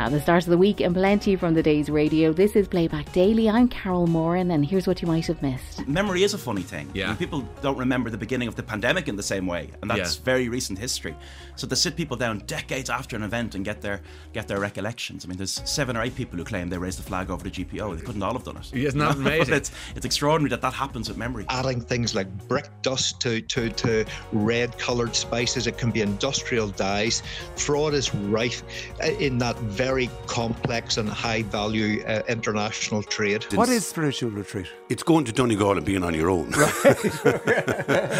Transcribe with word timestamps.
And 0.00 0.14
the 0.14 0.20
start 0.20 0.44
of 0.44 0.50
the 0.50 0.56
week 0.56 0.80
and 0.80 0.94
plenty 0.94 1.36
from 1.36 1.52
the 1.52 1.62
day's 1.62 1.90
radio. 1.90 2.32
This 2.32 2.56
is 2.56 2.66
Playback 2.66 3.12
Daily. 3.12 3.50
I'm 3.50 3.68
Carol 3.68 4.06
Moran, 4.06 4.50
and 4.50 4.64
here's 4.64 4.86
what 4.86 5.02
you 5.02 5.06
might 5.06 5.26
have 5.26 5.42
missed. 5.42 5.86
Memory 5.86 6.22
is 6.22 6.32
a 6.32 6.38
funny 6.38 6.62
thing. 6.62 6.90
Yeah. 6.94 7.14
people 7.16 7.46
don't 7.60 7.76
remember 7.76 8.08
the 8.08 8.16
beginning 8.16 8.48
of 8.48 8.56
the 8.56 8.62
pandemic 8.62 9.08
in 9.08 9.16
the 9.16 9.22
same 9.22 9.46
way, 9.46 9.68
and 9.82 9.90
that's 9.90 10.16
Yeah. 10.16 10.22
very 10.24 10.48
recent 10.48 10.78
history. 10.78 11.14
So 11.56 11.66
to 11.68 11.76
sit 11.76 11.96
people 11.96 12.16
down 12.16 12.38
decades 12.46 12.88
after 12.88 13.14
an 13.14 13.22
event 13.22 13.54
and 13.54 13.62
get 13.62 13.82
their 13.82 14.00
get 14.32 14.48
their 14.48 14.58
recollections. 14.58 15.26
I 15.26 15.28
mean, 15.28 15.36
there's 15.36 15.60
seven 15.66 15.98
or 15.98 16.02
eight 16.02 16.14
people 16.16 16.38
who 16.38 16.44
claim 16.44 16.70
they 16.70 16.78
raised 16.78 16.98
the 16.98 17.02
flag 17.02 17.28
over 17.30 17.44
the 17.44 17.50
GPO. 17.50 17.94
They 17.96 18.02
couldn't 18.02 18.22
all 18.22 18.32
have 18.32 18.44
done 18.44 18.56
it. 18.56 18.72
Isn't 18.72 18.98
that 18.98 19.16
amazing? 19.24 19.52
it's 19.54 19.70
it's 19.94 20.06
extraordinary 20.06 20.48
that 20.50 20.62
that 20.62 20.72
happens 20.72 21.08
with 21.10 21.18
memory. 21.18 21.44
adding 21.50 21.80
things 21.82 22.14
like 22.14 22.26
brick 22.48 22.70
dust 22.80 23.20
to, 23.20 23.42
to, 23.42 23.68
to 23.70 24.06
red 24.32 24.78
coloured 24.78 25.14
spices. 25.14 25.66
It 25.66 25.76
can 25.76 25.90
be 25.90 26.00
industrial 26.00 26.68
dyes. 26.68 27.22
Fraud 27.56 27.92
is 27.92 28.14
rife 28.14 28.62
uh, 29.04 29.08
in 29.18 29.36
that 29.38 29.58
very 29.58 29.89
complex 30.26 30.96
and 30.96 31.08
high 31.08 31.42
value 31.42 32.02
uh, 32.06 32.22
international 32.28 33.02
trade. 33.02 33.44
What 33.54 33.68
is 33.68 33.86
spiritual 33.86 34.30
retreat? 34.30 34.66
It's 34.88 35.02
going 35.02 35.24
to 35.24 35.32
Donegal 35.32 35.76
and 35.76 35.84
being 35.84 36.04
on 36.04 36.14
your 36.14 36.30
own. 36.30 36.48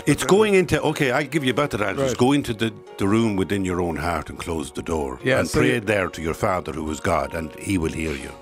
it's 0.07 0.25
going 0.25 0.55
into, 0.55 0.81
okay, 0.83 1.11
I'll 1.11 1.27
give 1.27 1.45
you 1.45 1.53
a 1.53 1.55
better 1.55 1.83
answer. 1.83 2.03
It's 2.03 2.13
Right. 2.13 2.19
go 2.19 2.33
into 2.33 2.55
the, 2.55 2.73
the 2.99 3.07
room 3.07 3.37
within 3.37 3.65
your 3.65 3.81
own 3.81 3.97
heart 3.97 4.31
and 4.31 4.39
close 4.39 4.73
the 4.73 4.83
door. 4.83 5.19
Yeah, 5.25 5.41
and 5.41 5.49
so 5.49 5.61
pray 5.61 5.75
you- 5.75 5.81
there 5.81 6.09
to 6.09 6.23
your 6.23 6.35
Father 6.35 6.73
who 6.73 6.91
is 6.91 7.01
God, 7.01 7.35
and 7.35 7.55
He 7.57 7.79
will 7.79 7.93
hear 7.93 8.13
you. 8.13 8.33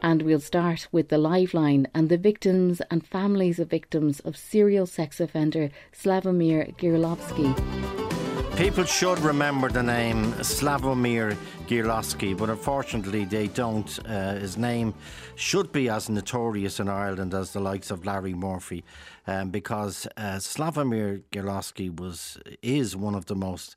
And 0.00 0.22
we'll 0.22 0.40
start 0.40 0.86
with 0.92 1.08
the 1.08 1.16
Liveline 1.16 1.86
and 1.92 2.08
the 2.08 2.16
victims 2.18 2.80
and 2.90 3.04
families 3.04 3.58
of 3.58 3.68
victims 3.68 4.20
of 4.20 4.36
serial 4.36 4.86
sex 4.86 5.20
offender 5.20 5.70
Slavomir 5.92 6.72
Girlovsky. 6.76 7.52
People 8.56 8.84
should 8.84 9.18
remember 9.20 9.68
the 9.68 9.82
name 9.82 10.32
Slavomir 10.42 11.36
Girlovsky, 11.68 12.34
but 12.34 12.48
unfortunately 12.48 13.26
they 13.26 13.48
don't. 13.48 13.98
Uh, 14.06 14.36
his 14.36 14.56
name 14.56 14.94
should 15.34 15.70
be 15.70 15.90
as 15.90 16.08
notorious 16.08 16.80
in 16.80 16.88
Ireland 16.88 17.34
as 17.34 17.52
the 17.52 17.60
likes 17.60 17.90
of 17.90 18.06
Larry 18.06 18.32
Murphy, 18.32 18.84
um, 19.26 19.50
because 19.50 20.06
uh, 20.16 20.38
Slavomir 20.38 21.22
Girlovsky 21.30 21.94
was 21.94 22.38
is 22.62 22.96
one 22.96 23.14
of 23.14 23.26
the 23.26 23.34
most 23.34 23.76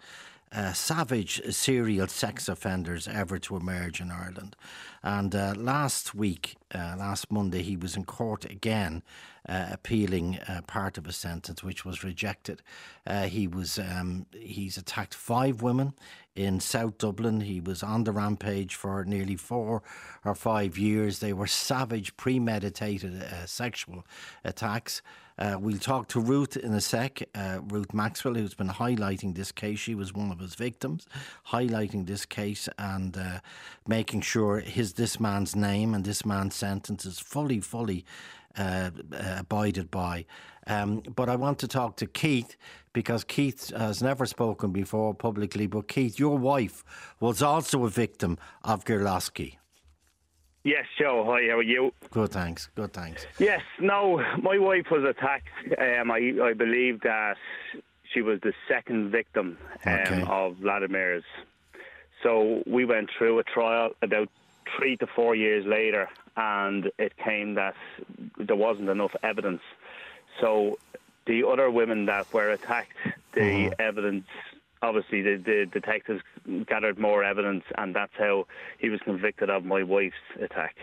uh, 0.54 0.72
savage 0.74 1.42
serial 1.54 2.08
sex 2.08 2.48
offenders 2.48 3.08
ever 3.08 3.38
to 3.40 3.58
emerge 3.58 4.00
in 4.00 4.10
Ireland. 4.10 4.56
And 5.04 5.36
uh, 5.36 5.54
last 5.58 6.16
week, 6.16 6.56
uh, 6.74 6.96
last 6.98 7.32
Monday, 7.32 7.62
he 7.62 7.76
was 7.76 7.98
in 7.98 8.06
court 8.06 8.46
again, 8.46 9.04
uh, 9.48 9.68
appealing 9.72 10.38
uh, 10.48 10.62
part 10.68 10.98
of 10.98 11.06
his 11.06 11.16
sentence, 11.16 11.64
which 11.64 11.84
was 11.86 12.04
rejected. 12.04 12.62
Uh, 13.06 13.24
he 13.24 13.48
was 13.48 13.80
um, 13.80 14.26
he's 14.32 14.78
attacked 14.78 15.14
five 15.14 15.62
women 15.62 15.94
in 16.36 16.60
South 16.60 16.98
Dublin. 16.98 17.42
He 17.42 17.60
was 17.60 17.84
on 17.84 18.04
the 18.04 18.12
rampage 18.12 18.76
for 18.76 19.04
nearly 19.04 19.36
four 19.36 19.84
or 20.24 20.36
five 20.36 20.78
years. 20.78 21.20
They 21.20 21.34
were 21.34 21.48
savage, 21.48 22.16
premeditated 22.18 23.22
uh, 23.22 23.46
sexual 23.46 24.06
attacks. 24.44 25.02
Uh, 25.38 25.58
we'll 25.60 25.80
talk 25.80 26.08
to 26.08 26.20
Ruth 26.20 26.56
in 26.56 26.74
a 26.74 26.82
sec, 26.82 27.24
uh, 27.34 27.60
Ruth 27.64 27.96
Maxwell, 27.96 28.36
who's 28.36 28.54
been 28.54 28.70
highlighting 28.70 29.36
this 29.36 29.52
case. 29.52 29.80
She 29.80 29.96
was 29.96 30.14
one 30.14 30.32
of 30.32 30.38
his 30.38 30.54
victims, 30.54 31.08
highlighting 31.48 32.06
this 32.06 32.26
case 32.26 32.70
and 32.78 33.18
uh, 33.18 33.40
making 33.88 34.22
sure 34.22 34.60
his 34.60 34.94
this 34.94 35.20
man's 35.20 35.56
name 35.56 35.96
and 35.96 36.06
this 36.06 36.26
man's 36.26 36.54
sentence 36.54 37.06
is 37.06 37.20
fully, 37.20 37.60
fully 37.60 38.06
uh, 38.58 38.92
abided 39.38 39.92
by. 39.92 40.26
Um, 40.68 41.02
but 41.16 41.30
I 41.30 41.36
want 41.36 41.60
to 41.60 41.68
talk 41.68 41.98
to 41.98 42.06
Keith 42.06 42.56
because 42.94 43.24
Keith 43.24 43.76
has 43.76 44.02
never 44.02 44.26
spoken 44.26 44.72
before 44.72 45.14
publicly. 45.14 45.68
But 45.68 45.88
Keith, 45.88 46.20
your 46.20 46.38
wife 46.38 46.84
was 47.20 47.42
also 47.42 47.86
a 47.86 47.90
victim 47.90 48.38
of 48.64 48.86
Gerlowski. 48.86 49.58
Yes, 50.64 50.86
Joe. 51.00 51.24
Hi, 51.26 51.48
how 51.50 51.58
are 51.58 51.64
you? 51.64 51.92
Good, 52.12 52.32
thanks. 52.32 52.70
Good, 52.76 52.94
thanks. 52.94 53.26
Yes, 53.40 53.62
no, 53.80 54.24
my 54.44 54.60
wife 54.60 54.86
was 54.92 55.04
attacked. 55.04 55.48
Um, 55.80 56.12
I, 56.12 56.34
I 56.44 56.54
believe 56.54 57.02
that 57.02 57.38
she 58.14 58.22
was 58.22 58.40
the 58.42 58.54
second 58.68 59.10
victim 59.10 59.58
um, 59.86 59.94
Okay. 59.94 60.24
of 60.28 60.58
Vladimir's. 60.58 61.24
So 62.22 62.62
we 62.68 62.86
went 62.86 63.10
through 63.18 63.40
a 63.40 63.44
trial 63.44 63.92
about 64.04 64.30
three 64.78 64.98
to 64.98 65.08
four 65.08 65.34
years 65.34 65.66
later, 65.66 66.08
and 66.38 66.92
it 66.98 67.18
came 67.18 67.56
that 67.56 67.76
there 68.38 68.56
wasn't 68.56 68.90
enough 68.90 69.16
evidence. 69.24 69.62
So 70.40 70.80
the 71.26 71.48
other 71.48 71.70
women 71.70 72.06
that 72.06 72.32
were 72.34 72.50
attacked, 72.50 72.96
the 73.34 73.74
evidence, 73.80 74.26
obviously 74.82 75.22
the, 75.22 75.38
the 75.38 75.66
detectives 75.72 76.22
gathered 76.68 76.98
more 76.98 77.24
evidence, 77.24 77.64
and 77.78 77.96
that's 77.96 78.14
how 78.18 78.48
he 78.80 78.90
was 78.90 79.00
convicted 79.02 79.50
of 79.50 79.66
my 79.66 79.84
wife's 79.84 80.16
attack. 80.42 80.76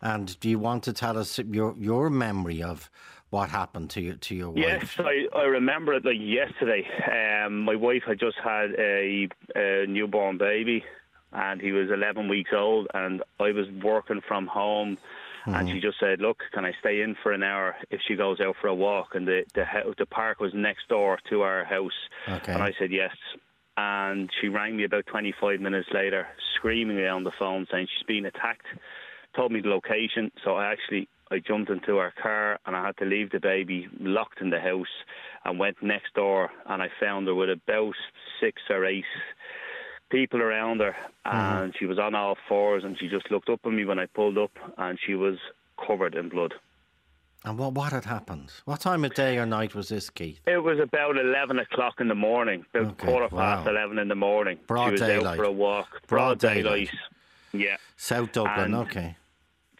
And 0.00 0.38
do 0.40 0.50
you 0.50 0.58
want 0.58 0.82
to 0.84 0.92
tell 0.92 1.16
us 1.16 1.38
your 1.38 1.74
your 1.78 2.10
memory 2.10 2.62
of 2.62 2.90
what 3.30 3.48
happened 3.48 3.90
to 3.90 4.00
your 4.00 4.14
to 4.16 4.34
your 4.34 4.50
wife? 4.50 4.58
Yes, 4.58 4.94
I, 4.98 5.26
I 5.34 5.44
remember 5.44 5.94
it 5.94 6.04
like 6.04 6.16
yesterday. 6.20 6.86
Um, 7.10 7.64
my 7.64 7.74
wife 7.74 8.02
had 8.06 8.20
just 8.20 8.36
had 8.42 8.72
a, 8.78 9.28
a 9.56 9.86
newborn 9.86 10.36
baby, 10.38 10.84
and 11.34 11.60
he 11.60 11.72
was 11.72 11.90
11 11.90 12.28
weeks 12.28 12.50
old, 12.54 12.88
and 12.94 13.22
I 13.40 13.52
was 13.52 13.66
working 13.82 14.20
from 14.26 14.46
home. 14.46 14.98
And 15.46 15.68
she 15.68 15.74
mm-hmm. 15.74 15.82
just 15.82 16.00
said, 16.00 16.22
"Look, 16.22 16.38
can 16.54 16.64
I 16.64 16.72
stay 16.80 17.02
in 17.02 17.16
for 17.22 17.30
an 17.30 17.42
hour 17.42 17.76
if 17.90 18.00
she 18.08 18.16
goes 18.16 18.40
out 18.40 18.56
for 18.62 18.68
a 18.68 18.74
walk?" 18.74 19.14
And 19.14 19.28
the 19.28 19.44
the, 19.52 19.66
the 19.98 20.06
park 20.06 20.40
was 20.40 20.54
next 20.54 20.88
door 20.88 21.18
to 21.28 21.42
our 21.42 21.64
house, 21.64 22.08
Okay. 22.26 22.52
and 22.52 22.62
I 22.62 22.72
said 22.78 22.90
yes. 22.90 23.14
And 23.76 24.30
she 24.40 24.48
rang 24.48 24.74
me 24.74 24.84
about 24.84 25.04
25 25.04 25.60
minutes 25.60 25.88
later, 25.92 26.28
screaming 26.54 27.04
on 27.04 27.24
the 27.24 27.30
phone, 27.30 27.66
saying 27.70 27.88
she's 27.92 28.06
been 28.06 28.24
attacked. 28.24 28.66
Told 29.36 29.52
me 29.52 29.60
the 29.60 29.68
location, 29.68 30.30
so 30.42 30.54
I 30.54 30.72
actually 30.72 31.08
I 31.30 31.40
jumped 31.40 31.70
into 31.70 31.96
her 31.96 32.12
car 32.22 32.60
and 32.64 32.76
I 32.76 32.86
had 32.86 32.96
to 32.98 33.04
leave 33.04 33.30
the 33.30 33.40
baby 33.40 33.88
locked 33.98 34.40
in 34.40 34.50
the 34.50 34.60
house 34.60 34.86
and 35.44 35.58
went 35.58 35.82
next 35.82 36.14
door 36.14 36.50
and 36.66 36.82
I 36.82 36.88
found 37.00 37.26
her 37.26 37.34
with 37.34 37.50
about 37.50 37.94
six 38.40 38.62
or 38.70 38.84
eight 38.84 39.04
people 40.14 40.40
around 40.40 40.80
her 40.80 40.94
mm-hmm. 41.26 41.36
and 41.36 41.74
she 41.78 41.86
was 41.86 41.98
on 41.98 42.14
all 42.14 42.36
fours 42.48 42.84
and 42.84 42.98
she 42.98 43.08
just 43.08 43.30
looked 43.30 43.48
up 43.48 43.60
at 43.64 43.72
me 43.72 43.84
when 43.84 43.98
I 43.98 44.06
pulled 44.06 44.38
up 44.38 44.52
and 44.78 44.98
she 45.04 45.14
was 45.14 45.36
covered 45.86 46.14
in 46.14 46.28
blood. 46.28 46.54
And 47.44 47.58
what 47.58 47.74
what 47.74 47.92
had 47.92 48.06
happened? 48.06 48.50
What 48.64 48.80
time 48.80 49.04
of 49.04 49.12
day 49.14 49.36
or 49.36 49.44
night 49.44 49.74
was 49.74 49.88
this, 49.90 50.08
Keith? 50.08 50.40
It 50.46 50.62
was 50.62 50.78
about 50.78 51.18
11 51.18 51.58
o'clock 51.58 52.00
in 52.00 52.08
the 52.08 52.14
morning, 52.14 52.64
about 52.72 52.92
Okay, 52.92 53.06
quarter 53.06 53.28
past 53.28 53.66
wow. 53.66 53.72
11 53.72 53.98
in 53.98 54.08
the 54.08 54.14
morning. 54.14 54.58
Broad 54.66 54.86
she 54.86 54.92
was 54.92 55.00
daylight. 55.02 55.26
out 55.32 55.36
for 55.36 55.44
a 55.44 55.52
walk. 55.52 55.88
Broad 56.06 56.38
Broad, 56.38 56.38
daylight. 56.38 56.64
daylight. 56.64 56.90
Yeah. 57.52 57.76
South 57.96 58.32
Dublin. 58.32 58.64
And- 58.64 58.74
okay. 58.76 59.16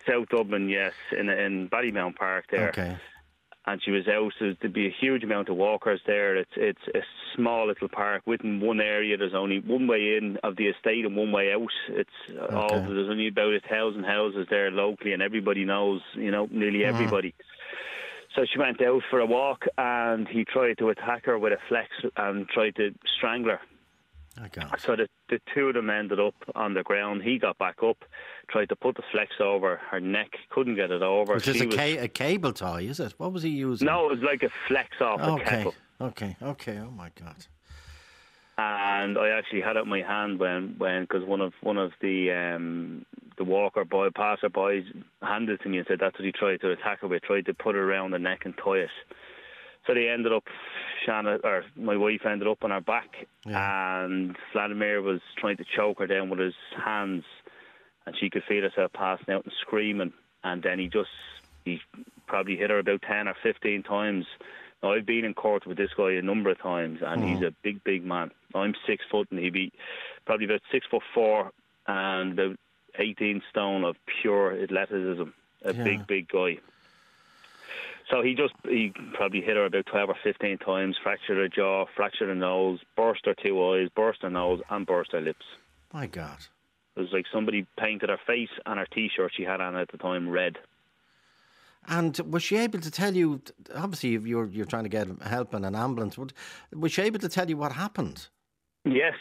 South 0.07 0.29
Dublin, 0.29 0.69
yes, 0.69 0.93
in 1.19 1.31
in 1.31 1.69
Ballymount 1.71 2.17
Park 2.17 2.45
there. 2.51 2.69
Okay. 2.69 2.99
And 3.67 3.81
she 3.83 3.91
was 3.91 4.07
out. 4.09 4.33
So 4.39 4.53
there'd 4.61 4.73
be 4.73 4.87
a 4.87 4.95
huge 5.01 5.25
amount 5.25 5.49
of 5.49 5.57
walkers 5.57 6.01
there. 6.07 6.37
It's 6.37 6.51
it's 6.57 6.87
a 6.95 7.01
small 7.35 7.67
little 7.69 7.89
park 7.89 8.23
within 8.27 8.61
one 8.61 8.81
area. 8.81 9.17
There's 9.17 9.35
only 9.35 9.61
one 9.61 9.87
way 9.87 10.17
in 10.19 10.39
of 10.43 10.57
the 10.57 10.67
estate 10.67 11.05
and 11.05 11.17
one 11.17 11.33
way 11.33 11.53
out. 11.53 11.69
It's 11.89 12.11
uh, 12.39 12.55
all 12.55 12.81
there's 12.83 13.09
only 13.11 13.29
about 13.29 13.55
a 13.55 13.61
thousand 13.69 14.05
houses 14.05 14.47
there 14.51 14.71
locally, 14.71 15.13
and 15.13 15.23
everybody 15.23 15.65
knows, 15.65 16.01
you 16.15 16.31
know, 16.31 16.47
nearly 16.51 16.81
Mm-hmm. 16.81 16.95
everybody. 16.95 17.35
So 18.37 18.45
she 18.53 18.59
went 18.59 18.83
out 18.83 19.03
for 19.11 19.21
a 19.21 19.27
walk, 19.27 19.65
and 19.79 20.27
he 20.29 20.45
tried 20.45 20.79
to 20.79 20.89
attack 20.89 21.25
her 21.27 21.39
with 21.39 21.53
a 21.53 21.59
flex 21.69 21.89
and 22.17 22.49
tried 22.49 22.75
to 22.77 22.91
strangle 23.17 23.53
her. 23.53 23.61
I 24.43 24.49
got. 24.49 24.75
it. 24.75 24.81
So 24.81 24.97
the, 24.97 25.09
the 25.29 25.41
two 25.55 25.69
of 25.69 25.75
them 25.75 25.91
ended 25.91 26.19
up 26.21 26.35
on 26.55 26.75
the 26.75 26.83
ground. 26.83 27.23
He 27.23 27.39
got 27.39 27.57
back 27.59 27.83
up, 27.83 28.05
tried 28.49 28.69
to 28.71 28.77
put 28.77 28.97
the 28.97 29.03
flex 29.13 29.33
over 29.41 29.77
her 29.91 30.01
neck, 30.01 30.31
couldn't 30.51 30.75
get 30.75 30.91
it 30.91 31.03
over. 31.03 31.35
Which 31.35 31.47
is 31.49 31.61
a, 31.61 31.67
was- 31.67 31.77
ca- 31.77 31.99
a 31.99 32.09
cable 32.09 32.53
tie, 32.53 32.81
is 32.81 32.99
it? 33.01 33.15
What 33.19 33.33
was 33.33 33.43
he 33.43 33.51
using? 33.51 33.87
no, 33.87 34.07
it 34.07 34.11
was 34.17 34.23
like 34.23 34.43
a 34.43 34.51
flex 34.69 35.01
off 35.01 35.21
a 35.21 35.31
Okay. 35.33 35.45
kettle. 35.45 35.75
Okay. 36.01 36.37
Okay. 36.43 36.79
Oh 36.81 36.91
my 36.91 37.11
God. 37.21 37.47
and 38.59 39.19
I 39.19 39.31
actually 39.31 39.61
had 39.63 39.77
it 39.77 39.81
in 39.85 39.89
my 39.89 40.03
hand 40.03 40.39
when 40.39 40.75
when 40.79 41.03
because 41.03 41.25
one 41.25 41.41
of 41.41 41.53
one 41.61 41.77
of 41.77 41.93
the 42.01 42.31
um 42.31 43.05
the 43.37 43.45
walker 43.45 43.85
boy 43.85 44.11
passer 44.11 44.49
boys 44.49 44.85
handed 45.23 45.55
it 45.61 45.63
to 45.65 45.69
me 45.69 45.79
and 45.79 45.87
said 45.89 45.99
that's 46.01 46.17
what 46.19 46.25
he 46.25 46.31
tried 46.33 46.61
to 46.61 46.71
attack 46.71 47.01
her 47.01 47.09
with 47.09 47.23
tried 47.23 47.47
to 47.47 47.55
put 47.55 47.75
her 47.75 47.83
around 47.91 48.13
the 48.13 48.19
neck 48.19 48.43
and 48.45 48.55
tie 48.57 48.79
it 48.79 48.91
so 49.87 49.95
they 49.95 50.09
ended 50.09 50.33
up 50.33 50.45
Shanna 51.05 51.39
or 51.45 51.65
my 51.77 51.97
wife 51.97 52.23
ended 52.27 52.49
up 52.49 52.65
on 52.65 52.71
her 52.71 52.81
back 52.81 53.27
and 53.45 54.37
Vladimir 54.53 55.03
was 55.03 55.21
trying 55.39 55.57
to 55.59 55.65
choke 55.77 55.99
her 55.99 56.07
down 56.07 56.31
with 56.31 56.39
his 56.39 56.55
hands 56.85 57.25
and 58.07 58.17
she 58.19 58.31
could 58.31 58.43
feel 58.49 58.63
herself 58.63 58.93
passing 58.93 59.35
out 59.35 59.45
and 59.45 59.53
screaming 59.61 60.13
and 60.43 60.63
then 60.63 60.79
he 60.79 60.89
just 60.89 61.11
he 61.65 61.81
probably 62.27 62.57
hit 62.57 62.71
her 62.71 62.79
about 62.79 63.03
10 63.03 63.29
or 63.29 63.35
15 63.43 63.83
times 63.83 64.27
now, 64.85 64.93
I've 64.93 65.07
been 65.07 65.25
in 65.25 65.33
court 65.33 65.67
with 65.67 65.79
this 65.79 65.89
guy 65.97 66.13
a 66.13 66.21
number 66.21 66.51
of 66.51 66.61
times, 66.61 66.99
and 67.01 67.25
he's 67.25 67.39
mm-hmm. 67.39 67.47
a 67.47 67.51
big, 67.63 67.83
big 67.85 68.05
man. 68.05 68.31
I'm 68.55 68.75
six 68.87 69.03
foot, 69.11 69.29
and 69.31 69.41
he'd 69.41 69.55
be 69.55 69.73
probably 70.27 70.45
about 70.45 70.61
six 70.71 70.87
foot 70.91 71.03
four 71.15 71.53
and 71.87 72.39
about 72.39 72.59
18 72.99 73.43
stone 73.49 73.83
of 73.83 73.97
pure 74.21 74.53
athleticism. 74.63 75.31
A 75.65 75.73
Yeah. 75.73 75.85
big, 75.85 76.07
big 76.07 76.29
guy. 76.29 76.59
So 78.11 78.23
he 78.23 78.35
just 78.35 78.53
he 78.65 78.93
probably 79.15 79.41
hit 79.41 79.57
her 79.57 79.65
about 79.65 79.87
12 79.87 80.11
or 80.11 80.17
15 80.23 80.59
times, 80.59 80.97
fractured 81.03 81.39
her 81.39 81.49
jaw, 81.49 81.87
fractured 81.97 82.29
her 82.29 82.35
nose, 82.35 82.81
burst 82.97 83.25
her 83.25 83.35
two 83.35 83.63
eyes, 83.65 83.89
burst 83.95 84.23
her 84.23 84.31
nose, 84.31 84.61
and 84.71 84.87
burst 84.87 85.13
her 85.13 85.21
lips. 85.21 85.45
My 85.93 86.07
God. 86.07 86.39
It 86.97 87.01
was 87.01 87.09
like 87.13 87.25
somebody 87.33 87.67
painted 87.79 88.11
her 88.11 88.21
face 88.27 88.51
and 88.67 88.79
her 88.79 88.87
T-shirt 88.87 89.33
she 89.35 89.43
had 89.43 89.61
on 89.61 89.75
at 89.75 89.91
the 89.91 89.99
time 89.99 90.29
red. 90.29 90.59
And 91.89 92.17
was 92.31 92.43
she 92.43 92.57
able 92.57 92.81
to 92.81 92.91
tell 92.91 93.15
you? 93.15 93.43
Obviously, 93.75 94.11
you're 94.11 94.47
you're 94.47 94.65
trying 94.65 94.85
to 94.85 94.89
get 94.89 95.09
help 95.23 95.55
in 95.55 95.65
an 95.65 95.75
ambulance. 95.75 96.17
But 96.17 96.33
was 96.73 96.93
she 96.93 97.03
able 97.03 97.19
to 97.21 97.29
tell 97.29 97.49
you 97.49 97.57
what 97.57 97.73
happened? 97.73 98.29
Yes, 98.85 99.15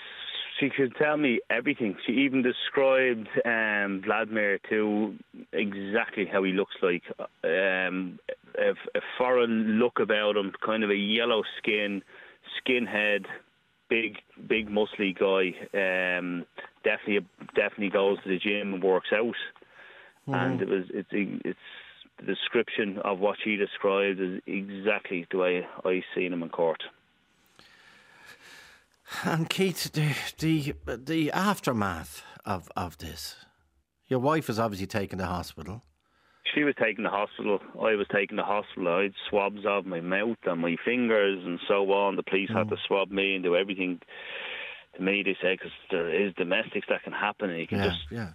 she 0.60 0.70
could 0.70 0.96
tell 0.96 1.18
me 1.18 1.40
everything. 1.50 1.96
She 2.06 2.14
even 2.14 2.44
described 2.44 3.28
um, 3.46 4.02
Vladimir 4.06 4.60
to 4.70 5.16
exactly 5.52 6.26
how 6.32 6.44
he 6.44 6.52
looks 6.52 6.76
like. 6.82 7.04
Um, 7.44 8.20
a, 8.58 8.72
a, 8.96 9.02
foreign 9.18 9.80
look 9.80 10.00
about 10.00 10.36
him, 10.36 10.52
kind 10.64 10.84
of 10.84 10.90
a 10.90 10.96
yellow 10.96 11.44
skin, 11.58 12.04
skinhead, 12.60 13.26
big, 13.90 14.18
big 14.48 14.70
muscly 14.70 15.18
guy. 15.18 15.54
Um, 15.74 16.46
definitely, 16.84 17.28
definitely 17.56 17.90
goes 17.90 18.18
to 18.24 18.30
the 18.30 18.40
gym 18.40 18.76
and 18.76 18.84
works 18.84 19.10
out. 19.14 19.36
Mm-hmm. 20.28 20.34
And 20.34 20.62
it 20.62 20.70
was, 20.70 20.84
it's, 20.90 21.10
it's 21.12 21.60
the 22.20 22.26
description 22.26 23.00
of 23.04 23.20
what 23.20 23.38
she 23.44 23.56
described 23.56 24.20
is 24.20 24.42
exactly 24.46 25.26
the 25.32 25.38
way 25.38 25.68
I 25.84 26.04
seen 26.16 26.34
him 26.34 26.44
in 26.44 26.50
court. 26.50 26.82
And 29.24 29.50
Keith, 29.50 29.92
the 29.92 30.16
the, 30.40 30.76
the 30.98 31.32
aftermath 31.32 32.24
of, 32.46 32.70
of 32.76 32.98
this, 32.98 33.36
your 34.08 34.20
wife 34.20 34.48
was 34.48 34.60
obviously 34.60 34.88
taken 34.88 35.20
to 35.20 35.26
hospital. 35.26 35.84
She 36.54 36.64
was 36.64 36.76
taken 36.76 37.04
to 37.06 37.10
hospital. 37.10 37.60
I 37.76 37.96
was 37.96 38.08
taken 38.12 38.38
to 38.38 38.44
hospital. 38.44 38.88
I 38.88 39.04
had 39.04 39.14
swabs 39.30 39.66
of 39.66 39.86
my 39.86 40.02
mouth 40.02 40.38
and 40.46 40.62
my 40.62 40.76
fingers 40.86 41.44
and 41.44 41.60
so 41.68 41.92
on. 41.92 42.16
The 42.16 42.24
police 42.24 42.50
mm. 42.50 42.58
had 42.58 42.70
to 42.70 42.78
swab 42.88 43.10
me 43.10 43.36
and 43.36 43.44
do 43.44 43.56
everything 43.56 44.00
to 44.96 45.02
me. 45.02 45.24
They 45.24 45.38
say 45.42 45.56
because 45.56 45.72
there 45.90 46.10
is 46.10 46.34
domestics 46.36 46.88
that 46.90 47.04
can 47.04 47.14
happen, 47.14 47.50
and 47.50 47.60
you 47.60 47.68
can 47.68 47.80
yeah, 47.80 47.88
just 47.88 48.02
yeah 48.12 48.30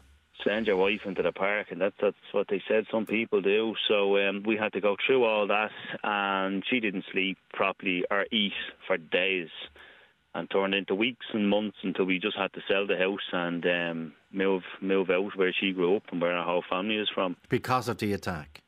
send 0.45 0.67
your 0.67 0.77
wife 0.77 1.01
into 1.05 1.23
the 1.23 1.33
park, 1.33 1.69
and 1.71 1.81
that's 1.81 1.95
that's 2.01 2.17
what 2.33 2.47
they 2.49 2.63
said. 2.69 2.85
Some 2.91 3.07
people 3.07 3.41
do. 3.41 3.75
So 3.89 4.17
um, 4.19 4.43
we 4.47 4.57
had 4.57 4.73
to 4.73 4.81
go 4.81 4.97
through 5.07 5.25
all 5.25 5.47
that, 5.49 5.71
and 6.03 6.65
she 6.69 6.81
didn't 6.81 7.05
sleep 7.13 7.39
properly 7.53 8.05
or 8.11 8.27
eat 8.31 8.53
for 8.87 8.97
days, 8.97 9.49
and 10.38 10.50
turned 10.50 10.75
into 10.75 10.94
weeks 10.94 11.26
and 11.32 11.49
months 11.49 11.79
until 11.82 12.05
we 12.05 12.19
just 12.19 12.37
had 12.37 12.52
to 12.52 12.61
sell 12.69 12.87
the 12.87 12.96
house 12.96 13.29
and 13.32 13.64
um, 13.67 14.12
move 14.32 14.62
move 14.81 15.11
out 15.11 15.37
where 15.37 15.52
she 15.58 15.73
grew 15.73 15.96
up 15.96 16.05
and 16.11 16.20
where 16.20 16.32
our 16.32 16.44
whole 16.44 16.64
family 16.69 16.96
is 16.96 17.08
from 17.14 17.37
because 17.49 17.88
of 17.88 17.99
the 17.99 18.12
attack. 18.12 18.61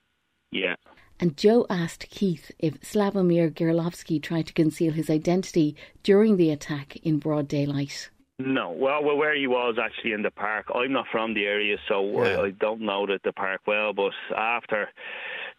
Yeah. 0.51 0.77
And 1.21 1.37
Joe 1.37 1.67
asked 1.69 2.09
Keith 2.09 2.51
if 2.59 2.81
Slavomir 2.81 3.53
Gerlovsky 3.53 4.23
tried 4.23 4.47
to 4.47 4.55
conceal 4.55 4.93
his 4.93 5.11
identity 5.11 5.77
during 6.03 6.39
the 6.39 6.51
attack 6.51 6.97
in 7.03 7.19
broad 7.19 7.47
daylight. 7.47 8.11
No, 8.39 8.71
well, 8.71 9.05
well, 9.05 9.19
where 9.19 9.37
he 9.37 9.47
was 9.47 9.77
actually 9.79 10.13
in 10.13 10.23
the 10.23 10.31
park. 10.31 10.65
I'm 10.75 10.93
not 10.93 11.05
from 11.13 11.35
the 11.35 11.45
area, 11.45 11.77
so 11.87 12.23
yeah. 12.23 12.39
I, 12.39 12.47
I 12.47 12.51
don't 12.53 12.81
know 12.81 13.07
that 13.07 13.23
the 13.23 13.33
park 13.33 13.61
well. 13.67 13.93
But 13.93 14.13
after 14.35 14.89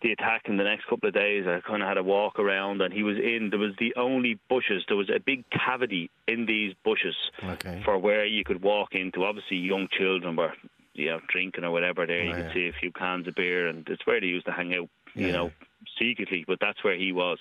the 0.02 0.12
attack 0.12 0.44
in 0.46 0.58
the 0.58 0.64
next 0.64 0.88
couple 0.88 1.08
of 1.08 1.14
days, 1.14 1.46
I 1.48 1.60
kind 1.62 1.82
of 1.82 1.88
had 1.88 1.98
a 1.98 2.04
walk 2.04 2.40
around, 2.40 2.82
and 2.82 2.94
he 2.94 3.04
was 3.04 3.18
in. 3.18 3.50
There 3.52 3.60
was 3.60 3.74
the 3.80 3.94
only 3.96 4.40
bushes. 4.50 4.84
There 4.88 4.98
was 4.98 5.10
a 5.10 5.20
big 5.20 5.44
cavity 5.52 6.10
in 6.28 6.46
these 6.46 6.74
bushes 6.84 7.16
okay. 7.44 7.82
for 7.86 7.98
where 7.98 8.26
you 8.26 8.44
could 8.44 8.62
walk 8.64 8.90
into. 8.94 9.24
Obviously, 9.24 9.58
young 9.58 9.88
children 9.92 10.36
were, 10.36 10.54
you 10.94 11.10
know, 11.10 11.20
drinking 11.30 11.64
or 11.64 11.72
whatever. 11.72 12.08
There, 12.08 12.22
oh, 12.22 12.24
you 12.24 12.34
could 12.34 12.46
yeah. 12.46 12.54
see 12.54 12.68
a 12.68 12.80
few 12.80 12.92
cans 12.92 13.28
of 13.28 13.36
beer, 13.36 13.68
and 13.68 13.88
it's 13.88 14.06
where 14.06 14.20
they 14.20 14.28
used 14.28 14.46
to 14.48 14.52
hang 14.52 14.74
out. 14.74 14.90
You 15.14 15.28
yeah. 15.28 15.32
know, 15.34 15.52
secretly, 16.00 16.46
but 16.48 16.60
that's 16.62 16.84
where 16.84 16.98
he 16.98 17.12
was. 17.12 17.38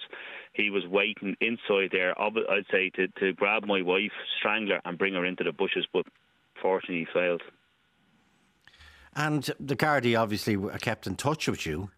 He 0.53 0.71
was 0.71 0.87
waiting 0.87 1.37
inside 1.41 1.91
there, 1.93 2.21
I'd 2.21 2.67
say, 2.71 2.91
to, 2.91 3.07
to 3.21 3.33
grab 3.33 3.65
my 3.65 3.83
wife, 3.83 4.11
strangle 4.39 4.75
her, 4.75 4.81
and 4.85 4.99
bring 4.99 5.15
her 5.15 5.25
into 5.25 5.45
the 5.45 5.53
bushes, 5.53 5.87
but 5.93 6.05
fortunately 6.61 7.01
he 7.01 7.07
failed. 7.15 7.43
And 9.15 9.49
the 9.61 9.77
Gardaí 9.77 10.21
obviously 10.21 10.57
kept 10.81 11.07
in 11.07 11.17
touch 11.17 11.49
with 11.49 11.65
you. 11.67 11.91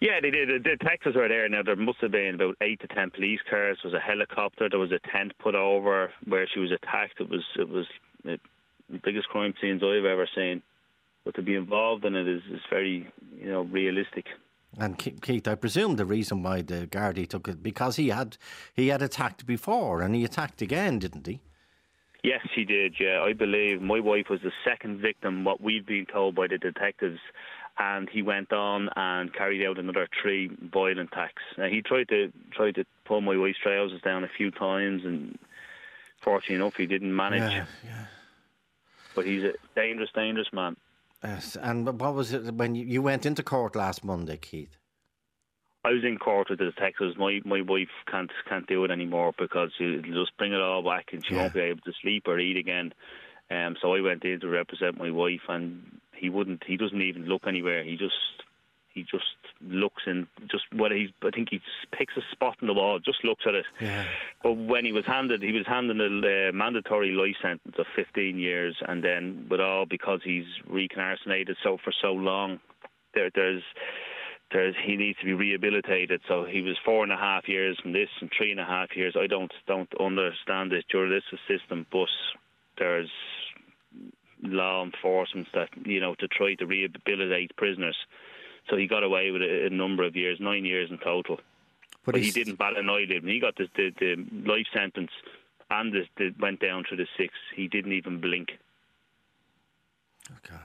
Yeah, 0.00 0.18
they 0.22 0.30
did. 0.30 0.48
The 0.48 0.58
detectives 0.58 1.14
were 1.14 1.28
there. 1.28 1.48
Now 1.48 1.62
there 1.62 1.76
must 1.76 1.98
have 2.00 2.10
been 2.10 2.34
about 2.34 2.56
eight 2.62 2.80
to 2.80 2.88
ten 2.88 3.10
police 3.10 3.40
cars. 3.48 3.78
There 3.82 3.92
was 3.92 3.98
a 3.98 4.00
helicopter. 4.00 4.68
There 4.68 4.78
was 4.78 4.92
a 4.92 5.00
tent 5.12 5.32
put 5.38 5.54
over 5.54 6.10
where 6.26 6.48
she 6.52 6.58
was 6.58 6.72
attacked. 6.72 7.20
It 7.20 7.28
was 7.28 7.44
it 7.58 7.68
was 7.68 7.86
the 8.24 8.38
biggest 9.04 9.28
crime 9.28 9.52
scenes 9.60 9.82
I've 9.82 10.06
ever 10.06 10.28
seen. 10.34 10.62
But 11.24 11.34
to 11.34 11.42
be 11.42 11.54
involved 11.54 12.06
in 12.06 12.14
it 12.14 12.26
is, 12.26 12.42
is 12.50 12.60
very 12.70 13.12
you 13.38 13.50
know 13.50 13.62
realistic. 13.62 14.26
And 14.78 14.96
Keith, 14.98 15.48
I 15.48 15.56
presume 15.56 15.96
the 15.96 16.04
reason 16.06 16.42
why 16.42 16.62
the 16.62 16.86
Gardaí 16.86 17.28
took 17.28 17.48
it 17.48 17.62
because 17.62 17.96
he 17.96 18.08
had 18.08 18.38
he 18.72 18.88
had 18.88 19.02
attacked 19.02 19.44
before 19.44 20.00
and 20.00 20.14
he 20.14 20.24
attacked 20.24 20.62
again, 20.62 20.98
didn't 20.98 21.26
he? 21.26 21.40
Yes, 22.22 22.40
he 22.54 22.64
did. 22.64 22.96
Yeah, 23.00 23.22
I 23.22 23.32
believe 23.32 23.80
my 23.80 23.98
wife 23.98 24.26
was 24.28 24.40
the 24.42 24.52
second 24.64 25.00
victim. 25.00 25.44
What 25.44 25.60
we've 25.60 25.86
been 25.86 26.06
told 26.06 26.34
by 26.34 26.46
the 26.48 26.58
detectives, 26.58 27.18
and 27.80 28.10
he 28.10 28.20
went 28.20 28.52
on 28.52 28.90
and 28.94 29.32
carried 29.32 29.66
out 29.66 29.78
another 29.78 30.06
three 30.20 30.50
violent 30.70 31.10
attacks. 31.12 31.42
Now, 31.56 31.68
he 31.68 31.80
tried 31.80 32.08
to 32.08 32.30
tried 32.52 32.74
to 32.74 32.84
pull 33.06 33.22
my 33.22 33.36
wife's 33.36 33.58
trousers 33.62 34.02
down 34.02 34.22
a 34.22 34.28
few 34.28 34.50
times, 34.50 35.02
and 35.04 35.38
fortunately 36.20 36.56
enough, 36.56 36.76
he 36.76 36.86
didn't 36.86 37.16
manage. 37.16 37.50
Yeah, 37.50 37.64
yeah. 37.84 38.04
But 39.14 39.24
he's 39.26 39.42
a 39.44 39.54
dangerous, 39.74 40.10
dangerous 40.14 40.48
man. 40.52 40.76
Yes, 41.24 41.56
and 41.56 41.86
what 41.98 42.14
was 42.14 42.32
it 42.34 42.54
when 42.54 42.74
you 42.74 43.00
went 43.00 43.24
into 43.24 43.42
court 43.42 43.74
last 43.74 44.04
Monday, 44.04 44.36
Keith? 44.36 44.76
I 45.82 45.92
was 45.92 46.04
in 46.04 46.18
court 46.18 46.50
with 46.50 46.58
the 46.58 46.66
detectives. 46.66 47.16
My 47.16 47.40
my 47.46 47.62
wife 47.62 47.88
can't 48.10 48.30
can't 48.46 48.66
do 48.66 48.84
it 48.84 48.90
anymore 48.90 49.32
because 49.38 49.70
she'll 49.78 50.02
just 50.02 50.36
bring 50.36 50.52
it 50.52 50.60
all 50.60 50.82
back 50.82 51.08
and 51.12 51.24
she 51.24 51.34
yeah. 51.34 51.42
won't 51.42 51.54
be 51.54 51.60
able 51.60 51.80
to 51.80 51.92
sleep 52.02 52.24
or 52.26 52.38
eat 52.38 52.58
again. 52.58 52.92
Um, 53.50 53.76
so 53.80 53.94
I 53.94 54.00
went 54.00 54.22
in 54.24 54.38
to 54.40 54.48
represent 54.48 54.98
my 54.98 55.10
wife, 55.10 55.48
and 55.48 56.00
he 56.20 56.28
wouldn't. 56.28 56.62
He 56.66 56.76
doesn't 56.76 57.00
even 57.00 57.24
look 57.24 57.42
anywhere. 57.46 57.82
He 57.82 57.96
just 57.96 58.14
he 58.92 59.02
just 59.02 59.36
looks 59.60 60.02
and 60.06 60.26
just 60.50 60.64
whether 60.74 60.94
he 60.94 61.12
I 61.22 61.30
think 61.30 61.48
he 61.50 61.60
picks 61.92 62.16
a 62.16 62.22
spot 62.32 62.56
in 62.60 62.66
the 62.66 62.74
wall, 62.74 62.98
just 62.98 63.24
looks 63.24 63.44
at 63.46 63.54
it. 63.54 63.64
Yeah. 63.80 64.04
But 64.42 64.52
when 64.52 64.84
he 64.84 64.92
was 64.92 65.06
handed, 65.06 65.42
he 65.42 65.52
was 65.52 65.66
handed 65.66 66.00
a 66.00 66.48
uh, 66.48 66.52
mandatory 66.52 67.12
life 67.12 67.36
sentence 67.40 67.76
of 67.78 67.86
15 67.96 68.38
years, 68.38 68.76
and 68.86 69.02
then 69.02 69.46
with 69.50 69.60
all 69.60 69.86
because 69.86 70.20
he's 70.24 70.46
reincarnated 70.68 71.56
so 71.62 71.78
for 71.82 71.92
so 72.02 72.12
long, 72.12 72.60
there 73.14 73.30
there's 73.34 73.62
there's 74.52 74.74
he 74.84 74.96
needs 74.96 75.18
to 75.20 75.24
be 75.24 75.34
rehabilitated. 75.34 76.20
So 76.28 76.44
he 76.44 76.60
was 76.60 76.76
four 76.84 77.02
and 77.02 77.12
a 77.12 77.16
half 77.16 77.48
years 77.48 77.78
from 77.80 77.92
this 77.92 78.08
and 78.20 78.30
three 78.36 78.50
and 78.50 78.60
a 78.60 78.64
half 78.64 78.96
years. 78.96 79.16
I 79.18 79.26
don't 79.26 79.52
don't 79.66 79.90
understand 80.00 80.72
this 80.72 80.84
justice 80.90 81.40
system, 81.48 81.86
but 81.92 82.08
there's 82.78 83.10
law 84.42 84.84
enforcement 84.84 85.48
that 85.54 85.68
you 85.84 86.00
know 86.00 86.14
to 86.16 86.28
try 86.28 86.54
to 86.54 86.66
rehabilitate 86.66 87.54
prisoners 87.56 87.96
so 88.68 88.76
he 88.76 88.86
got 88.86 89.02
away 89.02 89.30
with 89.30 89.42
a, 89.42 89.66
a 89.66 89.70
number 89.70 90.04
of 90.04 90.16
years, 90.16 90.38
nine 90.40 90.64
years 90.64 90.90
in 90.90 90.98
total. 90.98 91.36
But, 92.04 92.12
but 92.12 92.22
he 92.22 92.30
didn't 92.30 92.58
bat 92.58 92.76
an 92.76 92.88
eyelid. 92.88 93.24
When 93.24 93.32
he 93.32 93.40
got 93.40 93.56
the, 93.56 93.68
the, 93.76 93.90
the 93.98 94.16
life 94.48 94.66
sentence 94.74 95.10
and 95.70 95.92
the, 95.92 96.04
the, 96.16 96.34
went 96.40 96.60
down 96.60 96.84
to 96.90 96.96
the 96.96 97.06
six, 97.16 97.34
he 97.54 97.68
didn't 97.68 97.92
even 97.92 98.20
blink. 98.20 98.50
Oh, 100.30 100.36
God. 100.48 100.60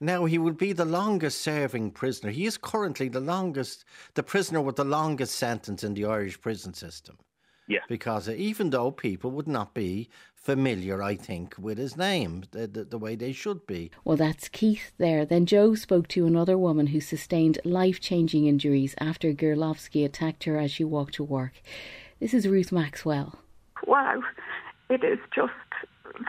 Now, 0.00 0.24
he 0.24 0.38
will 0.38 0.52
be 0.52 0.72
the 0.72 0.84
longest 0.84 1.40
serving 1.40 1.90
prisoner. 1.92 2.30
He 2.30 2.46
is 2.46 2.56
currently 2.56 3.08
the 3.08 3.20
longest, 3.20 3.84
the 4.14 4.22
prisoner 4.22 4.60
with 4.60 4.76
the 4.76 4.84
longest 4.84 5.36
sentence 5.36 5.84
in 5.84 5.94
the 5.94 6.04
Irish 6.04 6.40
prison 6.40 6.74
system. 6.74 7.16
Yeah. 7.66 7.80
Because 7.88 8.28
uh, 8.28 8.32
even 8.32 8.70
though 8.70 8.90
people 8.90 9.30
would 9.32 9.48
not 9.48 9.74
be 9.74 10.08
familiar, 10.34 11.02
I 11.02 11.16
think, 11.16 11.54
with 11.58 11.78
his 11.78 11.96
name, 11.96 12.44
the, 12.50 12.66
the, 12.66 12.84
the, 12.84 12.98
way 12.98 13.16
they 13.16 13.32
should 13.32 13.66
be. 13.66 13.90
Well, 14.04 14.18
that's 14.18 14.48
Keith 14.50 14.92
there. 14.98 15.24
Then 15.24 15.46
Joe 15.46 15.74
spoke 15.74 16.06
to 16.08 16.26
another 16.26 16.58
woman 16.58 16.88
who 16.88 17.00
sustained 17.00 17.58
life 17.64 17.98
changing 17.98 18.46
injuries 18.46 18.94
after 18.98 19.32
Gerlovsky 19.32 20.04
attacked 20.04 20.44
her 20.44 20.58
as 20.58 20.70
she 20.70 20.84
walked 20.84 21.14
to 21.14 21.24
work. 21.24 21.62
This 22.20 22.34
is 22.34 22.46
Ruth 22.46 22.72
Maxwell. 22.72 23.38
Wow. 23.86 24.22
It 24.90 25.02
is 25.02 25.18
just 25.34 25.52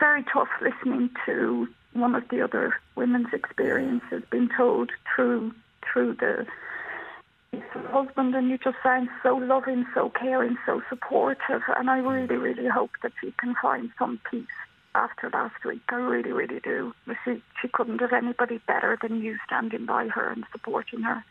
very 0.00 0.24
tough 0.32 0.48
listening 0.62 1.10
to 1.26 1.68
one 1.92 2.14
of 2.14 2.26
the 2.30 2.42
other 2.42 2.74
women's 2.96 3.32
experiences 3.32 4.22
being 4.30 4.48
told 4.56 4.90
through 5.14 5.54
through 5.92 6.14
the 6.14 6.46
husband 7.96 8.34
and 8.34 8.48
you 8.48 8.58
just 8.58 8.76
sound 8.82 9.08
so 9.22 9.36
loving, 9.36 9.86
so 9.94 10.10
caring, 10.10 10.56
so 10.66 10.82
supportive. 10.88 11.62
And 11.76 11.88
I 11.88 11.98
really, 11.98 12.36
really 12.36 12.68
hope 12.68 12.90
that 13.02 13.12
she 13.20 13.32
can 13.38 13.54
find 13.60 13.90
some 13.98 14.20
peace 14.30 14.46
after 14.94 15.30
last 15.30 15.64
week. 15.64 15.82
I 15.88 15.96
really, 15.96 16.32
really 16.32 16.60
do. 16.60 16.94
She, 17.24 17.42
she 17.60 17.68
couldn't 17.68 18.00
have 18.00 18.12
anybody 18.12 18.60
better 18.66 18.98
than 19.00 19.22
you 19.22 19.36
standing 19.46 19.86
by 19.86 20.08
her 20.08 20.30
and 20.30 20.44
supporting 20.52 21.02
her. 21.02 21.24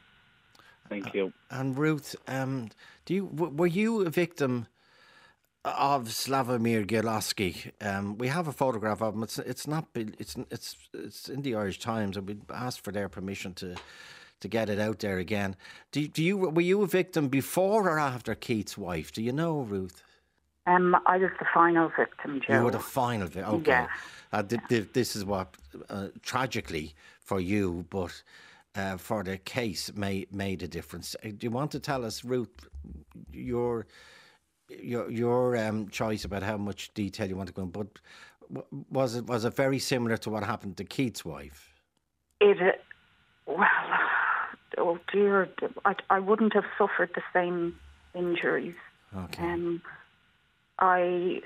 Thank 0.89 1.13
you. 1.13 1.33
Uh, 1.51 1.55
and 1.59 1.77
Ruth, 1.77 2.15
um, 2.27 2.69
do 3.05 3.13
you 3.15 3.25
were 3.25 3.65
you 3.67 4.01
a 4.01 4.09
victim 4.09 4.67
of 5.63 6.09
Slavomir 6.09 6.85
Gerlovsky? 6.85 7.71
Um, 7.81 8.19
we 8.19 8.27
have 8.27 8.47
a 8.47 8.51
photograph 8.51 9.01
of 9.01 9.15
him. 9.15 9.23
It's 9.23 9.39
it's 9.39 9.65
not 9.65 9.87
it's 9.95 10.35
it's 10.51 10.75
it's 10.93 11.27
in 11.27 11.41
the 11.41 11.55
Irish 11.55 11.79
Times, 11.79 12.17
and 12.17 12.27
we 12.27 12.37
asked 12.53 12.81
for 12.81 12.91
their 12.91 13.09
permission 13.09 13.55
to 13.55 13.75
to 14.41 14.47
get 14.47 14.69
it 14.69 14.79
out 14.79 14.99
there 14.99 15.17
again. 15.17 15.55
Do, 15.91 16.07
do 16.07 16.23
you 16.23 16.37
were 16.37 16.61
you 16.61 16.81
a 16.81 16.87
victim 16.87 17.29
before 17.29 17.89
or 17.89 17.99
after 17.99 18.35
Keith's 18.35 18.77
wife? 18.77 19.11
Do 19.11 19.21
you 19.21 19.31
know, 19.31 19.61
Ruth? 19.61 20.03
Um, 20.67 20.95
I 21.05 21.17
was 21.17 21.31
the 21.39 21.45
final 21.53 21.91
victim, 21.95 22.41
Joe. 22.45 22.57
You 22.57 22.63
were 22.63 22.71
the 22.71 22.79
final 22.79 23.27
victim. 23.27 23.55
Okay. 23.55 23.71
Yeah. 23.71 23.87
Uh, 24.33 24.43
th- 24.43 24.61
th- 24.67 24.93
this 24.93 25.15
is 25.15 25.23
what 25.23 25.55
uh, 25.89 26.07
tragically 26.23 26.95
for 27.19 27.39
you, 27.39 27.85
but 27.89 28.23
uh, 28.75 28.97
for 28.97 29.23
the 29.23 29.37
case 29.37 29.93
made 29.95 30.33
made 30.33 30.63
a 30.63 30.67
difference. 30.67 31.15
Uh, 31.23 31.29
Do 31.29 31.37
you 31.41 31.51
want 31.51 31.71
to 31.71 31.79
tell 31.79 32.03
us, 32.03 32.25
Ruth, 32.25 32.67
your 33.31 33.85
your 34.69 35.09
your 35.11 35.55
um, 35.57 35.87
choice 35.89 36.25
about 36.25 36.43
how 36.43 36.57
much 36.57 36.93
detail 36.95 37.29
you 37.29 37.35
want 37.35 37.47
to 37.47 37.53
go 37.53 37.63
in? 37.63 37.69
But 37.69 37.99
was 38.89 39.15
it 39.15 39.27
was 39.27 39.45
it 39.45 39.55
very 39.55 39.79
similar 39.79 40.17
to 40.17 40.29
what 40.31 40.43
happened 40.43 40.77
to 40.77 40.83
Keith's 40.83 41.23
wife? 41.23 41.73
It, 42.41 42.59
uh, 42.59 42.71
well, 43.45 43.69
oh 44.77 44.99
dear, 45.11 45.49
I, 45.85 45.95
I 46.09 46.19
wouldn't 46.19 46.53
have 46.53 46.65
suffered 46.77 47.11
the 47.15 47.23
same 47.33 47.77
injuries. 48.13 48.75
Okay. 49.15 49.43
Um, 49.43 49.81
I, 50.79 51.41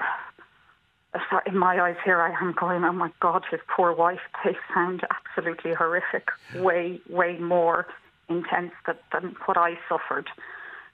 in 1.46 1.58
my 1.58 1.80
eyes 1.80 1.98
here, 2.04 2.22
I 2.22 2.32
am 2.42 2.54
going, 2.54 2.84
oh 2.84 2.92
my 2.92 3.12
God, 3.20 3.44
his 3.50 3.60
poor 3.76 3.94
wife, 3.94 4.20
they 4.44 4.56
sound 4.74 5.02
absolutely 5.12 5.74
horrific, 5.74 6.30
way, 6.56 7.00
way 7.10 7.38
more 7.38 7.88
intense 8.28 8.72
than, 8.86 8.96
than 9.12 9.36
what 9.46 9.58
I 9.58 9.78
suffered. 9.88 10.30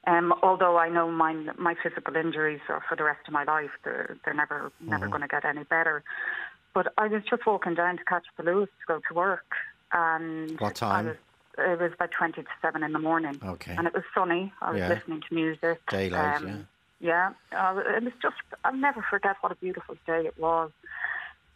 Um, 0.07 0.33
although 0.43 0.77
I 0.77 0.89
know 0.89 1.09
my 1.09 1.33
my 1.57 1.75
physical 1.81 2.15
injuries 2.15 2.59
are 2.69 2.83
for 2.87 2.95
the 2.95 3.03
rest 3.03 3.21
of 3.27 3.33
my 3.33 3.43
life, 3.43 3.71
they're, 3.83 4.15
they're 4.23 4.35
never 4.35 4.71
never 4.79 5.07
going 5.07 5.21
to 5.21 5.27
get 5.27 5.45
any 5.45 5.63
better. 5.63 6.03
But 6.75 6.93
I 6.97 7.07
was 7.07 7.23
just 7.27 7.45
walking 7.47 7.73
down 7.73 7.97
to 7.97 8.03
catch 8.03 8.25
the 8.37 8.43
Luas 8.43 8.65
to 8.67 8.85
go 8.87 9.01
to 9.07 9.13
work, 9.15 9.55
and 9.91 10.59
What 10.59 10.75
time? 10.75 11.07
I 11.07 11.09
was, 11.09 11.17
it 11.81 11.83
was 11.83 11.93
about 11.93 12.11
twenty 12.11 12.41
to 12.43 12.49
seven 12.61 12.83
in 12.83 12.91
the 12.93 12.99
morning. 12.99 13.39
Okay. 13.43 13.75
and 13.77 13.87
it 13.87 13.93
was 13.93 14.03
sunny. 14.13 14.53
I 14.61 14.71
was 14.71 14.79
Yeah. 14.79 14.89
listening 14.89 15.21
to 15.27 15.33
music. 15.33 15.85
Daylight, 15.87 16.41
um, 16.43 16.67
yeah, 16.99 17.33
uh, 17.51 17.81
it 17.97 18.03
was 18.03 18.13
just, 18.21 18.35
I'll 18.63 18.73
never 18.75 19.01
forget 19.09 19.35
what 19.41 19.51
a 19.51 19.55
beautiful 19.55 19.95
day 20.07 20.25
it 20.25 20.37
was. 20.39 20.71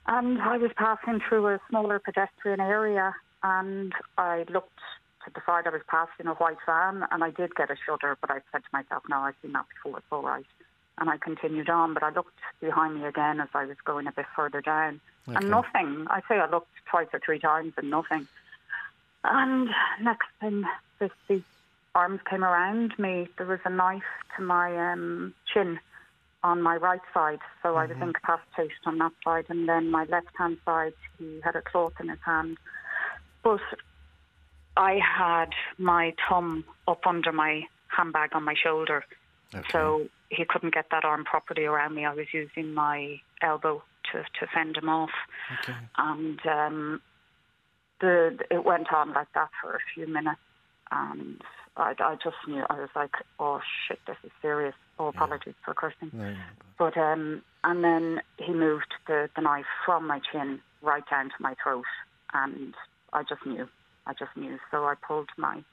And 0.07 0.41
I 0.41 0.57
was 0.57 0.71
passing 0.75 1.19
through 1.27 1.47
a 1.47 1.59
smaller 1.69 1.99
pedestrian 1.99 2.59
area 2.59 3.15
and 3.43 3.93
I 4.17 4.45
looked 4.49 4.79
to 5.25 5.31
the 5.33 5.41
side 5.45 5.67
I 5.67 5.69
was 5.69 5.81
passing 5.87 6.27
a 6.27 6.33
white 6.33 6.57
van 6.65 7.05
and 7.11 7.23
I 7.23 7.29
did 7.31 7.55
get 7.55 7.69
a 7.69 7.75
shudder, 7.85 8.17
but 8.19 8.31
I 8.31 8.41
said 8.51 8.63
to 8.63 8.69
myself, 8.73 9.03
no, 9.09 9.17
I've 9.19 9.35
seen 9.41 9.51
that 9.53 9.65
before, 9.69 9.97
it's 9.99 10.07
all 10.11 10.23
right. 10.23 10.45
And 10.97 11.09
I 11.09 11.17
continued 11.17 11.69
on, 11.69 11.93
but 11.93 12.03
I 12.03 12.09
looked 12.09 12.37
behind 12.59 12.95
me 12.99 13.05
again 13.05 13.39
as 13.39 13.47
I 13.53 13.65
was 13.65 13.77
going 13.85 14.07
a 14.07 14.11
bit 14.11 14.25
further 14.35 14.61
down. 14.61 14.99
Okay. 15.27 15.37
And 15.37 15.49
nothing. 15.49 16.07
I 16.09 16.21
say 16.27 16.39
I 16.39 16.49
looked 16.49 16.71
twice 16.89 17.07
or 17.13 17.19
three 17.23 17.39
times 17.39 17.73
and 17.77 17.89
nothing. 17.89 18.27
And 19.23 19.69
next 20.01 20.27
thing, 20.39 20.63
the, 20.99 21.09
the 21.27 21.41
arms 21.95 22.21
came 22.29 22.43
around 22.43 22.97
me. 22.97 23.27
There 23.37 23.47
was 23.47 23.59
a 23.65 23.69
knife 23.69 24.03
to 24.37 24.43
my 24.43 24.91
um, 24.91 25.33
chin 25.53 25.79
on 26.41 26.61
my 26.61 26.77
right 26.77 27.01
side, 27.13 27.39
so 27.61 27.75
I 27.75 27.85
was 27.85 27.97
incapacitated 28.01 28.77
on 28.85 28.97
that 28.99 29.11
side. 29.25 29.45
And 29.49 29.67
then 29.67 29.91
my 29.91 30.05
left 30.05 30.29
hand 30.37 30.57
side, 30.63 30.93
he 31.17 31.41
had 31.43 31.55
a 31.55 31.61
cloth 31.61 31.93
in 31.99 32.07
his 32.07 32.19
hand. 32.25 32.57
But 33.43 33.61
I 34.77 34.99
had 35.03 35.49
my 35.77 36.13
thumb 36.27 36.63
up 36.87 37.05
under 37.05 37.33
my 37.33 37.63
handbag 37.87 38.33
on 38.33 38.43
my 38.43 38.53
shoulder, 38.55 39.03
so 39.69 40.07
he 40.29 40.45
couldn't 40.45 40.73
get 40.73 40.85
that 40.91 41.03
arm 41.03 41.25
properly 41.25 41.65
around 41.65 41.95
me. 41.95 42.05
I 42.05 42.13
was 42.13 42.27
using 42.33 42.73
my 42.73 43.19
elbow 43.41 43.83
to, 44.11 44.23
to 44.39 44.47
fend 44.53 44.77
him 44.77 44.87
off. 44.87 45.11
Okay. 45.61 45.77
And 45.97 46.39
um, 46.45 47.01
the 47.99 48.37
it 48.49 48.63
went 48.63 48.91
on 48.93 49.13
like 49.13 49.27
that 49.35 49.49
for 49.61 49.75
a 49.75 49.79
few 49.93 50.07
minutes, 50.07 50.39
and 50.91 51.41
I, 51.77 51.93
I 51.99 52.15
just 52.23 52.37
knew 52.47 52.63
I 52.69 52.79
was 52.79 52.89
like, 52.95 53.13
oh 53.39 53.61
shit, 53.87 53.99
this 54.07 54.17
is 54.23 54.31
serious. 54.41 54.75
Oh, 54.97 55.07
apologies 55.07 55.53
for 55.63 55.73
cursing. 55.73 56.11
No, 56.13 56.33
But 56.77 56.97
um, 56.97 57.41
and 57.63 57.83
then 57.83 58.21
he 58.37 58.53
moved 58.53 58.93
the, 59.07 59.29
the 59.35 59.41
knife 59.41 59.65
from 59.85 60.07
my 60.07 60.19
chin 60.31 60.59
right 60.81 61.03
down 61.09 61.25
to 61.25 61.35
my 61.39 61.55
throat, 61.61 61.85
and 62.33 62.73
I 63.13 63.23
just 63.23 63.45
knew. 63.45 63.67
I 64.05 64.13
just 64.13 64.35
knew. 64.35 64.57
So 64.71 64.85
I 64.85 64.95
pulled 65.07 65.29
my 65.37 65.63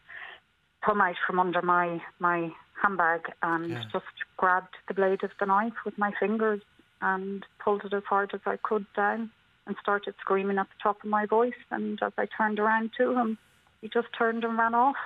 thumb 0.85 1.01
out 1.01 1.17
from 1.27 1.41
under 1.41 1.63
my 1.63 2.01
my 2.19 2.51
handbag 2.83 3.23
and 3.43 3.71
Yeah. 3.71 3.83
just 3.93 4.05
grabbed 4.37 4.75
the 4.89 4.95
blade 4.95 5.25
of 5.25 5.31
the 5.41 5.47
knife 5.47 5.73
with 5.85 5.97
my 5.99 6.13
fingers 6.21 6.61
and 7.01 7.45
pulled 7.59 7.85
it 7.85 7.93
as 7.93 8.05
hard 8.05 8.33
as 8.35 8.41
I 8.47 8.57
could 8.63 8.87
down 8.95 9.31
and 9.67 9.77
started 9.81 10.15
screaming 10.21 10.59
at 10.59 10.69
the 10.69 10.75
top 10.83 11.03
of 11.03 11.11
my 11.11 11.27
voice. 11.27 11.55
And 11.71 11.99
as 12.03 12.13
I 12.19 12.27
turned 12.27 12.59
around 12.59 12.91
to 12.99 13.13
him, 13.19 13.39
he 13.81 13.89
just 13.89 14.09
turned 14.17 14.45
and 14.45 14.57
ran 14.59 14.75
off. 14.75 14.97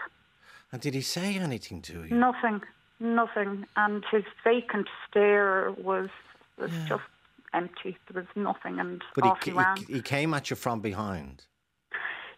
And 0.72 0.80
did 0.80 0.94
he 0.94 1.00
say 1.00 1.36
anything 1.36 1.82
to 1.82 2.04
you? 2.04 2.14
Nothing, 2.14 2.60
nothing. 3.00 3.66
And 3.76 4.04
his 4.10 4.24
vacant 4.44 4.88
stare 5.08 5.72
was 5.72 6.08
was 6.58 6.70
just 6.86 7.02
empty. 7.54 7.96
There 8.12 8.22
was 8.22 8.30
nothing, 8.36 8.78
and 8.78 9.02
But 9.14 9.24
off 9.24 9.42
he, 9.42 9.50
he, 9.50 9.56
ran. 9.56 9.76
he, 9.88 10.02
came 10.02 10.34
at 10.34 10.50
you 10.50 10.56
from 10.56 10.80
behind. 10.80 11.46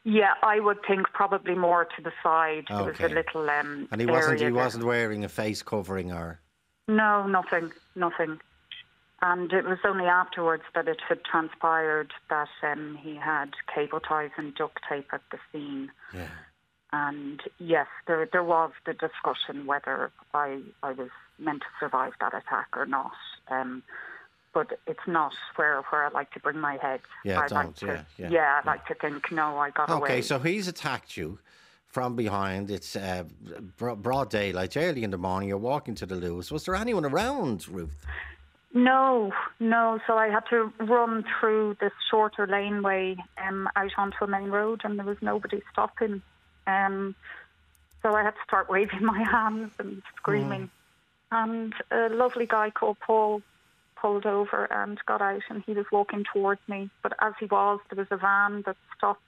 yeah, 0.05 0.35
I 0.43 0.61
would 0.61 0.79
think 0.87 1.09
probably 1.13 1.55
more 1.57 1.85
to 1.97 2.03
the 2.03 2.13
side. 2.23 2.65
There 2.69 2.85
was 2.85 3.01
a 3.01 3.09
little 3.09 3.51
um, 3.51 3.89
And 3.91 4.01
he 4.01 4.07
wasn't 4.07 4.39
he 4.39 4.45
there. 4.47 4.55
wasn't 4.55 4.85
wearing 4.85 5.25
a 5.25 5.29
face 5.29 5.61
covering 5.63 6.13
or 6.13 6.41
No, 6.89 7.27
nothing, 7.27 7.73
nothing. 7.97 8.41
And 9.23 9.53
it 9.53 9.65
was 9.65 9.79
only 9.85 10.07
afterwards 10.07 10.65
that 10.75 10.89
it 10.89 11.01
had 11.09 11.25
transpired 11.25 12.13
that 12.29 12.49
um, 12.65 12.99
he 13.01 13.15
had 13.15 13.51
cable 13.73 14.01
ties 14.01 14.31
and 14.37 14.53
duct 14.55 14.81
tape 14.89 15.07
at 15.13 15.23
the 15.31 15.39
scene. 15.53 15.91
yeah. 16.13 16.27
And 16.95 17.41
yes, 17.59 17.87
there 18.07 18.29
there 18.31 18.45
was 18.45 18.73
the 18.85 18.93
discussion 18.93 19.65
whether 19.65 20.11
I 20.35 20.61
I 20.83 20.93
was 20.93 21.09
meant 21.39 21.63
to 21.63 21.69
survive 21.81 22.13
that 22.21 22.35
attack 22.35 22.69
or 22.77 22.85
not. 22.85 23.13
Um, 23.49 23.83
but 24.53 24.79
it's 24.87 25.07
not 25.07 25.33
where 25.57 25.81
where 25.89 26.05
I 26.05 26.11
like 26.11 26.33
to 26.33 26.41
bring 26.41 26.59
my 26.59 26.77
head. 26.77 27.01
Yeah, 27.25 27.41
I 27.41 27.49
don't, 27.49 27.67
like 27.67 27.77
to, 27.77 28.07
yeah, 28.19 28.29
yeah, 28.29 28.61
I 28.63 28.67
like 28.67 28.85
to 28.89 28.95
think 28.95 29.33
no, 29.33 29.57
I 29.57 29.71
got 29.71 29.91
away. 29.91 30.03
Okay, 30.03 30.23
so 30.23 30.39
he's 30.39 30.69
attacked 30.69 31.17
you 31.17 31.39
from 31.87 32.15
behind. 32.17 32.71
It's 32.71 32.95
uh, 32.95 33.25
broad 33.79 34.31
daylight, 34.31 34.77
early 34.77 35.05
in 35.05 35.11
the 35.11 35.19
morning. 35.19 35.49
You're 35.49 35.59
walking 35.59 35.95
to 35.97 36.07
the 36.07 36.17
Luas. 36.17 36.53
Was 36.53 36.65
there 36.65 36.75
anyone 36.75 37.07
around, 37.07 37.69
Ruth? 37.69 37.97
No, 38.75 39.33
no. 39.61 40.01
So 40.07 40.17
I 40.17 40.29
had 40.29 40.45
to 40.51 40.73
run 40.81 41.25
through 41.39 41.77
this 41.81 41.93
shorter 42.11 42.47
laneway 42.47 43.17
um, 43.47 43.69
out 43.77 43.93
onto 43.99 44.25
a 44.25 44.27
main 44.27 44.49
road, 44.51 44.81
and 44.85 44.99
there 44.99 45.07
was 45.07 45.19
nobody 45.21 45.61
stopping. 45.71 46.23
Um, 46.67 47.15
so 48.03 48.15
I 48.15 48.23
had 48.23 48.33
to 48.35 48.41
start 48.47 48.71
waving 48.71 49.05
my 49.05 49.23
hands 49.23 49.73
and 49.79 50.03
screaming. 50.17 50.71
And 51.31 51.75
a 51.91 52.09
lovely 52.09 52.47
guy 52.47 52.71
called 52.71 52.99
Paul 53.01 53.43
pulled 53.97 54.27
over 54.27 54.65
and 54.71 54.99
got 55.07 55.23
out, 55.23 55.43
and 55.49 55.63
he 55.65 55.73
was 55.73 55.87
walking 55.93 56.25
towards 56.33 56.61
me. 56.67 56.91
But 57.03 57.13
as 57.21 57.35
he 57.39 57.47
was, 57.47 57.81
there 57.91 57.99
was 57.99 58.09
a 58.11 58.17
van 58.17 58.63
that 58.67 58.77
stopped, 58.97 59.21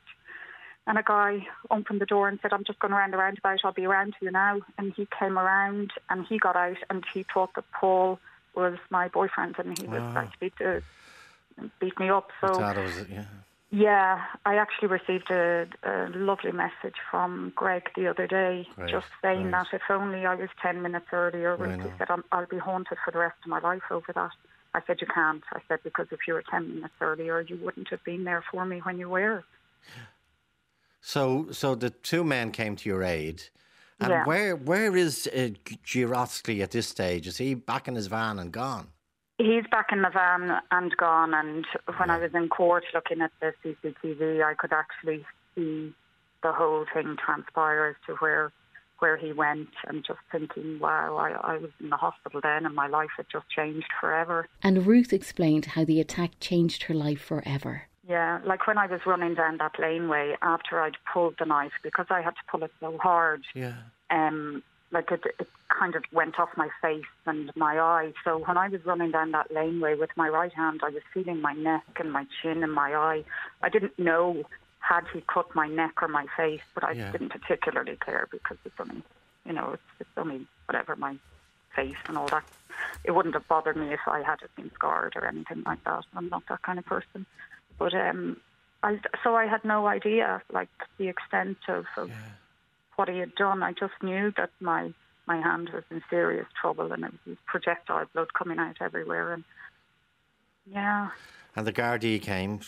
and 0.86 0.98
a 0.98 1.02
guy 1.02 1.46
opened 1.70 2.00
the 2.00 2.06
door 2.06 2.28
and 2.28 2.38
said, 2.40 2.52
"I'm 2.52 2.64
just 2.64 2.78
going 2.78 2.92
around 2.92 3.12
the 3.12 3.18
roundabout. 3.18 3.60
I'll 3.62 3.72
be 3.72 3.86
around 3.86 4.14
to 4.18 4.24
you 4.24 4.30
now." 4.30 4.60
And 4.78 4.92
he 4.94 5.06
came 5.18 5.38
around, 5.38 5.92
and 6.10 6.26
he 6.26 6.38
got 6.38 6.56
out, 6.56 6.78
and 6.90 7.04
he 7.12 7.22
thought 7.22 7.54
that 7.54 7.70
Paul 7.72 8.18
was 8.56 8.78
my 8.90 9.08
boyfriend, 9.08 9.56
and 9.58 9.78
he 9.78 9.86
was 9.86 10.02
ah. 10.02 10.18
actually 10.18 10.50
to 10.58 10.82
beat 11.80 11.98
me 11.98 12.08
up. 12.08 12.30
So 12.40 12.60
it, 12.60 13.08
yeah. 13.10 13.24
yeah, 13.70 14.22
I 14.44 14.56
actually 14.56 14.88
received 14.88 15.30
a, 15.30 15.66
a 15.82 16.08
lovely 16.14 16.52
message 16.52 16.96
from 17.10 17.52
Greg 17.54 17.90
the 17.96 18.08
other 18.08 18.26
day, 18.26 18.66
Great, 18.76 18.90
just 18.90 19.06
saying 19.22 19.50
great. 19.50 19.52
that 19.52 19.66
if 19.72 19.82
only 19.90 20.26
I 20.26 20.34
was 20.34 20.48
10 20.62 20.82
minutes 20.82 21.06
earlier, 21.12 21.56
I 21.62 21.76
he 21.76 21.90
said, 21.98 22.10
I'm, 22.10 22.24
I'll 22.32 22.46
be 22.46 22.58
haunted 22.58 22.98
for 23.04 23.10
the 23.10 23.18
rest 23.18 23.36
of 23.44 23.48
my 23.48 23.60
life 23.60 23.82
over 23.90 24.12
that. 24.14 24.32
I 24.74 24.80
said, 24.86 25.00
You 25.00 25.06
can't. 25.06 25.42
I 25.52 25.60
said, 25.68 25.80
Because 25.84 26.06
if 26.10 26.20
you 26.26 26.34
were 26.34 26.44
10 26.50 26.76
minutes 26.76 26.94
earlier, 27.00 27.40
you 27.40 27.56
wouldn't 27.62 27.88
have 27.90 28.02
been 28.04 28.24
there 28.24 28.44
for 28.50 28.64
me 28.64 28.80
when 28.80 28.98
you 28.98 29.08
were. 29.08 29.44
So, 31.00 31.48
so 31.52 31.74
the 31.74 31.90
two 31.90 32.24
men 32.24 32.50
came 32.50 32.76
to 32.76 32.88
your 32.88 33.02
aid. 33.02 33.44
And 34.00 34.10
Yeah. 34.10 34.24
where 34.24 34.56
where 34.56 34.96
is 34.96 35.28
uh, 35.28 35.50
Girotsky 35.84 36.62
at 36.62 36.70
this 36.72 36.88
stage? 36.88 37.26
Is 37.26 37.38
he 37.38 37.54
back 37.54 37.88
in 37.88 37.94
his 37.94 38.08
van 38.08 38.38
and 38.38 38.52
gone? 38.52 38.88
He's 39.38 39.64
back 39.70 39.86
in 39.90 40.02
the 40.02 40.10
van 40.10 40.60
and 40.70 40.96
gone. 40.96 41.34
And 41.34 41.66
when 41.96 42.10
I 42.10 42.18
was 42.18 42.30
in 42.34 42.48
court 42.48 42.84
looking 42.94 43.20
at 43.20 43.32
the 43.40 43.52
CCTV, 43.62 44.44
I 44.44 44.54
could 44.54 44.72
actually 44.72 45.24
see 45.54 45.92
the 46.42 46.52
whole 46.52 46.84
thing 46.92 47.16
transpire 47.24 47.86
as 47.86 47.96
to 48.06 48.14
where 48.16 48.52
where 49.00 49.16
he 49.16 49.32
went, 49.32 49.68
and 49.88 50.04
just 50.06 50.20
thinking, 50.30 50.78
wow, 50.78 51.16
I, 51.16 51.54
I 51.54 51.58
was 51.58 51.70
in 51.80 51.90
the 51.90 51.96
hospital 51.96 52.40
then, 52.40 52.64
and 52.64 52.74
my 52.74 52.86
life 52.86 53.10
had 53.16 53.26
just 53.30 53.44
changed 53.50 53.88
forever. 54.00 54.48
And 54.62 54.86
Ruth 54.86 55.12
explained 55.12 55.66
how 55.66 55.84
the 55.84 56.00
attack 56.00 56.38
changed 56.40 56.84
her 56.84 56.94
life 56.94 57.20
forever. 57.20 57.82
Yeah, 58.08 58.40
like 58.44 58.66
when 58.66 58.76
I 58.78 58.86
was 58.86 59.00
running 59.06 59.34
down 59.34 59.56
that 59.58 59.78
laneway 59.78 60.36
after 60.42 60.80
I'd 60.80 60.96
pulled 61.12 61.36
the 61.38 61.46
knife 61.46 61.72
because 61.82 62.06
I 62.10 62.20
had 62.20 62.30
to 62.36 62.42
pull 62.50 62.62
it 62.62 62.70
so 62.80 62.98
hard. 62.98 63.42
Yeah. 63.54 63.74
um, 64.10 64.62
like 64.92 65.10
it, 65.10 65.22
it 65.40 65.48
kind 65.76 65.96
of 65.96 66.04
went 66.12 66.38
off 66.38 66.50
my 66.56 66.68
face 66.80 67.02
and 67.26 67.50
my 67.56 67.80
eye. 67.80 68.12
So 68.22 68.38
when 68.46 68.56
I 68.56 68.68
was 68.68 68.84
running 68.84 69.10
down 69.10 69.32
that 69.32 69.50
laneway 69.52 69.96
with 69.96 70.10
my 70.16 70.28
right 70.28 70.52
hand, 70.52 70.82
I 70.84 70.90
was 70.90 71.02
feeling 71.12 71.40
my 71.40 71.52
neck 71.54 71.82
and 71.98 72.12
my 72.12 72.26
chin 72.40 72.62
and 72.62 72.72
my 72.72 72.94
eye. 72.94 73.24
I 73.60 73.70
didn't 73.70 73.98
know 73.98 74.44
had 74.78 75.04
he 75.12 75.22
cut 75.22 75.52
my 75.54 75.66
neck 75.66 76.00
or 76.02 76.06
my 76.08 76.26
face, 76.36 76.60
but 76.74 76.84
I 76.84 76.92
Yeah. 76.92 77.10
didn't 77.10 77.30
particularly 77.30 77.96
care 77.96 78.28
because 78.30 78.58
it's 78.64 78.78
only, 78.78 79.02
you 79.44 79.52
know, 79.54 79.70
it's, 79.72 79.82
it's 79.98 80.10
only 80.16 80.46
whatever 80.66 80.94
my 80.94 81.16
face 81.74 81.96
and 82.06 82.16
all 82.16 82.28
that. 82.28 82.44
It 83.02 83.12
wouldn't 83.12 83.34
have 83.34 83.48
bothered 83.48 83.76
me 83.76 83.92
if 83.94 84.00
I 84.06 84.22
had 84.22 84.40
been 84.56 84.70
scarred 84.74 85.14
or 85.16 85.24
anything 85.26 85.62
like 85.66 85.82
that. 85.84 86.04
I'm 86.14 86.28
not 86.28 86.42
that 86.50 86.62
kind 86.62 86.78
of 86.78 86.84
person. 86.86 87.26
But 87.78 87.94
um, 87.94 88.36
I, 88.82 89.00
so 89.22 89.34
I 89.34 89.46
had 89.46 89.64
no 89.64 89.86
idea, 89.86 90.42
like 90.52 90.68
the 90.98 91.08
extent 91.08 91.58
of, 91.68 91.86
of 91.96 92.08
yeah. 92.08 92.14
what 92.96 93.08
he 93.08 93.18
had 93.18 93.34
done. 93.34 93.62
I 93.62 93.72
just 93.72 93.94
knew 94.02 94.32
that 94.36 94.50
my 94.60 94.92
my 95.26 95.40
hand 95.40 95.70
was 95.72 95.84
in 95.90 96.02
serious 96.10 96.46
trouble 96.60 96.92
and 96.92 97.02
it 97.04 97.12
was 97.26 97.38
projectile 97.46 98.04
blood 98.12 98.34
coming 98.34 98.58
out 98.58 98.76
everywhere. 98.80 99.32
And 99.32 99.44
yeah. 100.66 101.08
And 101.56 101.66
the 101.66 101.72
Gardaí 101.72 102.20
came 102.20 102.60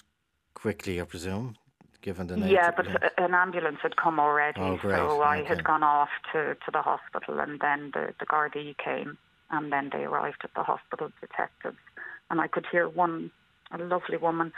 quickly, 0.54 0.98
I 1.00 1.04
presume, 1.04 1.56
given 2.00 2.28
the 2.28 2.38
Yeah, 2.38 2.70
but 2.70 2.86
yeah. 2.86 3.08
an 3.18 3.34
ambulance 3.34 3.78
had 3.82 3.96
come 3.96 4.18
already, 4.18 4.60
oh, 4.60 4.78
so 4.82 5.22
I 5.22 5.42
had 5.42 5.64
gone 5.64 5.82
off 5.82 6.08
to, 6.32 6.54
to 6.54 6.70
the 6.72 6.82
hospital, 6.82 7.40
and 7.40 7.60
then 7.60 7.90
the 7.92 8.14
the 8.18 8.26
Gardaí 8.26 8.76
came, 8.78 9.18
and 9.50 9.72
then 9.72 9.90
they 9.92 10.04
arrived 10.04 10.42
at 10.44 10.54
the 10.54 10.62
hospital, 10.62 11.10
detectives, 11.20 11.82
and 12.30 12.40
I 12.40 12.46
could 12.46 12.66
hear 12.70 12.88
one, 12.88 13.30
a 13.70 13.78
lovely 13.78 14.16
woman 14.16 14.52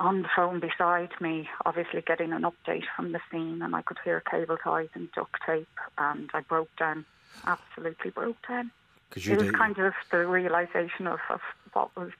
on 0.00 0.22
the 0.22 0.28
phone 0.34 0.60
beside 0.60 1.10
me, 1.20 1.48
obviously 1.64 2.02
getting 2.02 2.32
an 2.32 2.42
update 2.42 2.84
from 2.96 3.12
the 3.12 3.20
scene, 3.30 3.62
and 3.62 3.74
I 3.74 3.82
could 3.82 3.98
hear 4.04 4.20
cable 4.20 4.56
ties 4.56 4.88
and 4.94 5.10
duct 5.12 5.36
tape, 5.46 5.68
and 5.98 6.28
I 6.34 6.40
broke 6.40 6.74
down, 6.76 7.04
absolutely 7.46 8.10
broke 8.10 8.36
down. 8.46 8.70
it 9.14 9.38
was 9.38 9.50
kind 9.52 9.78
of 9.78 9.94
the 10.10 10.26
realization 10.26 11.06
of, 11.06 11.20
of 11.30 11.40
what 11.72 11.96
was 11.96 12.10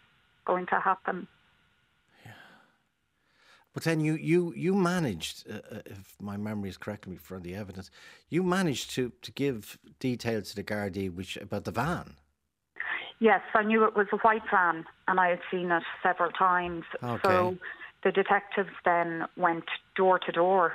going 0.45 0.67
to 0.67 0.79
happen. 0.79 1.27
Yeah. 2.25 2.33
But 3.73 3.83
then 3.83 4.01
you, 4.01 4.15
you, 4.15 4.55
you 4.57 4.75
managed, 4.75 5.51
uh, 5.51 5.77
uh 5.77 5.81
if 5.87 6.15
my 6.21 6.37
memory 6.37 6.69
is 6.69 6.77
correct 6.77 7.09
me 7.09 7.17
from 7.17 7.43
the 7.43 7.57
evidence, 7.57 7.91
you 8.29 8.45
managed 8.45 8.91
to, 8.91 9.13
to 9.23 9.33
give 9.33 9.79
details 9.99 10.51
to 10.51 10.57
the 10.57 10.65
Gardaí 10.65 11.13
which, 11.13 11.37
about 11.39 11.65
the 11.65 11.73
van. 11.73 12.15
Yes, 13.21 13.41
I 13.55 13.63
knew 13.63 13.85
it 13.85 13.97
was 13.97 14.07
a 14.13 14.17
white 14.19 14.43
van 14.51 14.85
and 15.09 15.21
I 15.21 15.29
had 15.29 15.41
seen 15.51 15.71
it 15.71 15.83
several 16.03 16.31
times. 16.31 16.85
Okay. 17.03 17.21
So 17.23 17.57
the 18.03 18.13
detectives 18.13 18.71
then 18.85 19.25
went 19.37 19.65
door 19.97 20.19
to 20.19 20.33
door. 20.33 20.75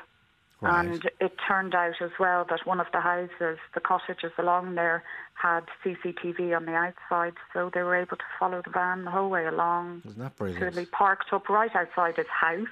Right. 0.61 0.87
And 0.87 1.09
it 1.21 1.37
turned 1.47 1.73
out 1.73 2.01
as 2.01 2.11
well 2.19 2.45
that 2.49 2.65
one 2.65 2.81
of 2.81 2.87
the 2.91 2.99
houses, 2.99 3.57
the 3.73 3.79
cottages 3.79 4.33
along 4.37 4.75
there, 4.75 5.03
had 5.35 5.63
CCTV 5.85 6.53
on 6.53 6.65
the 6.65 6.73
outside, 6.73 7.33
so 7.53 7.71
they 7.73 7.81
were 7.81 7.95
able 7.95 8.17
to 8.17 8.23
follow 8.37 8.61
the 8.61 8.71
van 8.71 9.05
the 9.05 9.11
whole 9.11 9.29
way 9.29 9.45
along. 9.45 10.01
Wasn't 10.03 10.21
that 10.21 10.35
brilliant? 10.35 10.75
They 10.75 10.85
parked 10.85 11.31
up 11.31 11.47
right 11.47 11.73
outside 11.73 12.17
his 12.17 12.27
house. 12.27 12.67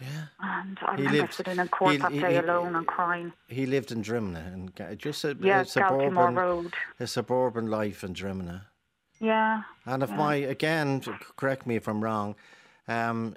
Yeah. 0.00 0.06
And 0.40 0.78
I 0.82 0.92
he 0.94 1.02
remember 1.02 1.22
lived, 1.22 1.34
sitting 1.34 1.58
in 1.58 1.66
court 1.68 1.92
he, 1.94 1.98
that 1.98 2.12
day 2.12 2.34
he, 2.34 2.36
alone 2.36 2.76
and 2.76 2.86
crying. 2.86 3.32
He 3.48 3.66
lived 3.66 3.90
in 3.90 4.00
Drimnagh, 4.00 4.52
and 4.52 4.98
just 4.98 5.24
a, 5.24 5.36
yeah, 5.40 5.62
a 5.62 5.64
suburban, 5.64 6.36
Road. 6.36 6.74
a 7.00 7.06
suburban 7.08 7.66
life 7.66 8.04
in 8.04 8.14
Drimnagh. 8.14 8.62
Yeah. 9.20 9.62
And 9.86 10.02
if 10.02 10.10
yeah. 10.10 10.16
my 10.16 10.34
again, 10.34 11.02
correct 11.36 11.66
me 11.66 11.76
if 11.76 11.88
I'm 11.88 12.02
wrong, 12.02 12.36
um, 12.86 13.36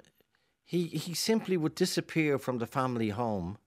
he 0.64 0.86
he 0.86 1.14
simply 1.14 1.56
would 1.56 1.74
disappear 1.74 2.38
from 2.38 2.58
the 2.58 2.66
family 2.66 3.10
home 3.10 3.58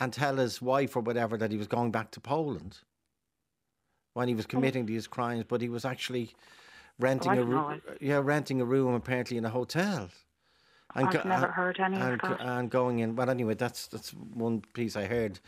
and 0.00 0.12
tell 0.12 0.36
his 0.36 0.60
wife 0.60 0.96
or 0.96 1.00
whatever 1.00 1.36
that 1.36 1.50
he 1.50 1.56
was 1.56 1.66
going 1.66 1.90
back 1.90 2.10
to 2.12 2.20
Poland 2.20 2.78
when 4.14 4.28
he 4.28 4.34
was 4.34 4.46
committing 4.46 4.86
these 4.86 5.06
crimes, 5.06 5.44
but 5.46 5.60
he 5.60 5.68
was 5.68 5.84
actually 5.84 6.34
renting 6.98 7.32
oh, 7.32 7.42
a 7.42 7.44
room. 7.44 7.82
Yeah, 8.00 8.20
renting 8.22 8.60
a 8.60 8.64
room 8.64 8.94
apparently 8.94 9.36
in 9.36 9.44
a 9.44 9.50
hotel. 9.50 10.08
And 10.94 11.08
I've 11.08 11.12
go- 11.12 11.28
never 11.28 11.48
heard 11.48 11.80
any 11.80 11.96
and, 11.96 12.14
of 12.14 12.20
that. 12.20 12.40
And 12.40 12.70
going 12.70 13.00
in, 13.00 13.16
well, 13.16 13.28
anyway, 13.28 13.54
that's 13.54 13.88
that's 13.88 14.10
one 14.10 14.62
piece 14.72 14.96
I 14.96 15.06
heard. 15.06 15.40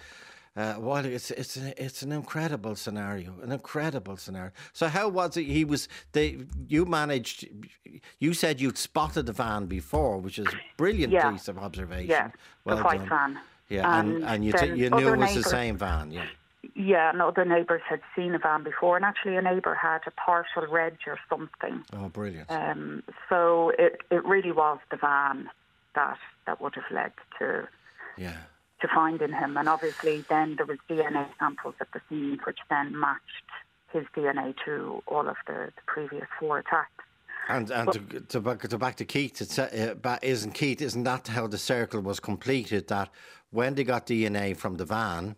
Uh, 0.57 0.75
well, 0.79 1.05
it's 1.05 1.31
it's 1.31 1.59
it's 1.59 2.01
an 2.01 2.13
incredible 2.13 2.75
scenario, 2.75 3.35
an 3.43 3.53
incredible 3.53 4.17
scenario. 4.17 4.53
So 4.73 4.89
how 4.89 5.09
was 5.09 5.37
it? 5.37 5.45
He 5.45 5.67
was 5.67 5.87
they. 6.13 6.39
You 6.67 6.87
managed. 6.87 7.47
You 8.21 8.33
said 8.33 8.59
you'd 8.59 8.79
spotted 8.79 9.27
the 9.27 9.35
van 9.35 9.67
before, 9.67 10.17
which 10.19 10.39
is 10.39 10.47
a 10.47 10.59
brilliant 10.79 11.13
yeah. 11.13 11.31
piece 11.31 11.49
of 11.49 11.59
observation. 11.59 12.09
Yeah, 12.09 12.31
well 12.65 12.77
the 12.79 12.85
white 12.85 13.01
done. 13.01 13.09
van. 13.09 13.39
Yeah, 13.69 14.01
and, 14.01 14.15
and, 14.15 14.25
and 14.25 14.45
you, 14.45 14.53
t- 14.53 14.67
you 14.67 14.91
knew 14.91 15.13
it 15.13 15.19
was 15.19 15.35
the 15.35 15.43
same 15.43 15.77
van. 15.77 16.11
Yeah. 16.11 16.27
Yeah, 16.75 17.11
and 17.11 17.23
other 17.23 17.45
neighbours 17.45 17.83
had 17.89 18.01
seen 18.15 18.35
a 18.35 18.39
van 18.39 18.63
before, 18.63 18.97
and 18.97 19.05
actually 19.05 19.37
a 19.37 19.43
neighbour 19.43 19.75
had 19.75 20.01
a 20.07 20.11
partial 20.11 20.67
reg 20.69 20.97
or 21.07 21.19
something. 21.29 21.85
Oh, 21.93 22.09
brilliant! 22.09 22.51
Um, 22.51 23.03
so 23.29 23.73
it 23.79 24.01
it 24.11 24.25
really 24.25 24.53
was 24.53 24.79
the 24.91 24.97
van 24.97 25.49
that 25.95 26.19
that 26.47 26.61
would 26.61 26.75
have 26.75 26.91
led 26.91 27.13
to 27.39 27.69
yeah 28.17 28.37
to 28.81 28.89
find 28.95 29.21
in 29.23 29.33
him, 29.33 29.57
and 29.57 29.69
obviously 29.69 30.25
then 30.29 30.57
there 30.57 30.67
was 30.67 30.79
DNA 30.89 31.27
samples 31.39 31.75
at 31.81 31.89
the 31.93 32.01
scene, 32.09 32.39
which 32.45 32.59
then 32.69 32.99
matched 32.99 33.23
his 33.93 34.05
DNA 34.15 34.55
to 34.65 35.03
all 35.07 35.29
of 35.29 35.37
the, 35.47 35.71
the 35.75 35.83
previous 35.87 36.27
four 36.39 36.59
attacks. 36.59 36.91
And 37.49 37.71
and 37.71 37.87
but, 37.87 38.11
to, 38.11 38.21
to, 38.21 38.41
back, 38.41 38.61
to 38.61 38.79
back 38.79 38.97
to 38.97 39.05
Keith, 39.05 39.41
it's, 39.41 39.59
uh, 39.59 40.19
isn't 40.23 40.53
Keith? 40.53 40.83
Isn't 40.83 41.05
that 41.05 41.29
how 41.29 41.47
the 41.47 41.59
circle 41.59 42.01
was 42.01 42.19
completed? 42.19 42.89
That 42.89 43.09
when 43.51 43.75
they 43.75 43.85
got 43.85 44.07
DNA 44.07 44.57
from 44.57 44.77
the 44.77 44.85
van, 44.85 45.37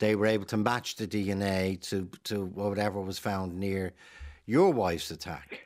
they 0.00 0.14
were 0.14 0.26
able 0.26 0.44
to 0.46 0.56
match 0.56 0.96
the 0.96 1.06
DNA 1.06 1.80
to, 1.88 2.08
to 2.24 2.44
whatever 2.44 3.00
was 3.00 3.18
found 3.18 3.58
near 3.58 3.92
your 4.44 4.70
wife's 4.72 5.10
attack. 5.10 5.60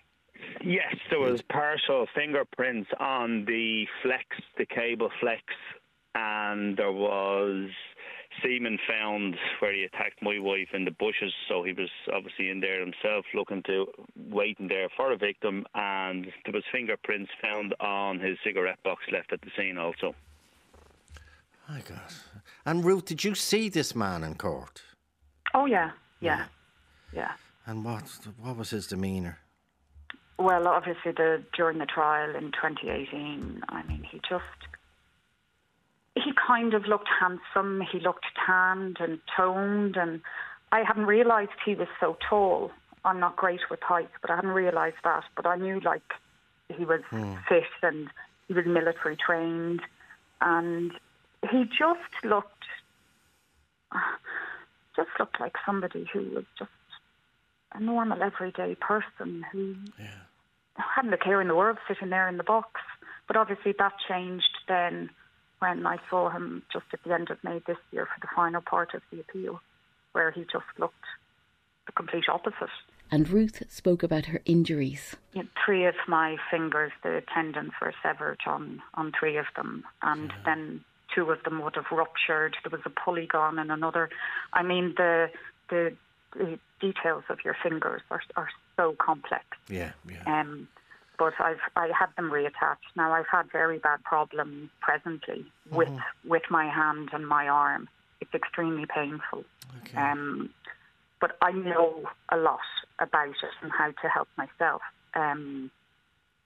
Yes, 0.63 0.95
there 1.11 1.21
was 1.21 1.43
partial 1.43 2.07
fingerprints 2.15 2.91
on 3.01 3.45
the 3.45 3.87
flex, 4.03 4.25
the 4.57 4.67
cable 4.67 5.11
flex, 5.21 5.43
and 6.19 6.77
there 6.77 6.93
was 6.93 7.71
semen 8.43 8.79
found 8.89 9.37
where 9.59 9.73
he 9.73 9.85
attacked 9.85 10.21
my 10.23 10.39
wife 10.39 10.69
in 10.73 10.85
the 10.85 10.91
bushes. 10.91 11.33
So 11.49 11.63
he 11.63 11.73
was 11.73 11.91
obviously 12.13 12.51
in 12.51 12.61
there 12.61 12.81
himself, 12.81 13.25
looking 13.35 13.63
to 13.65 13.87
waiting 14.31 14.69
there 14.69 14.89
for 14.97 15.13
a 15.13 15.17
victim, 15.17 15.65
and 15.75 16.27
there 16.45 16.53
was 16.53 16.65
fingerprints 16.73 17.31
found 17.43 17.75
on 17.81 18.21
his 18.21 18.37
cigarette 18.45 18.83
box 18.83 19.03
left 19.13 19.33
at 19.33 19.41
the 19.41 19.51
scene 19.57 19.79
also. 19.79 20.15
My 21.69 21.81
God. 21.81 22.13
And 22.65 22.85
Ruth, 22.85 23.05
did 23.05 23.25
you 23.25 23.35
see 23.35 23.69
this 23.69 23.95
man 23.95 24.25
in 24.25 24.35
court? 24.35 24.83
Oh 25.55 25.67
yeah, 25.67 25.91
yeah, 26.21 26.47
yeah. 27.13 27.33
And 27.67 27.85
what 27.85 28.05
what 28.41 28.57
was 28.57 28.71
his 28.71 28.87
demeanour? 28.87 29.39
Well, 30.39 30.69
obviously, 30.69 31.13
the 31.13 31.43
during 31.57 31.79
the 31.79 31.87
trial 31.87 32.35
in 32.37 32.53
2018, 32.53 33.63
I 33.69 33.83
mean, 33.83 34.05
he 34.05 34.21
just 34.29 34.45
he 36.15 36.33
kind 36.47 36.75
of 36.75 36.87
looked 36.87 37.09
handsome. 37.21 37.83
He 37.93 38.01
looked 38.01 38.27
tanned 38.45 38.99
and 39.01 39.21
toned, 39.37 39.97
and 39.97 40.21
I 40.73 40.83
hadn't 40.83 41.07
realised 41.07 41.51
he 41.65 41.75
was 41.75 41.89
so 42.01 42.17
tall. 42.29 42.71
I'm 43.05 43.21
not 43.21 43.37
great 43.37 43.61
with 43.71 43.81
height, 43.81 44.11
but 44.21 44.31
I 44.31 44.37
hadn't 44.37 44.51
realised 44.51 44.97
that. 45.05 45.25
But 45.37 45.47
I 45.47 45.57
knew 45.57 45.81
like 45.81 46.03
he 46.77 46.85
was 46.85 47.01
hmm. 47.11 47.35
fit 47.49 47.63
and 47.83 48.09
he 48.49 48.55
was 48.55 48.67
military 48.67 49.17
trained, 49.17 49.81
and 50.41 50.93
he 51.51 51.65
just 51.65 52.25
looked 52.25 52.65
just 54.97 55.11
looked 55.19 55.41
like 55.41 55.55
somebody 55.65 56.07
who 56.13 56.31
was 56.31 56.45
just 56.59 56.71
a 57.75 57.81
normal 57.81 58.23
everyday 58.23 58.75
person 58.75 59.45
who 59.53 59.77
yeah. 59.99 60.09
hadn't 60.77 61.13
a 61.13 61.19
care 61.19 61.41
in 61.41 61.49
the 61.49 61.55
world 61.55 61.79
sitting 61.87 62.11
there 62.11 62.29
in 62.29 62.37
the 62.37 62.45
box. 62.45 62.81
But 63.27 63.37
obviously 63.37 63.75
that 63.79 63.93
changed 64.09 64.57
then 64.67 65.11
when 65.59 65.87
I 65.87 65.99
saw 66.11 66.31
him 66.31 66.63
just 66.73 66.87
at 66.93 67.03
the 67.05 67.13
end 67.13 67.31
of 67.31 67.43
May 67.43 67.61
this 67.67 67.79
year 67.91 68.07
for 68.07 68.21
the 68.21 68.29
final 68.35 68.61
part 68.61 68.95
of 68.95 69.03
the 69.11 69.21
appeal, 69.21 69.61
where 70.13 70.31
he 70.31 70.43
just 70.43 70.67
looked 70.79 70.95
the 71.87 71.93
complete 71.93 72.29
opposite. 72.29 72.71
And 73.11 73.29
Ruth 73.29 73.63
spoke 73.71 74.03
about 74.03 74.27
her 74.27 74.41
injuries. 74.45 75.17
Yeah, 75.33 75.45
three 75.65 75.87
of 75.87 75.95
my 76.07 76.37
fingers, 76.51 76.93
the 77.03 77.23
tendons 77.35 77.73
were 77.81 77.95
severed 78.03 78.41
on, 78.47 78.83
on 78.95 79.13
three 79.19 79.39
of 79.39 79.47
them, 79.57 79.85
and 80.03 80.31
yeah. 80.31 80.43
then 80.45 80.85
two 81.15 81.31
of 81.31 81.43
them 81.45 81.63
would 81.63 81.75
have 81.77 81.87
ruptured. 81.91 82.57
There 82.63 82.71
was 82.71 82.83
a 82.85 82.91
polygon 82.91 83.59
and 83.59 83.73
another. 83.73 84.11
I 84.53 84.63
mean, 84.63 84.95
the 84.97 85.31
the, 85.71 85.95
the 86.35 86.59
details 86.81 87.25
of 87.29 87.39
your 87.45 87.57
fingers 87.63 88.03
are, 88.11 88.23
are 88.37 88.49
so 88.77 88.95
complex. 88.99 89.45
Yeah, 89.69 89.93
yeah. 90.09 90.41
Um, 90.41 90.69
but 91.19 91.35
I've 91.41 91.61
I 91.77 91.89
had 91.99 92.09
them 92.17 92.31
reattached. 92.31 92.95
Now 92.97 93.13
I've 93.13 93.29
had 93.31 93.51
very 93.51 93.79
bad 93.79 94.03
problems 94.05 94.71
presently 94.81 95.45
mm-hmm. 95.67 95.77
with 95.77 95.93
with 96.25 96.43
my 96.51 96.67
hand 96.69 97.11
and 97.13 97.27
my 97.27 97.49
arm. 97.49 97.89
It's 98.21 98.35
extremely 98.35 98.87
painful. 98.87 99.45
Okay. 99.83 99.99
Um, 99.99 100.51
but 101.21 101.37
I 101.43 101.53
know 101.53 102.05
a 102.29 102.37
lot 102.37 102.61
about 102.99 103.29
it 103.29 103.55
and 103.63 103.73
how 103.73 103.91
to 103.91 104.09
help 104.09 104.29
myself. 104.37 104.83
Um, 105.15 105.71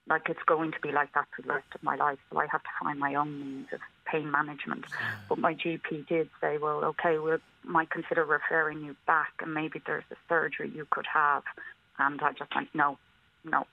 like 0.09 0.29
it's 0.29 0.43
going 0.47 0.73
to 0.73 0.81
be 0.81 0.91
like 0.91 1.13
that 1.15 1.27
for 1.35 1.43
the 1.43 1.49
rest 1.49 1.67
of 1.75 1.83
my 1.83 1.95
life, 1.95 2.19
so 2.31 2.39
I 2.39 2.47
have 2.51 2.63
to 2.63 2.69
find 2.83 2.99
my 2.99 3.15
own 3.15 3.39
means 3.39 3.67
of 3.73 3.81
pain 4.05 4.31
management. 4.31 4.85
But 5.29 5.39
my 5.39 5.55
GP 5.55 6.09
did 6.09 6.29
say, 6.41 6.59
well, 6.59 6.85
okay, 6.85 7.19
we 7.19 7.33
might 7.65 7.91
consider 7.91 8.25
referring 8.25 8.83
you 8.83 8.97
back, 9.07 9.33
and 9.41 9.55
maybe 9.55 9.81
there's 9.87 10.05
a 10.11 10.17
surgery 10.29 10.73
you 10.75 10.87
could 10.91 11.07
have. 11.13 11.45
And 11.99 12.21
I 12.21 12.33
just 12.33 12.53
went, 12.55 12.75
no, 12.75 12.99
no, 13.45 13.65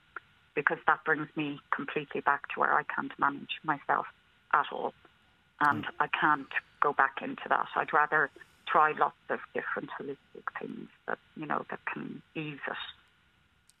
because 0.54 0.78
that 0.86 1.04
brings 1.04 1.28
me 1.36 1.60
completely 1.74 2.20
back 2.20 2.48
to 2.54 2.60
where 2.60 2.74
I 2.74 2.82
can't 2.94 3.12
manage 3.18 3.58
myself 3.64 4.06
at 4.52 4.66
all. 4.72 4.92
And 5.60 5.84
mm. 5.84 5.88
I 6.00 6.08
can't 6.08 6.48
go 6.80 6.92
back 6.92 7.18
into 7.22 7.42
that. 7.48 7.66
I'd 7.76 7.92
rather 7.92 8.30
try 8.66 8.92
lots 8.98 9.16
of 9.28 9.40
different 9.54 9.90
holistic 10.00 10.44
things 10.60 10.88
that 11.06 11.18
you 11.36 11.46
know 11.46 11.64
that 11.70 11.80
can 11.92 12.22
ease 12.34 12.58
it. 12.66 12.76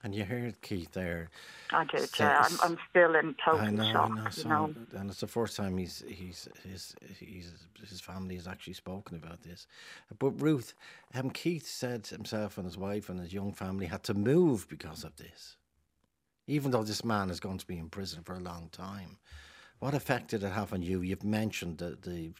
And 0.02 0.14
you 0.14 0.24
heard 0.24 0.62
Keith 0.62 0.92
there. 0.92 1.28
I 1.72 1.84
did, 1.84 2.08
yeah. 2.18 2.42
I'm, 2.42 2.58
I'm 2.62 2.78
still 2.88 3.14
in 3.16 3.34
total 3.44 3.60
I 3.60 3.70
know, 3.70 3.92
shock. 3.92 4.10
I 4.10 4.14
know, 4.14 4.28
you 4.34 4.44
know. 4.48 4.74
and 4.94 5.10
it's 5.10 5.20
the 5.20 5.26
first 5.26 5.56
time 5.56 5.76
he's 5.76 6.02
he's 6.08 6.48
his 6.66 6.94
he's 7.18 7.66
his 7.86 8.00
family 8.00 8.36
has 8.36 8.48
actually 8.48 8.72
spoken 8.72 9.16
about 9.16 9.42
this. 9.42 9.66
But 10.18 10.30
Ruth, 10.40 10.72
um, 11.14 11.28
Keith 11.30 11.66
said 11.66 12.06
himself 12.06 12.56
and 12.56 12.64
his 12.64 12.78
wife 12.78 13.10
and 13.10 13.20
his 13.20 13.34
young 13.34 13.52
family 13.52 13.86
had 13.86 14.02
to 14.04 14.14
move 14.14 14.66
because 14.70 15.04
of 15.04 15.16
this, 15.16 15.56
even 16.50 16.72
though 16.72 16.82
this 16.82 17.04
man 17.04 17.30
is 17.30 17.40
going 17.40 17.58
to 17.58 17.66
be 17.66 17.78
in 17.78 17.88
prison 17.88 18.22
for 18.22 18.34
a 18.34 18.40
long 18.40 18.68
time. 18.72 19.18
What 19.78 19.94
effect 19.94 20.30
did 20.30 20.42
it 20.42 20.52
have 20.52 20.72
on 20.74 20.82
you? 20.82 21.00
You've 21.00 21.24
mentioned 21.24 21.78
the, 21.78 21.96
the 22.02 22.32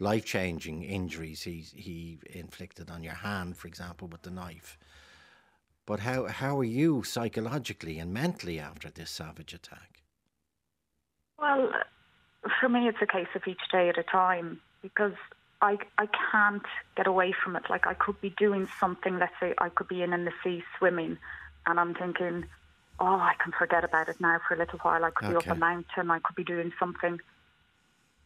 life 0.00 0.24
changing 0.24 0.82
injuries 0.82 1.42
he 1.42 1.64
he 1.74 2.18
inflicted 2.32 2.90
on 2.90 3.04
your 3.04 3.14
hand, 3.14 3.56
for 3.56 3.68
example, 3.68 4.08
with 4.08 4.22
the 4.22 4.30
knife. 4.30 4.76
But 5.86 6.00
how 6.00 6.26
how 6.26 6.58
are 6.58 6.70
you 6.80 7.04
psychologically 7.04 7.98
and 7.98 8.12
mentally 8.12 8.58
after 8.58 8.90
this 8.90 9.10
savage 9.10 9.54
attack? 9.54 10.02
Well, 11.38 11.70
for 12.60 12.68
me, 12.68 12.88
it's 12.88 13.02
a 13.02 13.06
case 13.06 13.28
of 13.34 13.42
each 13.46 13.70
day 13.70 13.88
at 13.88 13.98
a 13.98 14.02
time 14.02 14.60
because 14.82 15.14
I 15.60 15.78
I 15.98 16.08
can't 16.32 16.66
get 16.96 17.06
away 17.06 17.32
from 17.32 17.54
it. 17.54 17.70
Like 17.70 17.86
I 17.86 17.94
could 17.94 18.20
be 18.20 18.30
doing 18.30 18.66
something. 18.80 19.18
Let's 19.18 19.38
say 19.38 19.54
I 19.58 19.68
could 19.68 19.86
be 19.86 20.02
in 20.02 20.12
in 20.12 20.24
the 20.24 20.32
sea 20.42 20.64
swimming, 20.78 21.18
and 21.66 21.78
I'm 21.78 21.94
thinking, 21.94 22.46
oh, 23.00 23.06
I 23.06 23.34
can 23.42 23.52
forget 23.58 23.84
about 23.84 24.08
it 24.08 24.20
now 24.20 24.38
for 24.46 24.54
a 24.54 24.58
little 24.58 24.78
while. 24.80 25.04
I 25.04 25.10
could 25.10 25.30
be 25.30 25.36
up 25.36 25.46
a 25.46 25.54
mountain. 25.54 26.10
I 26.10 26.18
could 26.20 26.36
be 26.36 26.44
doing 26.44 26.72
something. 26.78 27.18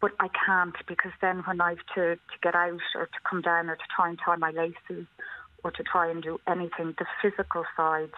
But 0.01 0.13
I 0.21 0.29
can't 0.29 0.77
because 0.87 1.13
then 1.21 1.39
when 1.47 1.61
I've 1.61 1.85
to, 1.95 2.15
to 2.17 2.39
get 2.43 2.55
out 2.55 2.81
or 2.95 3.07
to 3.07 3.19
come 3.29 3.43
down 3.43 3.69
or 3.69 3.77
to 3.77 3.83
try 3.95 4.09
and 4.09 4.19
tie 4.25 4.37
my 4.37 4.51
laces 4.51 5.07
or 5.65 5.71
to 5.73 5.83
try 5.83 6.11
and 6.11 6.23
do 6.23 6.41
anything, 6.47 6.95
the 6.99 7.07
physical 7.21 7.65
side. 7.77 8.11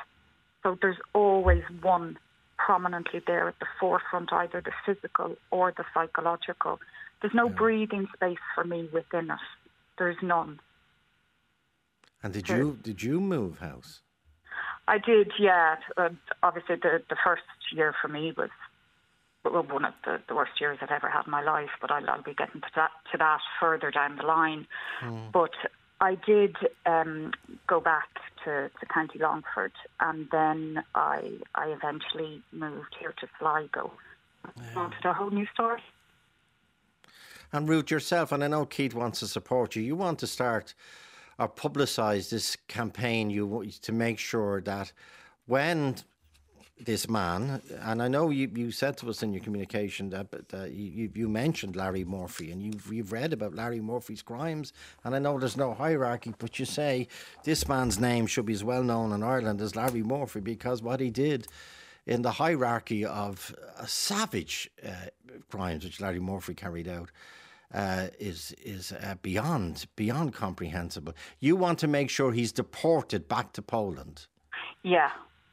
So 0.62 0.76
there's 0.82 0.98
always 1.14 1.62
one 1.80 2.18
prominently 2.58 3.22
there 3.26 3.48
at 3.48 3.58
the 3.60 3.66
forefront, 3.78 4.30
either 4.32 4.60
the 4.60 4.72
physical 4.84 5.36
or 5.50 5.72
the 5.74 5.84
psychological. 5.94 6.78
There's 7.22 7.34
no 7.34 7.48
breathing 7.48 8.08
space 8.14 8.38
for 8.54 8.64
me 8.64 8.88
within 8.92 9.30
it. 9.30 9.38
There's 9.98 10.16
none. 10.22 10.60
And 12.22 12.34
did 12.34 12.48
you 12.48 12.78
did 12.82 13.02
you 13.02 13.20
move 13.20 13.60
house? 13.60 14.02
I 14.90 14.98
did, 14.98 15.30
yeah. 15.38 15.76
Uh, 15.96 16.08
obviously, 16.42 16.74
the 16.74 17.00
the 17.08 17.16
first 17.24 17.42
year 17.72 17.94
for 18.02 18.08
me 18.08 18.34
was 18.36 18.50
one 19.44 19.84
of 19.84 19.94
the, 20.04 20.20
the 20.28 20.34
worst 20.34 20.60
years 20.60 20.78
I've 20.82 20.90
ever 20.90 21.08
had 21.08 21.26
in 21.26 21.30
my 21.30 21.42
life. 21.42 21.70
But 21.80 21.92
I'll, 21.92 22.10
I'll 22.10 22.22
be 22.22 22.34
getting 22.34 22.60
to 22.60 22.66
that 22.74 22.90
to 23.12 23.18
that 23.18 23.38
further 23.60 23.92
down 23.92 24.16
the 24.16 24.24
line. 24.24 24.66
But 25.32 25.52
I 26.00 26.16
did 26.16 26.56
um, 26.86 27.32
go 27.68 27.78
back 27.78 28.08
to, 28.44 28.68
to 28.80 28.86
County 28.86 29.20
Longford, 29.20 29.72
and 30.00 30.28
then 30.32 30.82
I 30.96 31.34
I 31.54 31.68
eventually 31.68 32.42
moved 32.50 32.96
here 32.98 33.14
to 33.20 33.28
Sligo. 33.38 33.92
Wanted 34.74 35.04
a 35.04 35.12
whole 35.12 35.30
new 35.30 35.46
story. 35.54 35.82
And 37.52 37.68
Ruth 37.68 37.92
yourself, 37.92 38.32
and 38.32 38.42
I 38.42 38.48
know 38.48 38.66
Keith 38.66 38.94
wants 38.94 39.20
to 39.20 39.28
support 39.28 39.76
you. 39.76 39.82
You 39.82 39.94
want 39.94 40.18
to 40.20 40.26
start 40.26 40.74
or 41.40 41.48
publicise 41.48 42.30
this 42.30 42.56
campaign. 42.68 43.30
You 43.30 43.64
to 43.82 43.92
make 43.92 44.18
sure 44.18 44.60
that 44.60 44.92
when 45.46 45.96
this 46.84 47.08
man, 47.08 47.60
and 47.82 48.02
I 48.02 48.08
know 48.08 48.30
you, 48.30 48.50
you 48.54 48.70
said 48.70 48.96
to 48.98 49.10
us 49.10 49.22
in 49.22 49.32
your 49.34 49.42
communication 49.42 50.10
that, 50.10 50.30
that 50.48 50.72
you, 50.72 51.10
you- 51.14 51.28
mentioned 51.28 51.76
Larry 51.76 52.04
Murphy 52.04 52.50
and 52.50 52.62
you've, 52.62 52.90
you've 52.92 53.12
read 53.12 53.32
about 53.32 53.54
Larry 53.54 53.80
Murphy's 53.80 54.22
crimes, 54.22 54.72
and 55.04 55.14
I 55.14 55.18
know 55.18 55.38
there's 55.38 55.56
no 55.56 55.74
hierarchy, 55.74 56.32
but 56.38 56.58
you 56.58 56.64
say 56.64 57.06
this 57.44 57.68
man's 57.68 57.98
name 57.98 58.26
should 58.26 58.46
be 58.46 58.54
as 58.54 58.64
well 58.64 58.82
known 58.82 59.12
in 59.12 59.22
Ireland 59.22 59.60
as 59.60 59.76
Larry 59.76 60.02
Murphy 60.02 60.40
because 60.40 60.82
what 60.82 61.00
he 61.00 61.10
did 61.10 61.46
in 62.06 62.22
the 62.22 62.32
hierarchy 62.32 63.04
of 63.04 63.54
uh, 63.78 63.84
savage 63.84 64.70
uh, 64.86 64.90
crimes 65.50 65.84
which 65.84 66.00
Larry 66.00 66.20
Murphy 66.20 66.54
carried 66.54 66.88
out 66.88 67.10
uh, 67.74 68.08
is 68.18 68.52
is 68.62 68.92
uh, 68.92 69.14
beyond 69.22 69.86
beyond 69.96 70.34
comprehensible. 70.34 71.14
You 71.38 71.56
want 71.56 71.78
to 71.80 71.88
make 71.88 72.10
sure 72.10 72.32
he's 72.32 72.52
deported 72.52 73.28
back 73.28 73.52
to 73.52 73.62
Poland. 73.62 74.26
Yeah. 74.82 75.10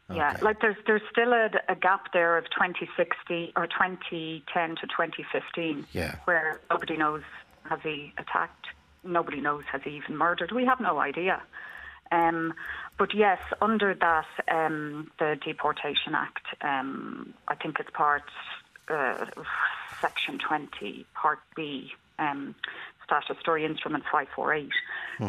Yeah, 0.10 0.38
like 0.42 0.62
there's 0.62 0.78
there's 0.86 1.02
still 1.12 1.34
a, 1.34 1.50
a 1.68 1.76
gap 1.76 2.14
there 2.14 2.38
of 2.38 2.46
2060 2.46 3.52
or 3.58 3.68
2010 3.68 4.70
to 4.78 4.82
2015, 4.88 5.86
Yeah. 5.92 6.16
where 6.24 6.62
nobody 6.70 6.96
knows 6.96 7.24
has 7.70 7.80
he 7.84 8.14
attacked, 8.18 8.68
nobody 9.04 9.42
knows 9.42 9.66
has 9.70 9.82
he 9.84 9.98
even 9.98 10.16
murdered. 10.16 10.54
We 10.54 10.64
have 10.64 10.80
no 10.80 11.00
idea. 11.00 11.44
Um, 12.10 12.54
but 12.98 13.14
yes, 13.14 13.40
under 13.62 13.94
that, 13.96 14.28
um, 14.50 15.12
the 15.20 15.38
Deportation 15.44 16.16
Act, 16.16 16.46
um, 16.62 17.34
I 17.50 17.56
think 17.56 17.78
it's 17.82 17.90
part 17.92 18.24
uh, 18.88 19.26
section 20.00 20.40
20, 20.40 21.06
part 21.16 21.40
B, 21.54 21.92
um, 22.20 22.56
statutory 23.06 23.66
instrument 23.66 24.04
548, 24.12 24.70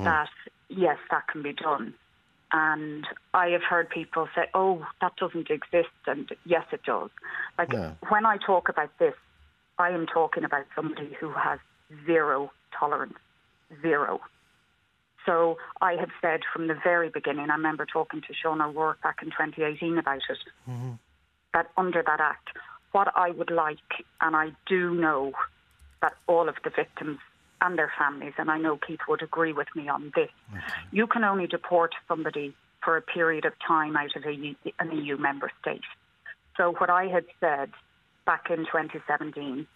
that 0.04 0.28
yes, 0.68 0.98
that 1.10 1.26
can 1.28 1.42
be 1.42 1.52
done. 1.52 1.94
And 2.50 3.06
I 3.34 3.48
have 3.48 3.62
heard 3.62 3.90
people 3.90 4.26
say, 4.34 4.46
oh, 4.54 4.86
that 5.00 5.16
doesn't 5.16 5.50
exist. 5.50 5.88
And 6.06 6.30
yes, 6.46 6.64
it 6.72 6.82
does. 6.84 7.10
Like 7.58 7.72
Yeah. 7.72 7.92
when 8.08 8.24
I 8.24 8.38
talk 8.38 8.68
about 8.68 8.90
this, 8.98 9.14
I 9.78 9.90
am 9.90 10.06
talking 10.06 10.44
about 10.44 10.64
somebody 10.74 11.14
who 11.20 11.30
has 11.32 11.58
zero 12.06 12.50
tolerance, 12.78 13.18
zero. 13.82 14.20
So 15.26 15.58
I 15.82 15.92
have 15.96 16.10
said 16.22 16.40
from 16.52 16.68
the 16.68 16.74
very 16.82 17.10
beginning, 17.10 17.50
I 17.50 17.54
remember 17.54 17.84
talking 17.84 18.22
to 18.22 18.34
Sean 18.34 18.62
O'Rourke 18.62 19.02
back 19.02 19.18
in 19.22 19.28
2018 19.28 19.98
about 19.98 20.16
it, 20.28 20.38
that 21.52 21.66
under 21.76 22.02
that 22.02 22.20
act, 22.20 22.48
what 22.92 23.08
I 23.14 23.30
would 23.30 23.50
like, 23.50 23.78
and 24.22 24.34
I 24.34 24.52
do 24.66 24.94
know 24.94 25.32
that 26.02 26.14
all 26.26 26.48
of 26.48 26.56
the 26.64 26.70
victims 26.70 27.18
and 27.60 27.78
their 27.78 27.92
families, 27.98 28.34
and 28.38 28.50
I 28.50 28.58
know 28.58 28.76
Keith 28.76 29.00
would 29.08 29.22
agree 29.22 29.52
with 29.52 29.68
me 29.74 29.88
on 29.88 30.12
this, 30.14 30.30
you 30.92 31.06
can 31.06 31.24
only 31.24 31.46
deport 31.46 31.92
somebody 32.06 32.54
for 32.82 32.96
a 32.96 33.02
period 33.02 33.44
of 33.44 33.52
time 33.66 33.96
out 33.96 34.14
of 34.14 34.24
a, 34.24 34.56
an 34.78 34.92
EU 34.92 35.16
member 35.16 35.50
state. 35.60 35.82
So 36.56 36.72
what 36.78 36.90
I 36.90 37.06
had 37.06 37.24
said 37.40 37.70
back 38.26 38.50
in 38.50 38.58
2017, 38.58 39.66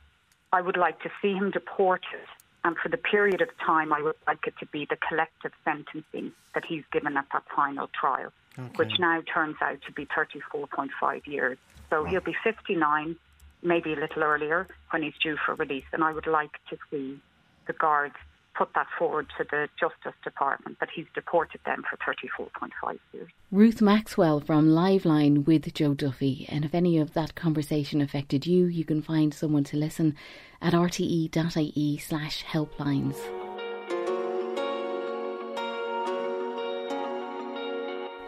I 0.52 0.60
would 0.60 0.76
like 0.76 1.00
to 1.00 1.10
see 1.20 1.32
him 1.32 1.50
deported, 1.50 2.26
and 2.64 2.76
for 2.76 2.88
the 2.88 2.96
period 2.96 3.40
of 3.40 3.48
time, 3.64 3.92
I 3.92 4.02
would 4.02 4.16
like 4.26 4.46
it 4.46 4.54
to 4.60 4.66
be 4.66 4.86
the 4.88 4.96
collective 5.08 5.52
sentencing 5.64 6.32
that 6.54 6.64
he's 6.64 6.84
given 6.92 7.16
at 7.16 7.26
that 7.32 7.44
final 7.54 7.88
trial, 7.88 8.32
which 8.76 8.98
now 8.98 9.22
turns 9.22 9.56
out 9.60 9.78
to 9.86 9.92
be 9.92 10.06
34.5 10.06 11.26
years. 11.26 11.58
So 11.90 12.04
he'll 12.04 12.20
be 12.20 12.36
59, 12.44 13.16
maybe 13.62 13.92
a 13.92 13.96
little 13.96 14.22
earlier, 14.22 14.66
when 14.90 15.02
he's 15.02 15.14
due 15.22 15.36
for 15.44 15.54
release, 15.54 15.84
and 15.92 16.02
I 16.02 16.12
would 16.12 16.26
like 16.26 16.52
to 16.70 16.76
see 16.90 17.20
the 17.66 17.72
guards 17.72 18.14
put 18.54 18.74
that 18.74 18.86
forward 18.98 19.26
to 19.38 19.44
the 19.50 19.68
Justice 19.80 20.18
Department 20.22 20.78
that 20.80 20.90
he's 20.94 21.06
deported 21.14 21.60
them 21.64 21.82
for 21.88 21.96
34.5 21.96 22.98
years. 23.12 23.30
Ruth 23.50 23.80
Maxwell 23.80 24.40
from 24.40 24.68
Liveline 24.68 25.46
with 25.46 25.72
Joe 25.72 25.94
Duffy. 25.94 26.46
And 26.50 26.64
if 26.64 26.74
any 26.74 26.98
of 26.98 27.14
that 27.14 27.34
conversation 27.34 28.00
affected 28.00 28.46
you, 28.46 28.66
you 28.66 28.84
can 28.84 29.02
find 29.02 29.32
someone 29.32 29.64
to 29.64 29.76
listen 29.76 30.16
at 30.60 30.74
rte.ie 30.74 31.98
slash 31.98 32.44
helplines. 32.44 33.16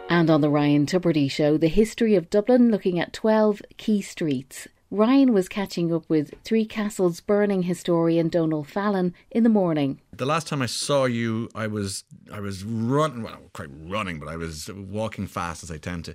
And 0.09 0.31
on 0.31 0.41
the 0.43 0.51
Ryan 0.51 0.87
Tubridy 0.87 1.31
show, 1.31 1.57
the 1.59 1.69
history 1.69 2.15
of 2.15 2.31
Dublin 2.31 2.71
looking 2.71 3.01
at 3.01 3.13
12 3.13 3.63
key 3.77 4.01
streets. 4.01 4.69
Ryan 4.95 5.33
was 5.33 5.49
catching 5.49 5.93
up 5.93 6.09
with 6.09 6.33
Three 6.45 6.65
Castles 6.65 7.21
burning 7.21 7.65
historian 7.65 8.29
Donal 8.29 8.63
Fallon 8.63 9.13
in 9.29 9.43
the 9.43 9.49
morning. 9.49 10.01
The 10.13 10.25
last 10.25 10.47
time 10.47 10.63
I 10.63 10.67
saw 10.67 11.05
you, 11.07 11.49
I 11.53 11.67
was 11.67 12.05
I 12.33 12.39
was 12.39 12.63
running, 12.63 13.25
well, 13.25 13.33
not 13.33 13.53
quite 13.53 13.71
running, 13.73 14.21
but 14.21 14.29
I 14.29 14.37
was 14.37 14.71
walking 14.73 15.27
fast 15.27 15.65
as 15.65 15.71
I 15.73 15.79
tend 15.79 16.05
to. 16.05 16.15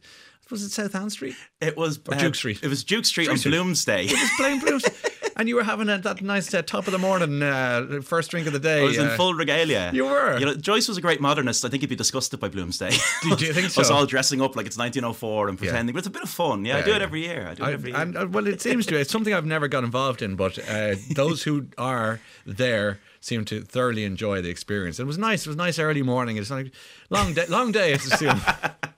Was 0.50 0.64
it 0.64 0.72
South 0.72 0.96
Ann 0.96 1.10
Street? 1.10 1.36
It 1.60 1.76
was 1.76 2.00
Or 2.08 2.16
uh, 2.16 2.18
Duke 2.20 2.36
Street. 2.36 2.64
It 2.64 2.70
was 2.70 2.86
Duke 2.86 3.04
Street 3.06 3.26
Duke 3.26 3.34
on 3.34 3.38
Street. 3.38 3.54
Bloomsday. 3.54 4.06
It 4.06 4.14
was 4.14 4.32
plain 4.38 4.60
blues. 4.62 4.86
and 5.40 5.48
you 5.48 5.56
were 5.56 5.64
having 5.64 5.88
a, 5.88 5.98
that 5.98 6.22
nice 6.22 6.54
uh, 6.54 6.62
top 6.62 6.86
of 6.86 6.92
the 6.92 6.98
morning, 7.00 7.42
uh, 7.42 8.02
first 8.04 8.30
drink 8.30 8.46
of 8.46 8.52
the 8.52 8.60
day. 8.60 8.82
I 8.82 8.84
was 8.84 8.98
in 8.98 9.08
uh, 9.08 9.16
full 9.16 9.34
regalia. 9.34 9.90
You 9.94 10.04
were? 10.06 10.38
You 10.38 10.46
know, 10.46 10.54
Joyce 10.56 10.90
was 10.90 10.98
a 10.98 11.02
great 11.02 11.22
modernist. 11.22 11.64
I 11.64 11.70
think 11.70 11.82
he'd 11.82 11.88
be 11.90 11.96
disgusted 11.96 12.42
by 12.42 12.50
Bloomsday. 12.50 12.92
Did 13.22 13.40
you 13.42 13.54
think 13.54 13.66
I 13.78 13.80
was 13.80 13.90
all 13.90 14.06
dressing 14.06 14.42
up 14.42 14.58
like 14.58 14.66
it's 14.66 14.78
1904 14.78 15.48
and 15.48 15.58
pretending, 15.58 15.94
but 15.94 16.00
it's 16.00 16.08
a 16.08 16.12
bit 16.12 16.24
of 16.24 16.30
fun. 16.30 16.66
Yeah, 16.66 16.76
I 16.76 16.80
Yeah, 16.80 16.86
do 16.86 16.94
it 16.94 17.02
every 17.02 17.22
year. 17.22 17.48
I 17.48 17.54
do 17.54 17.64
it 17.64 17.74
every 17.74 17.92
year. 17.92 18.02
and, 18.02 18.18
uh, 18.18 18.28
well, 18.30 18.48
it 18.48 18.62
seems 18.62 18.86
to. 18.88 19.00
It's 19.00 19.12
something 19.12 19.34
I've 19.34 19.46
never 19.46 19.70
got 19.70 19.86
involved 19.86 20.22
in, 20.22 20.36
but 20.36 20.60
uh, 20.70 20.96
those 21.16 21.44
who 21.44 21.68
are 21.78 22.20
there 22.46 23.00
seem 23.22 23.46
to 23.46 23.62
thoroughly 23.62 24.04
enjoy 24.04 24.42
the 24.42 24.50
experience. 24.50 25.00
It 25.00 25.08
was 25.08 25.18
nice. 25.18 25.46
It 25.46 25.50
was 25.50 25.56
nice 25.58 25.80
early 25.80 26.02
morning. 26.02 26.36
It's 26.36 26.52
like 26.52 26.72
long 27.10 27.34
day. 27.34 27.46
Long 27.48 27.72
day. 27.72 27.94
I 27.94 27.96
assume. 27.96 28.42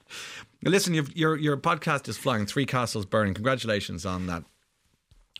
Listen, 0.63 0.93
you've, 0.95 1.15
your 1.15 1.35
your 1.37 1.57
podcast 1.57 2.07
is 2.07 2.17
flying. 2.17 2.47
Three 2.47 2.65
castles 2.65 3.05
burning. 3.05 3.35
Congratulations 3.35 4.05
on 4.07 4.25
that. 4.27 4.43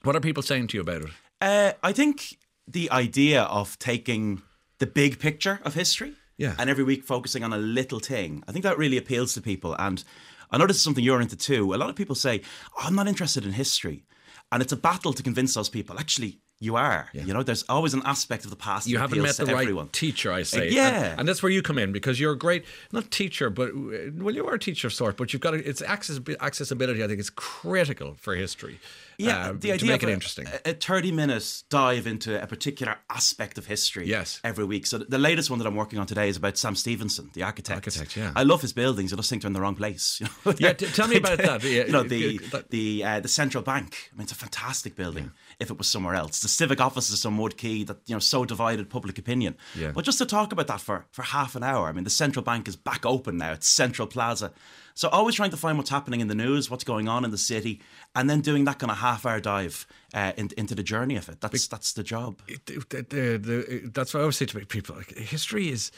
What 0.03 0.15
are 0.15 0.19
people 0.19 0.43
saying 0.43 0.67
to 0.67 0.77
you 0.77 0.81
about 0.81 1.03
it? 1.03 1.09
Uh, 1.41 1.73
I 1.83 1.91
think 1.91 2.37
the 2.67 2.89
idea 2.91 3.43
of 3.43 3.77
taking 3.79 4.41
the 4.79 4.87
big 4.87 5.19
picture 5.19 5.59
of 5.63 5.73
history. 5.73 6.13
Yeah. 6.37 6.55
And 6.57 6.69
every 6.69 6.83
week 6.83 7.03
focusing 7.03 7.43
on 7.43 7.53
a 7.53 7.57
little 7.57 7.99
thing. 7.99 8.43
I 8.47 8.51
think 8.51 8.63
that 8.63 8.77
really 8.77 8.97
appeals 8.97 9.33
to 9.35 9.41
people. 9.41 9.75
And 9.77 10.03
I 10.49 10.57
know 10.57 10.65
this 10.65 10.77
is 10.77 10.83
something 10.83 11.03
you're 11.03 11.21
into 11.21 11.35
too. 11.35 11.75
A 11.75 11.77
lot 11.77 11.89
of 11.89 11.95
people 11.95 12.15
say, 12.15 12.41
oh, 12.77 12.81
I'm 12.85 12.95
not 12.95 13.07
interested 13.07 13.45
in 13.45 13.51
history. 13.51 14.05
And 14.51 14.61
it's 14.63 14.71
a 14.71 14.77
battle 14.77 15.13
to 15.13 15.21
convince 15.21 15.53
those 15.53 15.69
people. 15.69 15.99
Actually, 15.99 16.39
you 16.59 16.75
are. 16.75 17.09
You 17.13 17.33
know, 17.33 17.41
there's 17.41 17.63
always 17.69 17.93
an 17.93 18.01
aspect 18.05 18.43
of 18.43 18.49
the 18.49 18.55
past. 18.55 18.87
You 18.87 18.97
that 18.97 19.01
haven't 19.01 19.21
met 19.21 19.31
appeals 19.31 19.37
the 19.37 19.45
to 19.45 19.53
right 19.53 19.61
everyone. 19.61 19.87
teacher, 19.89 20.31
I 20.31 20.43
say. 20.43 20.67
Uh, 20.67 20.71
yeah. 20.71 21.11
and, 21.11 21.19
and 21.21 21.27
that's 21.29 21.41
where 21.41 21.51
you 21.51 21.61
come 21.61 21.77
in 21.77 21.91
because 21.91 22.19
you're 22.19 22.33
a 22.33 22.37
great, 22.37 22.65
not 22.91 23.09
teacher, 23.11 23.49
but 23.49 23.69
uh, 23.69 24.11
well, 24.17 24.35
you 24.35 24.45
are 24.47 24.55
a 24.55 24.59
teacher 24.59 24.87
of 24.87 24.93
sort. 24.93 25.17
But 25.17 25.33
you've 25.33 25.41
got 25.41 25.51
to, 25.51 25.63
it's 25.63 25.81
access, 25.81 26.19
accessibility. 26.39 27.03
I 27.03 27.07
think 27.07 27.19
is 27.19 27.29
critical 27.29 28.15
for 28.19 28.35
history. 28.35 28.79
Yeah, 29.25 29.49
uh, 29.49 29.53
the 29.53 29.71
idea 29.71 29.77
to 29.77 29.85
make 29.85 30.03
of 30.03 30.09
it 30.09 30.11
a, 30.11 30.13
interesting. 30.15 30.47
A, 30.47 30.69
a 30.71 30.73
thirty-minute 30.73 31.63
dive 31.69 32.07
into 32.07 32.41
a 32.41 32.47
particular 32.47 32.97
aspect 33.09 33.57
of 33.57 33.65
history. 33.65 34.07
Yes. 34.07 34.39
every 34.43 34.65
week. 34.65 34.85
So 34.87 34.97
the 34.97 35.17
latest 35.17 35.49
one 35.49 35.59
that 35.59 35.67
I'm 35.67 35.75
working 35.75 35.99
on 35.99 36.05
today 36.07 36.29
is 36.29 36.37
about 36.37 36.57
Sam 36.57 36.75
Stephenson, 36.75 37.29
the 37.33 37.43
architect. 37.43 37.77
Architect, 37.87 38.15
yeah. 38.17 38.31
I 38.35 38.43
love 38.43 38.61
his 38.61 38.73
buildings. 38.73 39.13
I 39.13 39.15
just 39.15 39.29
think 39.29 39.41
they're 39.41 39.49
in 39.49 39.53
the 39.53 39.61
wrong 39.61 39.75
place. 39.75 40.21
Yeah, 40.57 40.73
t- 40.73 40.85
tell 40.87 41.07
me 41.07 41.17
about 41.17 41.37
that. 41.39 41.63
Yeah, 41.71 41.85
you 41.85 41.91
know 41.91 42.03
the 42.03 42.37
that- 42.51 42.69
the 42.69 43.03
uh, 43.03 43.19
the 43.19 43.27
central 43.27 43.63
bank. 43.63 44.09
I 44.11 44.17
mean, 44.17 44.23
it's 44.23 44.31
a 44.31 44.35
fantastic 44.35 44.95
building. 44.95 45.31
If 45.59 45.69
it 45.69 45.77
was 45.77 45.87
somewhere 45.87 46.15
else, 46.15 46.39
the 46.41 46.47
civic 46.47 46.81
offices 46.81 47.25
on 47.25 47.37
Wood 47.37 47.57
Quay 47.57 47.83
that 47.83 47.97
you 48.07 48.15
know 48.15 48.19
so 48.19 48.45
divided 48.45 48.89
public 48.89 49.17
opinion. 49.17 49.55
Yeah. 49.75 49.91
But 49.91 50.05
just 50.05 50.17
to 50.17 50.25
talk 50.25 50.51
about 50.51 50.67
that 50.67 50.81
for 50.81 51.05
for 51.11 51.23
half 51.23 51.55
an 51.55 51.63
hour. 51.63 51.87
I 51.87 51.91
mean, 51.91 52.03
the 52.03 52.09
central 52.09 52.43
bank 52.43 52.67
is 52.67 52.75
back 52.75 53.05
open 53.05 53.37
now. 53.37 53.51
It's 53.53 53.67
Central 53.67 54.07
Plaza. 54.07 54.51
So 54.93 55.09
always 55.09 55.35
trying 55.35 55.51
to 55.51 55.57
find 55.57 55.77
what's 55.77 55.89
happening 55.89 56.19
in 56.19 56.27
the 56.27 56.35
news, 56.35 56.69
what's 56.69 56.83
going 56.83 57.07
on 57.07 57.25
in 57.25 57.31
the 57.31 57.37
city, 57.37 57.81
and 58.15 58.29
then 58.29 58.41
doing 58.41 58.65
that 58.65 58.79
kind 58.79 58.91
of 58.91 58.97
half 58.97 59.25
hour 59.25 59.39
dive 59.39 59.87
uh, 60.13 60.33
in, 60.37 60.49
into 60.57 60.75
the 60.75 60.83
journey 60.83 61.15
of 61.15 61.29
it. 61.29 61.41
That's 61.41 61.67
that's 61.67 61.93
the 61.93 62.03
job. 62.03 62.41
the, 62.65 62.83
the, 62.89 63.37
the, 63.37 63.91
that's 63.93 64.13
what 64.13 64.19
I 64.19 64.23
always 64.23 64.37
say 64.37 64.45
to 64.45 64.65
people. 64.65 64.95
Like, 64.95 65.17
history 65.17 65.69
is, 65.69 65.91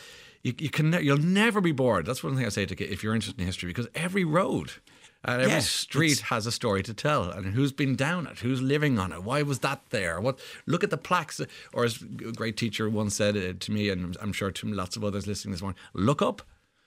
you, 0.43 0.53
you 0.57 0.69
can, 0.69 0.93
you'll 1.03 1.17
never 1.17 1.61
be 1.61 1.71
bored. 1.71 2.05
That's 2.05 2.23
one 2.23 2.35
thing 2.35 2.45
I 2.45 2.49
say 2.49 2.65
to 2.65 2.83
if 2.83 3.03
you're 3.03 3.15
interested 3.15 3.39
in 3.39 3.45
history 3.45 3.69
because 3.69 3.87
every 3.95 4.23
road 4.23 4.73
and 5.25 5.41
every 5.41 5.55
Yeah, 5.55 5.59
street 5.59 6.19
has 6.19 6.45
a 6.45 6.51
story 6.51 6.83
to 6.83 6.93
tell, 6.93 7.29
and 7.29 7.55
who's 7.55 7.71
been 7.71 7.95
down 7.95 8.27
it, 8.27 8.39
who's 8.39 8.61
living 8.61 8.99
on 8.99 9.13
it, 9.13 9.23
why 9.23 9.41
was 9.41 9.59
that 9.59 9.81
there? 9.89 10.19
What? 10.19 10.39
Look 10.65 10.83
at 10.83 10.89
the 10.89 10.97
plaques. 10.97 11.39
Or 11.73 11.85
as 11.85 12.01
a 12.01 12.31
great 12.33 12.57
teacher 12.57 12.89
once 12.89 13.15
said 13.15 13.37
uh, 13.37 13.53
to 13.57 13.71
me, 13.71 13.89
and 13.89 14.17
I'm 14.21 14.33
sure 14.33 14.51
to 14.51 14.67
lots 14.67 14.97
of 14.97 15.03
others 15.03 15.25
listening 15.25 15.53
this 15.53 15.61
morning, 15.61 15.79
look 15.93 16.21
up. 16.21 16.41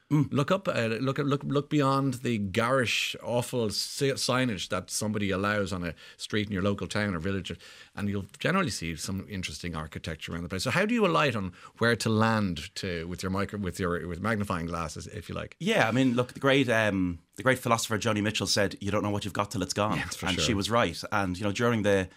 Look 0.08 0.52
up, 0.52 0.68
uh, 0.68 0.98
look 1.00 1.18
look 1.18 1.42
look 1.42 1.68
beyond 1.68 2.14
the 2.14 2.38
garish, 2.38 3.16
awful 3.24 3.70
signage 3.70 4.68
that 4.68 4.88
somebody 4.88 5.32
allows 5.32 5.72
on 5.72 5.82
a 5.82 5.94
street 6.16 6.46
in 6.46 6.52
your 6.52 6.62
local 6.62 6.86
town 6.86 7.16
or 7.16 7.18
village, 7.18 7.52
and 7.96 8.08
you'll 8.08 8.26
generally 8.38 8.70
see 8.70 8.94
some 8.94 9.26
interesting 9.28 9.74
architecture 9.74 10.32
around 10.32 10.44
the 10.44 10.48
place. 10.48 10.62
So, 10.62 10.70
how 10.70 10.86
do 10.86 10.94
you 10.94 11.04
alight 11.04 11.34
on 11.34 11.54
where 11.78 11.96
to 11.96 12.08
land 12.08 12.72
to 12.76 13.08
with 13.08 13.24
your 13.24 13.30
micro 13.30 13.58
with 13.58 13.80
your 13.80 14.06
with 14.06 14.20
magnifying 14.20 14.66
glasses, 14.66 15.08
if 15.08 15.28
you 15.28 15.34
like? 15.34 15.56
Yeah, 15.58 15.88
I 15.88 15.90
mean, 15.90 16.14
look, 16.14 16.34
the 16.34 16.40
great 16.40 16.68
um, 16.68 17.18
the 17.34 17.42
great 17.42 17.58
philosopher 17.58 17.98
Joni 17.98 18.22
Mitchell 18.22 18.46
said, 18.46 18.76
"You 18.80 18.92
don't 18.92 19.02
know 19.02 19.10
what 19.10 19.24
you've 19.24 19.34
got 19.34 19.50
till 19.50 19.62
it's 19.64 19.74
gone," 19.74 19.98
for 19.98 20.26
and 20.26 20.36
sure. 20.36 20.44
she 20.44 20.54
was 20.54 20.70
right. 20.70 21.02
And 21.10 21.36
you 21.36 21.42
know, 21.42 21.52
during 21.52 21.82
the 21.82 22.08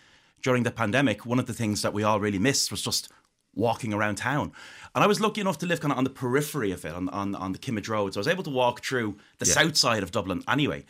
during 0.44 0.62
the 0.62 0.72
pandemic, 0.72 1.26
one 1.26 1.40
of 1.40 1.48
the 1.48 1.56
things 1.56 1.82
that 1.82 1.94
we 1.94 2.04
all 2.04 2.20
really 2.20 2.38
missed 2.38 2.70
was 2.70 2.84
just 2.84 3.10
walking 3.56 3.94
around 3.94 4.16
town. 4.16 4.52
And 4.96 5.04
I 5.04 5.08
was 5.08 5.20
lucky 5.20 5.42
enough 5.42 5.58
to 5.60 5.66
live 5.66 5.80
kind 5.82 5.92
of 5.92 5.98
on 5.98 6.04
the 6.04 6.10
periphery 6.10 6.72
of 6.72 6.86
it, 6.86 6.94
on 6.94 7.10
on, 7.10 7.36
on 7.36 7.52
the 7.52 7.60
Kimmage 7.60 7.90
Road, 7.90 8.14
so 8.14 8.20
I 8.20 8.22
was 8.22 8.28
able 8.28 8.44
to 8.44 8.50
walk 8.50 8.84
through 8.84 9.18
the 9.38 9.46
Yeah. 9.46 9.54
south 9.54 9.78
side 9.78 10.04
of 10.04 10.12
Dublin 10.12 10.44
anyway. 10.48 10.86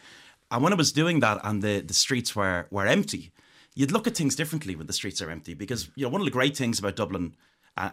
And 0.52 0.64
when 0.64 0.74
I 0.74 0.76
was 0.78 0.92
doing 0.92 1.20
that, 1.22 1.40
and 1.44 1.62
the 1.62 1.82
the 1.82 1.94
streets 1.94 2.36
were 2.36 2.68
were 2.72 2.88
empty, 2.88 3.32
you'd 3.76 3.92
look 3.92 4.08
at 4.08 4.16
things 4.18 4.36
differently 4.36 4.76
when 4.76 4.88
the 4.88 4.94
streets 4.94 5.22
are 5.22 5.30
empty 5.30 5.54
because 5.54 5.90
you 5.96 6.04
know 6.06 6.10
one 6.10 6.22
of 6.22 6.26
the 6.26 6.32
great 6.32 6.56
things 6.58 6.80
about 6.80 6.96
Dublin. 6.96 7.36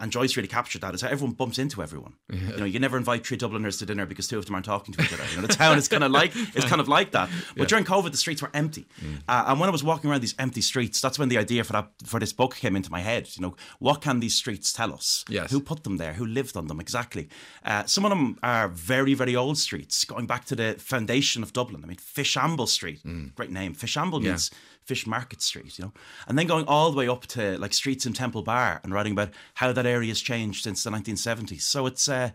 And 0.00 0.10
Joyce 0.10 0.36
really 0.36 0.48
captured 0.48 0.80
that 0.82 0.94
is 0.94 1.00
how 1.02 1.08
everyone 1.08 1.34
bumps 1.34 1.58
into 1.58 1.82
everyone. 1.82 2.14
You 2.30 2.56
know, 2.58 2.64
you 2.64 2.78
never 2.80 2.96
invite 2.96 3.26
three 3.26 3.36
Dubliners 3.36 3.78
to 3.78 3.86
dinner 3.86 4.04
because 4.04 4.26
two 4.28 4.38
of 4.38 4.44
them 4.46 4.54
aren't 4.56 4.66
talking 4.66 4.92
to 4.94 5.02
each 5.02 5.12
other. 5.12 5.22
You 5.30 5.36
know, 5.40 5.46
the 5.46 5.54
town 5.54 5.78
is 5.78 5.86
kind 5.88 6.02
of 6.04 6.10
like 6.10 6.32
it's 6.56 6.66
kind 6.66 6.80
of 6.80 6.88
like 6.88 7.12
that. 7.12 7.28
But 7.56 7.68
during 7.68 7.84
COVID, 7.84 8.10
the 8.10 8.16
streets 8.16 8.42
were 8.42 8.50
empty, 8.52 8.86
Mm. 9.02 9.20
uh, 9.28 9.44
and 9.48 9.60
when 9.60 9.68
I 9.68 9.72
was 9.72 9.84
walking 9.84 10.10
around 10.10 10.22
these 10.22 10.34
empty 10.38 10.60
streets, 10.60 11.00
that's 11.00 11.18
when 11.18 11.28
the 11.28 11.38
idea 11.38 11.62
for 11.64 11.72
that 11.74 11.90
for 12.04 12.18
this 12.20 12.32
book 12.32 12.56
came 12.56 12.74
into 12.76 12.90
my 12.90 13.00
head. 13.00 13.28
You 13.36 13.42
know, 13.42 13.56
what 13.78 14.00
can 14.02 14.20
these 14.20 14.34
streets 14.34 14.72
tell 14.72 14.92
us? 14.92 15.24
Yes. 15.28 15.50
Who 15.50 15.60
put 15.60 15.84
them 15.84 15.96
there? 15.98 16.14
Who 16.14 16.26
lived 16.26 16.56
on 16.56 16.66
them 16.66 16.80
exactly? 16.80 17.28
Uh, 17.64 17.84
some 17.84 18.04
of 18.04 18.10
them 18.10 18.38
are 18.42 18.68
very, 18.68 19.14
very 19.14 19.36
old 19.36 19.58
streets, 19.58 20.04
going 20.04 20.26
back 20.26 20.44
to 20.46 20.56
the 20.56 20.74
foundation 20.78 21.42
of 21.42 21.52
Dublin. 21.52 21.82
I 21.84 21.86
mean, 21.86 21.96
Fishamble 21.98 22.68
Street, 22.68 23.00
great 23.34 23.50
name. 23.50 23.74
Fishamble 23.74 24.20
Mm. 24.20 24.24
Yeah. 24.24 24.30
means 24.30 24.50
Fish 24.86 25.06
Market 25.06 25.42
Street, 25.42 25.78
you 25.78 25.84
know, 25.84 25.92
and 26.28 26.38
then 26.38 26.46
going 26.46 26.64
all 26.66 26.90
the 26.90 26.96
way 26.96 27.08
up 27.08 27.26
to 27.26 27.58
like 27.58 27.74
streets 27.74 28.06
in 28.06 28.12
Temple 28.12 28.42
Bar 28.42 28.80
and 28.82 28.94
writing 28.94 29.12
about 29.12 29.30
how 29.54 29.72
that 29.72 29.84
area 29.84 30.08
has 30.08 30.20
changed 30.20 30.62
since 30.62 30.84
the 30.84 30.90
1970s. 30.90 31.62
So 31.62 31.86
it's 31.86 32.08
uh, 32.08 32.30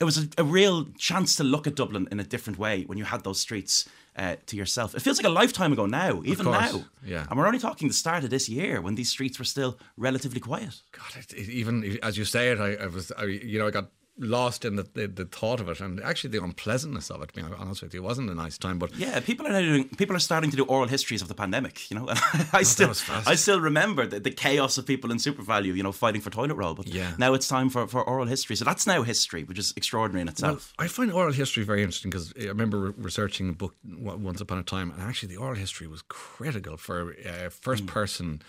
it 0.00 0.04
was 0.04 0.18
a, 0.18 0.28
a 0.38 0.44
real 0.44 0.86
chance 0.98 1.36
to 1.36 1.44
look 1.44 1.66
at 1.66 1.76
Dublin 1.76 2.08
in 2.10 2.18
a 2.18 2.24
different 2.24 2.58
way 2.58 2.82
when 2.82 2.98
you 2.98 3.04
had 3.04 3.22
those 3.22 3.40
streets 3.40 3.88
uh, 4.16 4.36
to 4.46 4.56
yourself. 4.56 4.94
It 4.96 5.00
feels 5.00 5.16
like 5.16 5.26
a 5.26 5.30
lifetime 5.30 5.72
ago 5.72 5.86
now, 5.86 6.22
even 6.24 6.46
now. 6.46 6.84
yeah. 7.04 7.26
and 7.30 7.38
we're 7.38 7.46
only 7.46 7.60
talking 7.60 7.86
the 7.88 7.94
start 7.94 8.24
of 8.24 8.30
this 8.30 8.48
year 8.48 8.80
when 8.80 8.96
these 8.96 9.08
streets 9.08 9.38
were 9.38 9.44
still 9.44 9.78
relatively 9.96 10.40
quiet. 10.40 10.80
God, 10.90 11.16
it, 11.16 11.32
it, 11.32 11.48
even 11.48 11.98
as 12.02 12.18
you 12.18 12.24
say 12.24 12.50
it, 12.50 12.58
I, 12.58 12.74
I 12.74 12.86
was, 12.86 13.12
I, 13.12 13.24
you 13.24 13.58
know, 13.60 13.68
I 13.68 13.70
got 13.70 13.90
lost 14.22 14.64
in 14.64 14.76
the, 14.76 14.86
the, 14.94 15.06
the 15.08 15.24
thought 15.24 15.60
of 15.60 15.68
it 15.68 15.80
and 15.80 16.00
actually 16.02 16.30
the 16.30 16.42
unpleasantness 16.42 17.10
of 17.10 17.22
it. 17.22 17.32
Being 17.34 17.52
honest 17.54 17.82
with 17.82 17.92
you, 17.92 18.00
it 18.00 18.04
wasn't 18.04 18.30
a 18.30 18.34
nice 18.34 18.56
time, 18.56 18.78
but 18.78 18.94
Yeah, 18.96 19.20
people 19.20 19.46
are 19.46 19.50
now 19.52 19.60
doing. 19.60 19.88
People 19.96 20.14
are 20.16 20.20
starting 20.20 20.50
to 20.50 20.56
do 20.56 20.64
oral 20.64 20.86
histories 20.88 21.22
of 21.22 21.28
the 21.28 21.34
pandemic. 21.34 21.90
You 21.90 21.98
know, 21.98 22.08
and 22.08 22.18
I 22.52 22.62
still, 22.62 22.88
was 22.88 23.00
fast. 23.00 23.28
I 23.28 23.34
still 23.34 23.60
remember 23.60 24.06
the, 24.06 24.20
the 24.20 24.30
chaos 24.30 24.78
of 24.78 24.86
people 24.86 25.10
in 25.10 25.18
SuperValu. 25.18 25.74
You 25.76 25.82
know, 25.82 25.92
fighting 25.92 26.20
for 26.20 26.30
toilet 26.30 26.54
roll. 26.54 26.74
But 26.74 26.86
Yeah. 26.86 27.12
now 27.18 27.34
it's 27.34 27.48
time 27.48 27.68
for, 27.70 27.86
for 27.86 28.02
oral 28.02 28.26
history. 28.26 28.56
So 28.56 28.64
that's 28.64 28.86
now 28.86 29.02
history, 29.02 29.44
which 29.44 29.58
is 29.58 29.74
extraordinary 29.76 30.22
in 30.22 30.28
itself. 30.28 30.72
I 30.78 30.86
find 30.88 31.12
oral 31.12 31.32
history 31.32 31.64
very 31.64 31.82
interesting 31.82 32.10
because 32.10 32.32
I 32.40 32.44
remember 32.44 32.78
re- 32.78 32.92
researching 32.96 33.48
a 33.50 33.52
book 33.52 33.74
once 33.84 34.40
upon 34.40 34.58
a 34.58 34.62
time, 34.62 34.90
and 34.92 35.02
actually 35.02 35.34
the 35.34 35.40
oral 35.40 35.56
history 35.56 35.86
was 35.86 36.02
critical 36.08 36.76
for 36.76 37.14
uh, 37.26 37.48
first 37.50 37.86
person. 37.86 38.42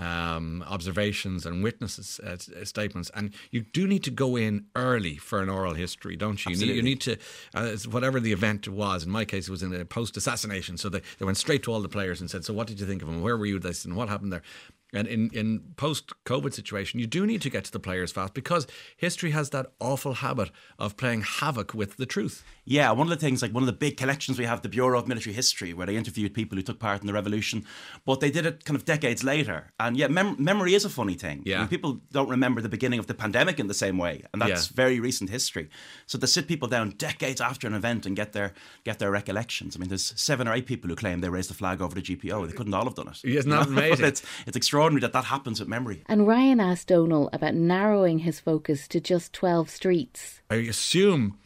Um, 0.00 0.64
observations 0.66 1.44
and 1.44 1.62
witnesses 1.62 2.20
uh, 2.24 2.38
uh, 2.58 2.64
statements, 2.64 3.10
and 3.14 3.34
you 3.50 3.60
do 3.60 3.86
need 3.86 4.02
to 4.04 4.10
go 4.10 4.34
in 4.34 4.64
early 4.74 5.16
for 5.16 5.42
an 5.42 5.50
oral 5.50 5.74
history, 5.74 6.16
don't 6.16 6.42
you? 6.42 6.54
You 6.54 6.66
need, 6.66 6.76
you 6.76 6.82
need 6.82 7.00
to, 7.02 7.18
uh, 7.52 7.76
whatever 7.90 8.18
the 8.18 8.32
event 8.32 8.66
was. 8.66 9.04
In 9.04 9.10
my 9.10 9.26
case, 9.26 9.48
it 9.48 9.50
was 9.50 9.62
in 9.62 9.74
a 9.74 9.84
post 9.84 10.16
assassination, 10.16 10.78
so 10.78 10.88
they, 10.88 11.02
they 11.18 11.26
went 11.26 11.36
straight 11.36 11.62
to 11.64 11.72
all 11.72 11.82
the 11.82 11.88
players 11.90 12.18
and 12.22 12.30
said, 12.30 12.46
"So, 12.46 12.54
what 12.54 12.66
did 12.66 12.80
you 12.80 12.86
think 12.86 13.02
of 13.02 13.08
him? 13.08 13.20
Where 13.20 13.36
were 13.36 13.44
you? 13.44 13.58
This 13.58 13.84
and 13.84 13.94
what 13.94 14.08
happened 14.08 14.32
there?" 14.32 14.42
And 14.92 15.06
in 15.06 15.30
in 15.32 15.60
post 15.76 16.12
COVID 16.24 16.52
situation, 16.52 17.00
you 17.00 17.06
do 17.06 17.26
need 17.26 17.42
to 17.42 17.50
get 17.50 17.64
to 17.64 17.72
the 17.72 17.78
players 17.80 18.10
fast 18.12 18.34
because 18.34 18.66
history 18.96 19.30
has 19.30 19.50
that 19.50 19.66
awful 19.78 20.14
habit 20.14 20.50
of 20.78 20.96
playing 20.96 21.22
havoc 21.22 21.74
with 21.74 21.96
the 21.96 22.06
truth. 22.06 22.42
Yeah, 22.64 22.90
one 22.92 23.06
of 23.06 23.10
the 23.18 23.24
things, 23.26 23.42
like 23.42 23.52
one 23.52 23.62
of 23.62 23.66
the 23.66 23.72
big 23.72 23.96
collections 23.96 24.38
we 24.38 24.44
have, 24.46 24.62
the 24.62 24.68
Bureau 24.68 24.98
of 24.98 25.08
Military 25.08 25.32
History, 25.34 25.72
where 25.72 25.86
they 25.86 25.96
interviewed 25.96 26.34
people 26.34 26.56
who 26.56 26.62
took 26.62 26.78
part 26.78 27.00
in 27.00 27.06
the 27.06 27.12
revolution, 27.12 27.64
but 28.04 28.20
they 28.20 28.30
did 28.30 28.46
it 28.46 28.64
kind 28.64 28.76
of 28.76 28.84
decades 28.84 29.22
later. 29.24 29.72
And 29.78 29.96
yeah, 29.96 30.08
mem- 30.08 30.36
memory 30.38 30.74
is 30.74 30.84
a 30.84 30.90
funny 30.90 31.14
thing. 31.14 31.42
Yeah. 31.46 31.56
I 31.56 31.60
mean, 31.60 31.68
people 31.68 32.00
don't 32.12 32.28
remember 32.28 32.60
the 32.60 32.68
beginning 32.68 32.98
of 32.98 33.06
the 33.06 33.14
pandemic 33.14 33.58
in 33.60 33.66
the 33.68 33.74
same 33.74 33.96
way, 33.98 34.24
and 34.32 34.42
that's 34.42 34.70
Yeah. 34.70 34.74
very 34.74 34.98
recent 35.00 35.30
history. 35.30 35.68
So 36.06 36.18
to 36.18 36.26
sit 36.26 36.48
people 36.48 36.68
down 36.68 36.90
decades 36.90 37.40
after 37.40 37.66
an 37.68 37.74
event 37.74 38.06
and 38.06 38.16
get 38.16 38.32
their 38.32 38.52
get 38.84 38.98
their 38.98 39.10
recollections. 39.10 39.76
I 39.76 39.78
mean, 39.78 39.88
there's 39.88 40.12
seven 40.16 40.48
or 40.48 40.52
eight 40.54 40.66
people 40.66 40.88
who 40.90 40.96
claim 40.96 41.20
they 41.20 41.28
raised 41.28 41.50
the 41.50 41.54
flag 41.54 41.80
over 41.80 41.94
the 41.94 42.02
GPO. 42.02 42.46
They 42.46 42.52
couldn't 42.56 42.74
all 42.74 42.84
have 42.84 42.94
done 42.96 43.08
it. 43.08 43.20
Isn't 43.24 43.50
that 43.50 43.66
amazing? 43.76 44.06
it's 44.06 44.22
it's 44.46 44.56
extraordinary 44.56 44.79
that 44.88 45.12
that 45.12 45.24
happens 45.26 45.60
with 45.60 45.68
memory. 45.68 46.02
And 46.06 46.26
Ryan 46.26 46.58
asked 46.60 46.88
Donal 46.88 47.28
about 47.32 47.54
narrowing 47.54 48.20
his 48.20 48.40
focus 48.40 48.88
to 48.88 49.00
just 49.00 49.32
12 49.34 49.68
streets. 49.68 50.40
I 50.50 50.56
assume, 50.56 51.36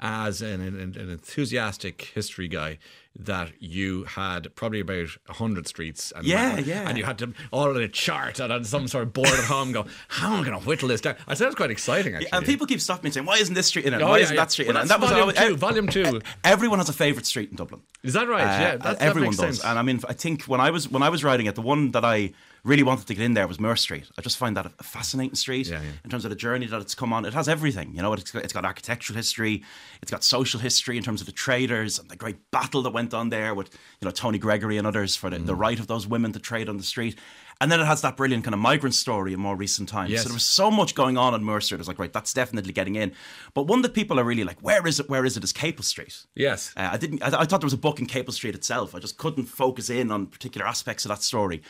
as 0.00 0.42
an, 0.42 0.60
an, 0.60 0.74
an 0.76 1.10
enthusiastic 1.10 2.10
history 2.14 2.48
guy, 2.48 2.78
that 3.18 3.50
you 3.58 4.04
had 4.04 4.54
probably 4.54 4.78
about 4.80 5.08
hundred 5.28 5.66
streets. 5.66 6.12
And 6.14 6.24
Yeah, 6.24 6.58
yeah. 6.58 6.88
And 6.88 6.96
you 6.96 7.04
had 7.04 7.18
to 7.18 7.32
all 7.50 7.74
in 7.76 7.82
a 7.82 7.88
chart 7.88 8.38
and 8.38 8.52
on 8.52 8.62
some 8.64 8.86
sort 8.86 9.02
of 9.02 9.12
board 9.12 9.28
at 9.28 9.44
home 9.44 9.72
go, 9.72 9.84
how 10.08 10.32
am 10.34 10.40
I 10.42 10.44
going 10.46 10.58
to 10.60 10.64
whittle 10.64 10.88
this 10.88 11.00
down? 11.00 11.16
I 11.26 11.34
said 11.34 11.44
it 11.44 11.48
was 11.48 11.54
quite 11.56 11.72
exciting 11.72 12.14
actually. 12.14 12.32
And 12.32 12.46
people 12.46 12.66
keep 12.68 12.80
stopping 12.80 13.02
me 13.04 13.08
and 13.08 13.14
saying, 13.14 13.26
"Why 13.26 13.38
isn't 13.38 13.54
this 13.54 13.66
street 13.66 13.84
in 13.84 13.94
it? 13.94 14.00
Oh, 14.00 14.08
Why 14.08 14.18
yeah, 14.18 14.22
isn't 14.24 14.36
yeah. 14.36 14.42
that 14.42 14.52
street 14.52 14.68
Well, 14.68 14.76
in 14.76 14.78
it?" 14.78 14.82
And 14.82 14.90
that's 14.90 15.00
that 15.00 15.00
was 15.00 15.10
volume 15.10 15.36
always- 15.36 15.50
two, 15.50 15.56
volume 15.56 15.88
two. 15.88 16.20
Everyone 16.44 16.78
has 16.78 16.88
a 16.88 16.92
favourite 16.92 17.26
street 17.26 17.50
in 17.50 17.56
Dublin. 17.56 17.82
Is 18.04 18.12
that 18.14 18.28
right? 18.28 18.42
Uh, 18.42 18.44
yeah, 18.44 18.70
that, 18.76 18.82
that 18.82 18.98
everyone 19.02 19.30
makes 19.30 19.38
does. 19.38 19.56
sense. 19.56 19.64
And 19.64 19.76
I 19.78 19.82
mean, 19.82 20.00
I 20.08 20.12
think 20.12 20.44
when 20.44 20.60
I 20.60 20.70
was 20.70 20.88
when 20.88 21.02
I 21.02 21.08
was 21.08 21.24
writing 21.24 21.46
it, 21.46 21.56
the 21.56 21.62
one 21.62 21.90
that 21.90 22.04
I 22.04 22.32
really 22.64 22.82
wanted 22.82 23.06
to 23.06 23.14
get 23.14 23.24
in 23.24 23.34
there 23.34 23.46
was 23.48 23.58
Moore 23.58 23.76
Street. 23.76 24.04
I 24.18 24.22
just 24.22 24.36
find 24.36 24.56
that 24.56 24.66
a 24.66 24.82
fascinating 24.82 25.34
street 25.34 25.66
Yeah, 25.68 25.80
yeah. 25.82 25.92
in 26.04 26.10
terms 26.10 26.24
of 26.24 26.30
the 26.30 26.36
journey 26.36 26.66
that 26.66 26.80
it's 26.80 26.94
come 26.94 27.12
on. 27.12 27.24
It 27.24 27.34
has 27.34 27.48
everything, 27.48 27.94
you 27.94 28.02
know. 28.02 28.12
It's 28.12 28.30
got, 28.30 28.44
it's 28.44 28.52
got 28.52 28.64
architectural 28.64 29.16
history, 29.16 29.62
it's 30.02 30.10
got 30.10 30.22
social 30.24 30.60
history 30.60 30.96
in 30.96 31.02
terms 31.02 31.20
of 31.20 31.26
the 31.26 31.32
traders 31.32 31.98
and 31.98 32.08
the 32.10 32.16
great 32.16 32.50
battle 32.50 32.82
that 32.82 32.90
went 32.92 33.14
on 33.14 33.30
there 33.30 33.54
with 33.54 33.70
you 34.00 34.04
know 34.06 34.10
Tony 34.10 34.38
Gregory 34.38 34.76
and 34.78 34.86
others 34.86 35.16
for 35.16 35.30
the, 35.30 35.38
the 35.38 35.54
Mm. 35.54 35.58
right 35.60 35.78
of 35.80 35.86
those 35.86 36.06
women 36.06 36.32
to 36.32 36.38
trade 36.38 36.68
on 36.68 36.76
the 36.76 36.82
street. 36.82 37.16
And 37.62 37.70
then 37.70 37.78
it 37.78 37.84
has 37.84 38.00
that 38.00 38.16
brilliant 38.16 38.42
kind 38.44 38.54
of 38.54 38.60
migrant 38.60 38.94
story 38.94 39.34
in 39.34 39.40
more 39.40 39.54
recent 39.54 39.86
times. 39.86 40.10
Yes. 40.10 40.22
So 40.22 40.28
there 40.30 40.34
was 40.34 40.46
so 40.46 40.70
much 40.70 40.94
going 40.94 41.18
on 41.18 41.34
in 41.34 41.44
Moore 41.44 41.60
Street. 41.60 41.76
I 41.76 41.80
was 41.80 41.88
like, 41.88 41.98
right, 41.98 42.10
that's 42.10 42.32
definitely 42.32 42.72
getting 42.72 42.96
in. 42.96 43.12
But 43.52 43.64
one 43.66 43.82
that 43.82 43.92
people 43.92 44.18
are 44.18 44.24
really 44.24 44.44
like, 44.44 44.58
where 44.60 44.86
is 44.86 44.98
it? 44.98 45.10
Where 45.10 45.26
is 45.26 45.36
it? 45.36 45.44
Is 45.44 45.52
Capel 45.52 45.82
Street. 45.84 46.24
yes. 46.34 46.72
Uh, 46.74 46.88
I 46.92 46.96
didn't. 46.96 47.22
I, 47.22 47.40
I 47.40 47.44
thought 47.44 47.60
there 47.60 47.66
was 47.66 47.74
a 47.74 47.78
book 47.78 47.98
in 48.00 48.06
Capel 48.06 48.32
Street 48.32 48.54
itself. 48.54 48.94
I 48.94 48.98
just 48.98 49.18
couldn't 49.18 49.44
focus 49.44 49.90
in 49.90 50.10
on 50.10 50.26
particular 50.26 50.66
aspects 50.66 51.04
of 51.04 51.10
that 51.10 51.22
story. 51.22 51.60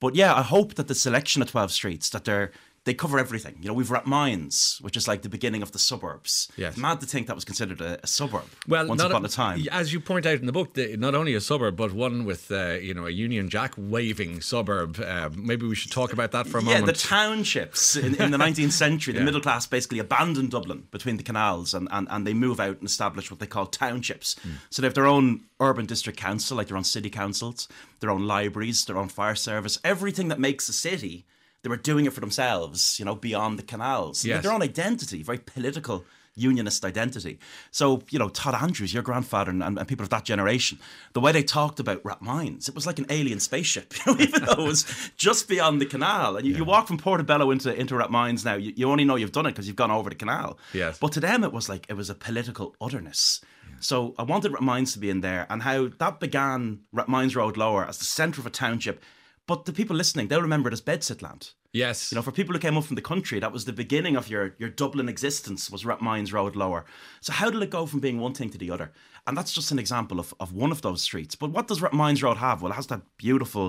But 0.00 0.14
yeah, 0.14 0.34
I 0.34 0.42
hope 0.42 0.74
that 0.74 0.88
the 0.88 0.94
selection 0.94 1.42
of 1.42 1.50
twelve 1.50 1.70
streets 1.70 2.08
that 2.10 2.24
they're 2.24 2.50
they 2.86 2.94
cover 2.94 3.18
everything. 3.18 3.56
You 3.60 3.68
know, 3.68 3.74
we've 3.74 3.88
Rathmines, 3.90 4.80
which 4.82 4.96
is 4.96 5.06
like 5.06 5.20
the 5.20 5.28
beginning 5.28 5.62
of 5.62 5.72
the 5.72 5.78
suburbs. 5.78 6.50
Yes. 6.56 6.78
Mad 6.78 7.00
to 7.00 7.06
think 7.06 7.26
that 7.26 7.34
was 7.34 7.44
considered 7.44 7.80
a, 7.82 8.00
a 8.02 8.06
suburb 8.06 8.44
Well, 8.66 8.86
once 8.88 9.02
not 9.02 9.10
upon 9.10 9.24
a 9.24 9.28
time. 9.28 9.62
as 9.70 9.92
you 9.92 10.00
point 10.00 10.24
out 10.24 10.40
in 10.40 10.46
the 10.46 10.52
book, 10.52 10.72
the, 10.74 10.96
not 10.96 11.14
only 11.14 11.34
a 11.34 11.42
suburb, 11.42 11.76
but 11.76 11.92
one 11.92 12.24
with 12.24 12.50
uh, 12.50 12.72
you 12.80 12.94
know 12.94 13.06
a 13.06 13.10
Union 13.10 13.50
Jack 13.50 13.74
waving 13.76 14.40
suburb. 14.40 14.98
Uh, 14.98 15.28
maybe 15.36 15.66
we 15.66 15.74
should 15.74 15.92
talk 15.92 16.12
about 16.14 16.32
that 16.32 16.46
for 16.46 16.58
a 16.58 16.62
Yeah, 16.62 16.66
moment. 16.80 16.86
Yeah, 16.86 16.92
the 16.92 16.98
townships 16.98 17.96
in, 17.96 18.14
in 18.14 18.30
the 18.30 18.38
19th 18.38 18.72
century, 18.72 19.12
the 19.18 19.20
middle 19.20 19.40
class 19.42 19.66
basically 19.66 19.98
abandoned 19.98 20.50
Dublin 20.50 20.86
between 20.90 21.18
the 21.18 21.22
canals 21.22 21.74
and, 21.74 21.86
and, 21.90 22.08
and 22.10 22.26
they 22.26 22.34
move 22.34 22.60
out 22.60 22.78
and 22.78 22.84
establish 22.84 23.30
what 23.30 23.40
they 23.40 23.46
call 23.46 23.66
townships. 23.66 24.36
Hmm. 24.42 24.52
So 24.70 24.80
they 24.80 24.86
have 24.86 24.94
their 24.94 25.06
own 25.06 25.42
urban 25.60 25.84
district 25.84 26.18
council, 26.18 26.56
like 26.56 26.68
their 26.68 26.78
own 26.78 26.84
city 26.84 27.10
councils, 27.10 27.68
their 28.00 28.10
own 28.10 28.26
libraries, 28.26 28.86
their 28.86 28.96
own 28.96 29.08
fire 29.08 29.34
service, 29.34 29.78
everything 29.84 30.28
that 30.28 30.40
makes 30.40 30.66
a 30.68 30.72
city. 30.72 31.26
They 31.62 31.68
were 31.68 31.76
doing 31.76 32.06
it 32.06 32.12
for 32.12 32.20
themselves, 32.20 32.98
you 32.98 33.04
know, 33.04 33.14
beyond 33.14 33.58
the 33.58 33.62
canals. 33.62 34.24
Yes. 34.24 34.42
their 34.42 34.52
own 34.52 34.62
identity, 34.62 35.22
very 35.22 35.38
political 35.38 36.04
unionist 36.36 36.84
identity. 36.84 37.38
So, 37.70 38.02
you 38.10 38.18
know, 38.18 38.28
Todd 38.28 38.54
Andrews, 38.54 38.94
your 38.94 39.02
grandfather 39.02 39.50
and, 39.50 39.62
and, 39.62 39.86
people 39.86 40.04
of 40.04 40.10
that 40.10 40.24
generation, 40.24 40.78
the 41.12 41.20
way 41.20 41.32
they 41.32 41.42
talked 41.42 41.80
about 41.80 42.02
Rathmines, 42.02 42.68
it 42.68 42.74
was 42.74 42.86
like 42.86 42.98
an 42.98 43.06
alien 43.10 43.40
spaceship, 43.40 43.94
you 44.06 44.12
know, 44.14 44.20
even 44.20 44.44
though 44.44 44.52
it 44.52 44.66
was 44.66 45.10
just 45.16 45.48
beyond 45.48 45.80
the 45.80 45.86
canal. 45.86 46.36
And 46.36 46.46
you, 46.46 46.56
you 46.56 46.64
walk 46.64 46.86
from 46.86 46.98
Portobello 46.98 47.50
into, 47.50 47.74
into 47.74 47.94
Rathmines 47.94 48.44
now, 48.44 48.54
you, 48.54 48.72
you 48.76 48.90
only 48.90 49.04
know 49.04 49.16
you've 49.16 49.32
done 49.32 49.46
it 49.46 49.52
because 49.52 49.66
you've 49.66 49.76
gone 49.76 49.90
over 49.90 50.08
the 50.08 50.16
canal. 50.16 50.58
Yes. 50.72 50.98
But 50.98 51.12
to 51.12 51.20
them, 51.20 51.44
it 51.44 51.52
was 51.52 51.68
like, 51.68 51.86
it 51.88 51.94
was 51.94 52.10
a 52.10 52.14
political 52.14 52.74
otherness. 52.80 53.40
So 53.80 54.14
I 54.18 54.24
wanted 54.24 54.52
Rathmines 54.52 54.92
to 54.92 54.98
be 54.98 55.10
in 55.10 55.22
there 55.22 55.46
and 55.48 55.62
how 55.62 55.88
that 55.98 56.20
began 56.20 56.80
Rathmines 56.94 57.34
Road 57.34 57.56
Lower 57.56 57.86
as 57.86 57.98
the 57.98 58.04
centre 58.04 58.40
of 58.40 58.46
a 58.46 58.50
township. 58.50 59.02
But 59.50 59.64
the 59.64 59.72
people 59.80 59.96
listening, 59.96 60.28
they'll 60.28 60.48
remember 60.48 60.68
it 60.70 60.72
as 60.78 60.82
Bedsit 60.90 61.20
land. 61.22 61.42
yes, 61.72 61.98
You 62.12 62.16
know, 62.16 62.22
for 62.22 62.32
people 62.40 62.52
who 62.54 62.60
came 62.66 62.76
up 62.78 62.84
from 62.84 62.96
the 63.00 63.08
country, 63.12 63.38
that 63.40 63.52
was 63.56 63.64
the 63.64 63.72
beginning 63.82 64.14
of 64.16 64.24
your 64.32 64.44
your 64.62 64.70
Dublin 64.82 65.08
existence 65.08 65.62
was 65.72 65.82
Rathmines 65.84 66.32
Road 66.32 66.54
Lower. 66.62 66.82
So 67.20 67.32
how 67.40 67.48
did 67.50 67.62
it 67.62 67.70
go 67.78 67.82
from 67.86 68.00
being 68.00 68.20
one 68.20 68.34
thing 68.38 68.50
to 68.50 68.58
the 68.58 68.70
other? 68.74 68.88
And 69.26 69.36
that's 69.36 69.52
just 69.58 69.72
an 69.72 69.78
example 69.78 70.18
of, 70.20 70.28
of 70.38 70.48
one 70.64 70.72
of 70.72 70.80
those 70.82 71.02
streets. 71.08 71.34
But 71.42 71.50
what 71.50 71.66
does 71.68 71.80
Rathmines 71.80 72.22
Road 72.22 72.36
have? 72.38 72.56
Well, 72.62 72.72
it 72.72 72.76
has 72.76 72.86
that 72.88 73.02
beautiful 73.26 73.66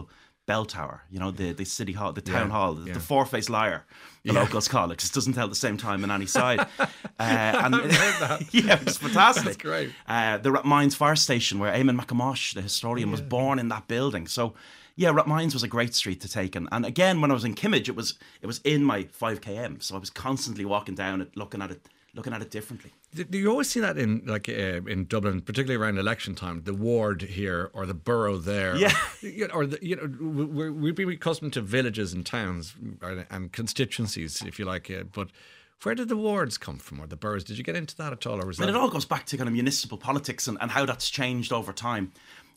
bell 0.47 0.65
tower, 0.65 0.97
you 1.13 1.19
know, 1.19 1.31
the, 1.31 1.53
the 1.53 1.65
city 1.65 1.93
hall, 1.93 2.11
the 2.13 2.21
town 2.35 2.47
Yeah, 2.47 2.53
hall, 2.57 2.73
the, 2.73 2.87
yeah. 2.87 2.93
the 2.97 2.99
four-faced 2.99 3.49
liar, 3.49 3.79
the 4.25 4.33
locals 4.33 4.67
call 4.67 4.91
it, 4.91 4.97
'cause 4.97 5.09
it 5.11 5.13
doesn't 5.19 5.33
tell 5.33 5.47
the 5.47 5.61
same 5.67 5.77
time 5.77 6.03
on 6.03 6.11
any 6.11 6.25
side. 6.25 6.59
uh, 6.79 7.61
and 7.65 7.75
yeah, 8.51 8.79
it's 8.85 8.97
fantastic. 8.97 9.43
That's 9.45 9.57
great. 9.57 9.89
Uh, 10.07 10.37
the 10.45 10.49
Rathmines 10.51 10.95
Fire 10.95 11.15
Station, 11.15 11.59
where 11.59 11.71
Eamon 11.73 11.95
Mac 11.95 12.07
Thomáis, 12.07 12.53
the 12.55 12.61
historian, 12.61 13.11
was 13.11 13.21
born 13.21 13.59
in 13.59 13.67
that 13.69 13.87
building. 13.87 14.27
So, 14.27 14.53
yeah, 15.01 15.11
Rathmines 15.11 15.53
was 15.53 15.63
a 15.63 15.67
great 15.67 15.93
street 15.95 16.21
to 16.21 16.29
take. 16.29 16.55
And, 16.55 16.67
and 16.71 16.85
again, 16.85 17.21
when 17.21 17.31
I 17.31 17.33
was 17.33 17.43
in 17.43 17.55
Kimmage, 17.55 17.89
it 17.89 17.95
was 17.95 18.19
it 18.41 18.47
was 18.47 18.59
in 18.63 18.83
my 18.83 19.03
5km. 19.05 19.81
So 19.83 19.95
I 19.95 19.99
was 19.99 20.09
constantly 20.09 20.65
walking 20.65 20.95
down 20.95 21.21
it, 21.21 21.35
looking 21.35 21.61
at 21.61 21.71
it, 21.71 21.81
looking 22.13 22.33
at 22.33 22.41
it 22.41 22.51
differently. 22.51 22.91
You 23.29 23.49
always 23.49 23.69
see 23.69 23.79
that 23.81 23.97
in 23.97 24.21
like 24.25 24.47
uh, 24.47 24.91
in 24.93 25.05
Dublin, 25.05 25.41
particularly 25.41 25.81
around 25.83 25.97
election 25.97 26.35
time? 26.35 26.61
The 26.63 26.73
ward 26.73 27.23
here 27.23 27.69
or 27.73 27.85
the 27.85 27.93
borough 27.93 28.37
there, 28.37 28.75
Yeah. 28.77 28.93
or, 29.23 29.27
you 29.39 29.47
know, 29.47 29.53
or 29.55 29.65
the, 29.65 29.79
you 29.81 29.95
know, 29.97 30.07
we're, 30.57 30.71
we've 30.71 30.95
been 30.95 31.09
accustomed 31.09 31.53
to 31.53 31.61
villages 31.61 32.13
and 32.13 32.25
towns 32.25 32.75
and 33.29 33.51
constituencies, 33.51 34.41
if 34.45 34.59
you 34.59 34.65
like. 34.65 34.89
Uh, 34.91 35.03
but 35.11 35.29
where 35.83 35.95
did 35.95 36.09
the 36.09 36.15
wards 36.17 36.57
come 36.59 36.77
from, 36.77 36.99
or 37.01 37.07
the 37.07 37.15
boroughs? 37.15 37.43
Did 37.43 37.57
you 37.57 37.63
get 37.63 37.75
into 37.75 37.97
that 37.97 38.13
at 38.13 38.27
all, 38.27 38.39
or 38.39 38.45
was 38.45 38.59
And 38.59 38.67
that 38.67 38.75
it 38.75 38.77
all 38.79 38.89
goes 38.89 39.05
back 39.05 39.25
to 39.25 39.37
kind 39.37 39.47
of 39.49 39.53
municipal 39.53 39.97
politics 39.97 40.47
and, 40.47 40.57
and 40.61 40.69
how 40.71 40.85
that's 40.85 41.09
changed 41.09 41.51
over 41.51 41.73
time. 41.73 42.11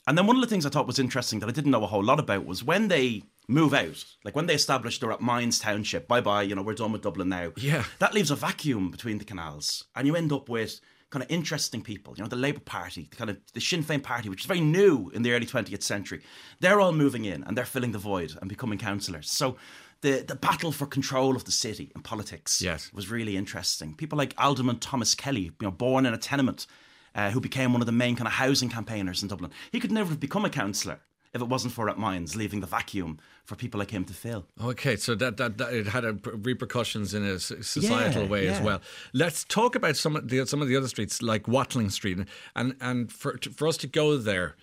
And 0.06 0.18
then 0.18 0.26
one 0.26 0.36
of 0.36 0.42
the 0.42 0.48
things 0.48 0.66
I 0.66 0.68
thought 0.68 0.86
was 0.86 0.98
interesting 0.98 1.38
that 1.40 1.48
I 1.48 1.52
didn't 1.52 1.70
know 1.70 1.82
a 1.82 1.86
whole 1.88 2.04
lot 2.04 2.20
about 2.20 2.44
was 2.44 2.62
when 2.62 2.88
they 2.88 3.22
move 3.48 3.72
out, 3.74 4.04
like 4.24 4.36
when 4.36 4.46
they 4.46 4.54
establish 4.54 4.98
the 5.00 5.06
Rathmines 5.06 5.60
Township, 5.62 6.06
bye 6.08 6.20
bye, 6.20 6.42
you 6.42 6.54
know, 6.54 6.62
we're 6.62 6.74
done 6.74 6.92
with 6.92 7.02
Dublin 7.02 7.28
now. 7.28 7.52
Yeah. 7.56 7.84
That 8.00 8.14
leaves 8.14 8.30
a 8.30 8.36
vacuum 8.36 8.90
between 8.90 9.18
the 9.18 9.24
canals. 9.24 9.84
And 9.96 10.06
you 10.06 10.14
end 10.16 10.32
up 10.32 10.48
with 10.48 10.80
kind 11.10 11.22
of 11.22 11.30
interesting 11.30 11.80
people, 11.80 12.14
you 12.16 12.22
know, 12.22 12.28
the 12.28 12.36
Labour 12.36 12.60
Party, 12.60 13.06
the 13.10 13.16
kind 13.16 13.30
of 13.30 13.38
the 13.54 13.60
Sinn 13.60 13.84
Féin 13.84 14.02
Party, 14.02 14.28
which 14.28 14.40
is 14.42 14.46
very 14.46 14.60
new 14.60 15.10
in 15.14 15.22
the 15.22 15.32
early 15.32 15.46
20th 15.46 15.82
century. 15.82 16.22
They're 16.60 16.80
all 16.80 16.92
moving 16.92 17.24
in 17.24 17.44
and 17.44 17.56
they're 17.56 17.64
filling 17.64 17.92
the 17.92 17.98
void 17.98 18.34
and 18.40 18.48
becoming 18.48 18.78
councillors. 18.78 19.30
So 19.30 19.56
the, 20.00 20.22
the 20.26 20.34
battle 20.34 20.72
for 20.72 20.86
control 20.86 21.36
of 21.36 21.44
the 21.44 21.52
city 21.52 21.92
and 21.94 22.02
politics 22.04 22.60
Yes. 22.60 22.90
was 22.92 23.10
really 23.10 23.36
interesting. 23.36 23.94
People 23.94 24.18
like 24.18 24.34
Alderman 24.36 24.80
Thomas 24.80 25.14
Kelly, 25.14 25.42
you 25.44 25.52
know, 25.62 25.70
born 25.70 26.04
in 26.04 26.12
a 26.12 26.18
tenement, 26.18 26.66
uh, 27.14 27.30
who 27.30 27.40
became 27.40 27.72
one 27.72 27.82
of 27.82 27.86
the 27.86 27.92
main 27.92 28.16
kind 28.16 28.26
of 28.26 28.34
housing 28.34 28.68
campaigners 28.68 29.22
in 29.22 29.28
Dublin. 29.28 29.50
He 29.72 29.80
could 29.80 29.92
never 29.92 30.10
have 30.10 30.20
become 30.20 30.44
a 30.44 30.50
councillor 30.50 31.00
if 31.34 31.42
it 31.42 31.48
wasn't 31.48 31.74
for 31.74 31.86
Rathmines 31.86 32.36
leaving 32.36 32.60
the 32.60 32.66
vacuum 32.66 33.18
for 33.44 33.56
people 33.56 33.78
like 33.78 33.90
him 33.90 34.04
to 34.04 34.14
fill. 34.14 34.46
Okay, 34.62 34.96
so 34.96 35.14
that, 35.16 35.36
that, 35.36 35.58
that 35.58 35.74
it 35.74 35.88
had 35.88 36.04
a 36.04 36.12
repercussions 36.12 37.12
in 37.12 37.24
a 37.24 37.38
societal 37.38 38.22
Yeah, 38.22 38.28
way 38.28 38.46
as 38.46 38.60
well. 38.60 38.80
Let's 39.12 39.44
talk 39.44 39.74
about 39.74 39.96
some 39.96 40.16
of 40.16 40.28
the 40.28 40.46
some 40.46 40.62
of 40.62 40.68
the 40.68 40.76
other 40.76 40.88
streets 40.88 41.20
like 41.20 41.48
Watling 41.48 41.90
Street, 41.90 42.18
and 42.54 42.76
and 42.80 43.12
for 43.12 43.36
for 43.54 43.66
us 43.66 43.76
to 43.78 43.86
go 43.86 44.16
there. 44.16 44.56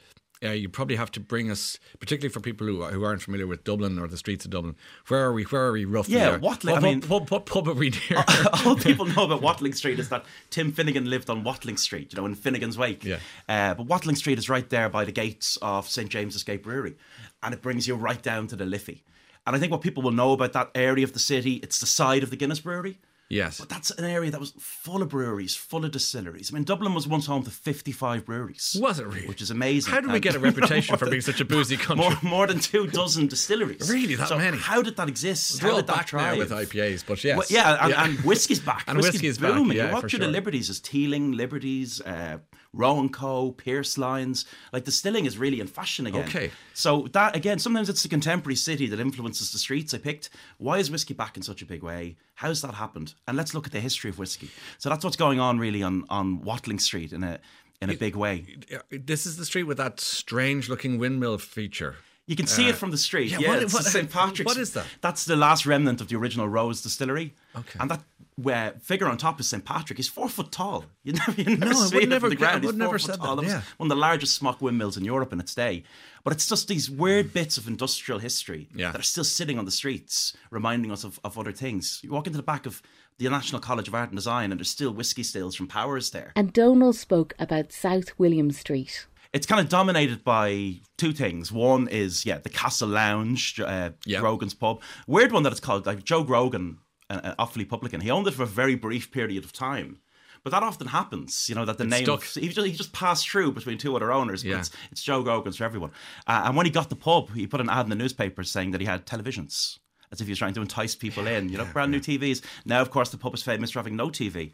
Uh, 0.43 0.49
you 0.49 0.67
probably 0.67 0.95
have 0.95 1.12
to 1.12 1.19
bring 1.19 1.51
us, 1.51 1.77
particularly 1.99 2.32
for 2.34 2.39
people 2.39 2.65
who, 2.65 2.84
who 2.86 3.04
aren't 3.04 3.21
familiar 3.21 3.45
with 3.45 3.63
Dublin 3.63 3.99
or 3.99 4.08
the 4.08 4.17
streets 4.17 4.43
of 4.43 4.51
Dublin. 4.51 4.75
Where 5.08 5.23
are 5.25 5.34
we? 5.34 5.43
Where 5.43 5.67
are 5.67 5.71
we 5.71 5.86
roughly? 5.86 6.15
Yeah. 6.15 6.38
Watling, 6.38 6.73
What, 6.73 6.84
I 6.84 6.88
mean- 6.88 7.01
what, 7.04 7.30
what, 7.30 7.45
pub 7.45 7.67
are 7.67 7.73
we 7.73 7.91
near? 8.10 8.23
All 8.65 8.75
people 8.75 9.06
know 9.06 9.25
about 9.25 9.41
Watling 9.41 9.73
Street 9.73 9.99
is 9.99 10.10
that 10.10 10.25
Tim 10.49 10.71
Finnegan 10.71 11.10
lived 11.10 11.30
on 11.30 11.43
Watling 11.43 11.77
Street, 11.77 12.12
you 12.13 12.17
know, 12.19 12.25
in 12.25 12.34
Finnegan's 12.36 12.77
Wake. 12.77 13.04
Yeah. 13.06 13.19
Uh, 13.47 13.75
but 13.75 13.86
Watling 13.86 14.15
Street 14.15 14.39
is 14.39 14.49
right 14.49 14.67
there 14.69 14.89
by 14.89 15.06
the 15.06 15.12
gates 15.12 15.58
of 15.62 15.88
St 15.88 16.10
James's 16.10 16.43
Gate 16.43 16.63
Brewery, 16.63 16.95
and 17.43 17.54
it 17.54 17.62
brings 17.62 17.88
you 17.88 17.93
right 17.95 18.21
down 18.21 18.47
to 18.47 18.56
the 18.56 18.65
Liffey. 18.65 19.04
And 19.45 19.56
I 19.56 19.60
think 19.60 19.71
what 19.71 19.82
people 19.82 20.01
will 20.04 20.12
know 20.12 20.34
about 20.34 20.54
that 20.54 20.71
area 20.75 21.04
of 21.04 21.13
the 21.13 21.19
city, 21.19 21.56
it's 21.58 21.80
the 21.80 21.86
side 21.88 22.23
of 22.23 22.30
the 22.32 22.36
Guinness 22.36 22.60
Brewery. 22.60 22.97
Yes. 23.31 23.59
But 23.59 23.69
that's 23.69 23.89
an 23.91 24.05
area 24.05 24.29
that 24.31 24.39
was 24.39 24.53
full 24.59 25.01
of 25.01 25.09
breweries, 25.09 25.55
full 25.55 25.85
of 25.85 25.91
distilleries. 25.91 26.51
I 26.51 26.55
mean, 26.55 26.63
Dublin 26.63 26.93
was 26.93 27.07
once 27.07 27.25
home 27.25 27.43
to 27.43 27.49
55 27.51 28.25
breweries. 28.25 28.77
Was 28.79 28.99
it 28.99 29.07
really? 29.07 29.27
Which 29.27 29.41
is 29.41 29.49
amazing. 29.51 29.91
How 29.93 30.01
did 30.01 30.07
we 30.09 30.15
And- 30.15 30.21
get 30.23 30.35
a 30.35 30.39
reputation 30.49 30.97
for 30.97 31.09
being 31.09 31.21
such 31.21 31.39
a 31.41 31.45
boozy 31.45 31.77
country? 31.77 32.05
More, 32.05 32.17
more 32.21 32.47
than 32.47 32.59
two 32.59 32.87
dozen 32.87 33.27
distilleries. 33.27 33.89
Really, 33.89 34.15
that 34.15 34.27
so 34.27 34.37
many? 34.37 34.57
How 34.57 34.81
did 34.81 34.97
that 34.97 35.07
exist? 35.07 35.61
We're 35.63 35.69
How 35.69 35.75
all 35.75 35.81
did 35.81 35.87
that 35.87 36.11
back 36.11 36.13
now 36.13 36.37
with 36.37 36.51
IPAs, 36.51 37.03
but 37.07 37.23
yes. 37.23 37.37
Well, 37.37 37.47
yeah, 37.49 37.85
and, 37.85 37.93
and 37.93 38.19
whiskey's 38.25 38.59
back. 38.59 38.83
And 38.87 38.97
whiskey's, 38.97 39.13
whiskey's 39.21 39.37
back, 39.37 39.53
booming. 39.53 39.77
yeah, 39.77 39.87
you 39.87 39.93
walk 39.93 40.01
for 40.03 40.09
through 40.09 40.19
the. 40.19 40.27
Liberties, 40.27 40.69
as 40.69 40.79
Teeling, 40.79 41.31
Liberties, 41.33 42.01
uh, 42.01 42.37
Roe 42.73 43.07
& 43.10 43.12
Co, 43.12 43.51
Pearse 43.51 43.97
Lyons. 43.97 44.45
Like 44.71 44.86
distilling 44.86 45.25
is 45.25 45.38
really 45.38 45.60
in 45.60 45.67
fashion 45.67 46.07
again. 46.07 46.23
Okay. 46.23 46.51
So 46.73 47.07
that 47.12 47.36
again, 47.36 47.60
sometimes 47.60 47.89
it's 47.89 48.03
the 48.03 48.10
contemporary 48.10 48.55
city 48.55 48.88
that 48.88 48.99
influences 48.99 49.51
the 49.51 49.57
streets. 49.57 49.93
I 49.93 49.97
picked. 49.97 50.29
Why 50.57 50.77
is 50.77 50.89
whiskey 50.89 51.13
back 51.13 51.38
in 51.38 51.43
such 51.43 51.62
a 51.62 51.65
big 51.65 51.84
way? 51.84 52.15
How's 52.36 52.62
that 52.62 52.75
happened? 52.75 53.13
And 53.27 53.36
let's 53.36 53.53
look 53.53 53.65
at 53.65 53.73
the 53.73 53.79
history 53.79 54.10
of 54.10 54.17
whiskey. 54.17 54.49
So 54.77 54.89
that's 54.89 55.03
what's 55.03 55.17
going 55.17 55.39
on 55.39 55.60
really 55.60 55.84
on 55.84 56.05
on 56.10 56.41
Watling 56.41 56.79
Street 56.79 57.13
in 57.13 57.23
a 57.23 57.39
in 57.81 57.89
a 57.89 57.95
big 57.95 58.15
way. 58.15 58.57
This 58.89 59.25
is 59.25 59.38
the 59.38 59.45
street 59.45 59.63
with 59.63 59.77
that 59.77 59.99
strange 59.99 60.69
looking 60.69 60.97
windmill 60.97 61.39
feature. 61.39 61.95
You 62.31 62.35
can 62.37 62.47
see 62.47 62.69
it 62.69 62.75
from 62.75 62.91
the 62.91 62.97
street. 62.97 63.29
yeah, 63.31 63.39
Yeah, 63.39 63.49
what- 63.49 63.63
it's 63.63 63.73
what- 63.73 63.83
St 63.83 64.09
Patrick's. 64.19 64.47
what 64.49 64.57
is 64.57 64.71
that? 64.73 64.85
That's 65.01 65.25
the 65.25 65.35
last 65.35 65.65
remnant 65.65 65.99
of 66.01 66.07
the 66.07 66.15
original 66.15 66.47
Roe's 66.47 66.81
Distillery. 66.81 67.33
Okay. 67.61 67.77
And 67.79 67.91
that 67.91 68.01
uh, 68.45 68.71
figure 68.79 69.07
on 69.07 69.17
top 69.17 69.39
is 69.41 69.47
St 69.49 69.63
Patrick. 69.65 69.97
He's 69.97 70.07
four 70.07 70.29
foot 70.29 70.51
tall. 70.51 70.85
You 71.03 71.13
never, 71.13 71.31
you 71.41 71.57
never 71.57 71.73
No, 71.73 71.81
I 71.81 71.85
see 71.87 71.95
would 71.95 72.03
it 72.03 72.09
never 72.09 72.27
from 72.27 72.29
the 72.29 72.35
get- 72.37 72.47
I 72.47 72.51
ground. 72.51 72.63
He's 72.63 72.71
four 72.71 72.77
never 72.79 72.99
foot 72.99 73.11
said 73.11 73.19
tall. 73.19 73.35
that, 73.35 73.43
was 73.43 73.51
yeah. 73.53 73.61
one 73.77 73.87
of 73.91 73.95
the 73.97 74.01
largest 74.01 74.35
smock 74.35 74.61
windmills 74.61 74.95
in 74.97 75.03
Europe 75.05 75.33
in 75.33 75.39
its 75.39 75.53
day. 75.53 75.83
But 76.23 76.31
it's 76.33 76.47
just 76.47 76.67
these 76.67 76.89
weird 76.89 77.33
bits 77.33 77.57
of 77.57 77.67
industrial 77.67 78.19
history 78.19 78.69
Yeah. 78.73 78.91
that 78.91 78.99
are 79.01 79.03
still 79.03 79.23
sitting 79.25 79.59
on 79.59 79.65
the 79.65 79.71
streets, 79.71 80.33
reminding 80.51 80.91
us 80.91 81.03
of, 81.03 81.19
of 81.23 81.37
other 81.37 81.51
things. 81.51 81.99
You 82.03 82.11
walk 82.11 82.27
into 82.27 82.37
the 82.37 82.43
back 82.43 82.65
of 82.65 82.81
the 83.17 83.29
National 83.29 83.59
College 83.61 83.87
of 83.89 83.93
Art 83.95 84.09
and 84.09 84.17
Design, 84.17 84.51
and 84.51 84.59
there's 84.59 84.69
still 84.69 84.91
whiskey 84.93 85.23
stills 85.23 85.55
from 85.55 85.67
Powers 85.67 86.11
there. 86.11 86.31
And 86.35 86.53
Donal 86.53 86.93
spoke 86.93 87.33
about 87.39 87.71
South 87.73 88.09
William 88.17 88.51
Street. 88.51 89.05
It's 89.33 89.45
kind 89.47 89.61
of 89.61 89.69
dominated 89.69 90.23
by 90.23 90.79
two 90.97 91.13
things. 91.13 91.51
One 91.51 91.87
is 91.87 92.25
yeah, 92.25 92.37
the 92.39 92.49
Castle 92.49 92.89
Lounge, 92.89 93.59
uh, 93.59 93.91
Yeah. 94.05 94.19
Grogan's 94.19 94.53
pub. 94.53 94.81
Weird 95.07 95.31
one 95.31 95.43
that 95.43 95.51
it's 95.51 95.59
called. 95.61 95.85
Like 95.85 96.03
Joe 96.03 96.23
Grogan, 96.23 96.79
an 97.09 97.19
an 97.19 97.35
awfully 97.39 97.65
publican. 97.65 98.01
He 98.01 98.11
owned 98.11 98.27
it 98.27 98.33
for 98.33 98.43
a 98.43 98.47
very 98.47 98.75
brief 98.75 99.11
period 99.11 99.43
of 99.43 99.53
time. 99.53 99.99
But 100.43 100.49
that 100.51 100.63
often 100.63 100.87
happens, 100.87 101.47
you 101.49 101.53
know, 101.53 101.65
that 101.65 101.77
the 101.77 101.85
name 101.85 102.03
stuck. 102.05 102.23
of, 102.23 102.33
he, 102.33 102.47
just, 102.49 102.65
he 102.65 102.73
just 102.73 102.93
passed 102.93 103.29
through 103.29 103.51
between 103.51 103.77
two 103.77 103.95
other 103.95 104.11
owners. 104.11 104.41
But 104.41 104.49
Yeah. 104.49 104.59
it's, 104.59 104.71
it's 104.91 105.03
Joe 105.03 105.21
Grogan's 105.21 105.57
for 105.57 105.65
everyone. 105.65 105.91
Uh, 106.25 106.41
and 106.45 106.55
when 106.57 106.65
he 106.65 106.71
got 106.71 106.89
the 106.89 106.95
pub, 106.95 107.32
he 107.36 107.45
put 107.45 107.61
an 107.61 107.69
ad 107.69 107.86
in 107.86 107.91
the 107.91 107.95
newspaper 107.95 108.43
saying 108.43 108.71
that 108.71 108.82
he 108.82 108.88
had 108.88 109.05
televisions, 109.05 109.77
as 110.12 110.22
if 110.22 110.28
he 110.28 110.32
was 110.32 110.39
trying 110.39 110.53
to 110.55 110.62
entice 110.62 110.95
people 110.95 111.28
in. 111.28 111.49
You 111.49 111.57
know, 111.57 111.66
brand 111.66 111.91
new 111.91 111.99
TVs. 111.99 112.41
Now, 112.66 112.82
of 112.82 112.91
course, 112.91 113.09
the 113.09 113.18
pub 113.18 113.34
is 113.34 113.43
famous 113.43 113.72
for 113.72 113.80
having 113.80 113.95
no 113.95 114.09
TV. 114.09 114.51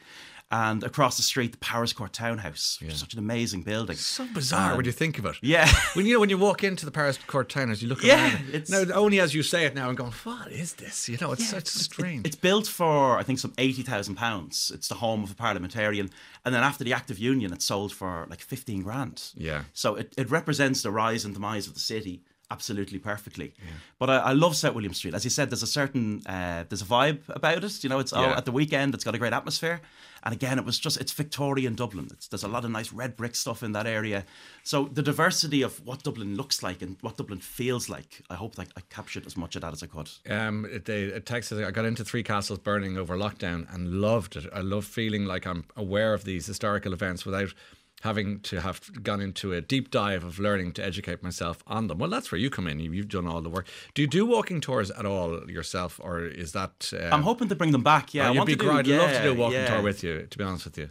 And 0.50 0.82
across 0.86 1.18
the 1.18 1.24
street, 1.24 1.52
the 1.52 1.58
Powerscourt 1.58 2.14
Townhouse, 2.14 2.78
which 2.82 2.94
is 2.94 3.00
such 3.02 3.12
an 3.12 3.20
amazing 3.20 3.64
building. 3.64 3.98
So 3.98 4.26
bizarre 4.34 4.78
when 4.78 4.86
you 4.86 4.94
think 4.94 5.20
of 5.20 5.26
it. 5.26 5.36
Yeah. 5.42 5.68
When 5.94 6.06
you 6.06 6.14
know 6.14 6.22
when 6.22 6.30
you 6.30 6.38
walk 6.38 6.64
into 6.64 6.86
the 6.86 6.92
Powerscourt 6.92 7.50
Townhouse, 7.50 7.82
you 7.82 7.90
look 7.90 8.02
Yeah, 8.02 8.32
around. 8.34 8.50
it's- 8.54 8.70
now 8.70 8.86
only 8.94 9.20
as 9.20 9.34
you 9.36 9.44
say 9.44 9.66
it 9.66 9.76
now, 9.76 9.90
I'm 9.90 9.96
going, 9.96 10.14
what 10.24 10.50
is 10.50 10.76
this? 10.76 11.10
You 11.10 11.18
know, 11.20 11.34
it's 11.34 11.50
such 11.50 11.68
strange. 11.68 12.26
It's 12.26 12.38
built 12.38 12.66
for 12.66 13.18
I 13.18 13.24
think 13.24 13.40
some 13.40 13.54
eighty 13.58 13.82
thousand 13.84 14.16
pounds. 14.16 14.72
It's 14.74 14.88
the 14.88 14.96
home 14.96 15.22
of 15.22 15.32
a 15.32 15.36
parliamentarian, 15.36 16.12
and 16.46 16.56
then 16.56 16.64
after 16.64 16.86
the 16.86 16.94
Act 16.94 17.12
of 17.12 17.20
Union, 17.20 17.52
it 17.52 17.62
sold 17.62 17.92
for 17.92 18.26
like 18.30 18.40
fifteen 18.40 18.84
grand. 18.84 19.32
Yeah. 19.36 19.64
So 19.74 19.96
it, 19.96 20.14
it 20.18 20.30
represents 20.32 20.82
the 20.82 20.92
rise 20.92 21.26
and 21.26 21.34
demise 21.34 21.68
of 21.68 21.74
the 21.74 21.82
city 21.82 22.22
absolutely 22.50 23.00
perfectly. 23.00 23.54
But 24.00 24.10
I, 24.10 24.18
I 24.18 24.32
love 24.34 24.56
South 24.56 24.74
William 24.76 24.94
Street. 24.94 25.14
As 25.14 25.24
you 25.24 25.30
said, 25.30 25.50
there's 25.50 25.64
a 25.64 25.68
certain 25.68 26.22
uh, 26.26 26.64
there's 26.70 26.82
a 26.82 26.86
vibe 26.86 27.20
about 27.30 27.64
it. 27.64 27.84
You 27.84 27.90
know, 27.90 28.00
it's 28.00 28.14
all 28.14 28.24
Yeah. 28.24 28.38
at 28.38 28.46
the 28.46 28.52
weekend. 28.52 28.94
It's 28.96 29.04
got 29.04 29.16
a 29.16 29.18
great 29.18 29.34
atmosphere. 29.34 29.82
And 30.24 30.34
again, 30.34 30.58
it 30.60 30.66
was 30.66 30.80
just 30.80 31.00
it's 31.00 31.12
Victorian 31.14 31.76
Dublin. 31.76 32.08
It's, 32.12 32.28
there's 32.28 32.44
a 32.44 32.48
lot 32.48 32.66
of 32.66 32.72
nice 32.72 32.92
red 32.92 33.16
brick 33.16 33.36
stuff 33.36 33.64
in 33.64 33.72
that 33.74 33.86
area. 33.86 34.26
So 34.64 34.86
the 34.92 35.02
diversity 35.04 35.62
of 35.62 35.86
what 35.86 36.04
Dublin 36.04 36.36
looks 36.36 36.62
like 36.64 36.82
and 36.82 36.98
what 37.02 37.18
Dublin 37.18 37.40
feels 37.40 37.88
like, 37.88 38.22
I 38.30 38.36
hope 38.36 38.56
that 38.56 38.68
I 38.76 38.82
captured 38.90 39.26
as 39.26 39.38
much 39.38 39.56
of 39.56 39.62
that 39.62 39.74
as 39.74 39.84
I 39.84 39.88
could. 39.88 40.10
Um, 40.30 40.68
they 40.86 41.04
it 41.04 41.26
texted. 41.26 41.66
I 41.66 41.72
got 41.72 41.86
into 41.86 42.04
Three 42.04 42.24
Castles 42.24 42.60
Burning 42.60 42.98
over 42.98 43.16
lockdown 43.16 43.74
and 43.74 44.02
loved 44.02 44.36
it. 44.36 44.46
I 44.54 44.62
love 44.62 44.86
feeling 44.86 45.26
like 45.26 45.46
I'm 45.46 45.66
aware 45.76 46.14
of 46.14 46.24
these 46.24 46.46
historical 46.46 46.94
events 46.94 47.26
without 47.26 47.54
having 48.02 48.40
to 48.42 48.62
have 48.62 48.80
gone 49.04 49.22
into 49.22 49.54
a 49.54 49.62
deep 49.62 49.90
dive 49.92 50.24
of 50.24 50.40
learning 50.40 50.72
to 50.74 50.86
educate 50.86 51.24
myself 51.24 51.64
on 51.68 51.88
them. 51.88 51.98
Well, 51.98 52.10
that's 52.10 52.32
where 52.32 52.40
you 52.40 52.50
come 52.50 52.68
in. 52.68 52.80
You- 52.80 52.92
You've 52.92 53.10
done 53.10 53.28
all 53.28 53.42
the 53.42 53.50
work. 53.50 53.68
Do 53.94 54.02
you 54.02 54.08
do 54.08 54.26
walking 54.26 54.60
tours 54.62 54.90
at 54.92 55.06
all 55.06 55.50
yourself, 55.50 56.00
or 56.04 56.26
is 56.26 56.52
that? 56.54 56.92
Uh, 56.94 57.10
I'm 57.12 57.22
hoping 57.24 57.48
to 57.50 57.56
bring 57.56 57.72
them 57.72 57.84
back. 57.84 58.14
Yeah, 58.14 58.28
I 58.28 58.32
want 58.32 58.50
to 58.50 58.56
do. 58.56 58.72
I'd 58.72 58.88
love 58.88 59.12
to 59.12 59.22
do 59.24 59.32
a 59.32 59.34
walking 59.34 59.60
yeah. 59.60 59.68
tour 59.74 59.84
with 59.84 60.04
you. 60.04 60.26
To 60.30 60.38
be 60.38 60.44
honest 60.44 60.66
with 60.66 60.78
you. 60.78 60.90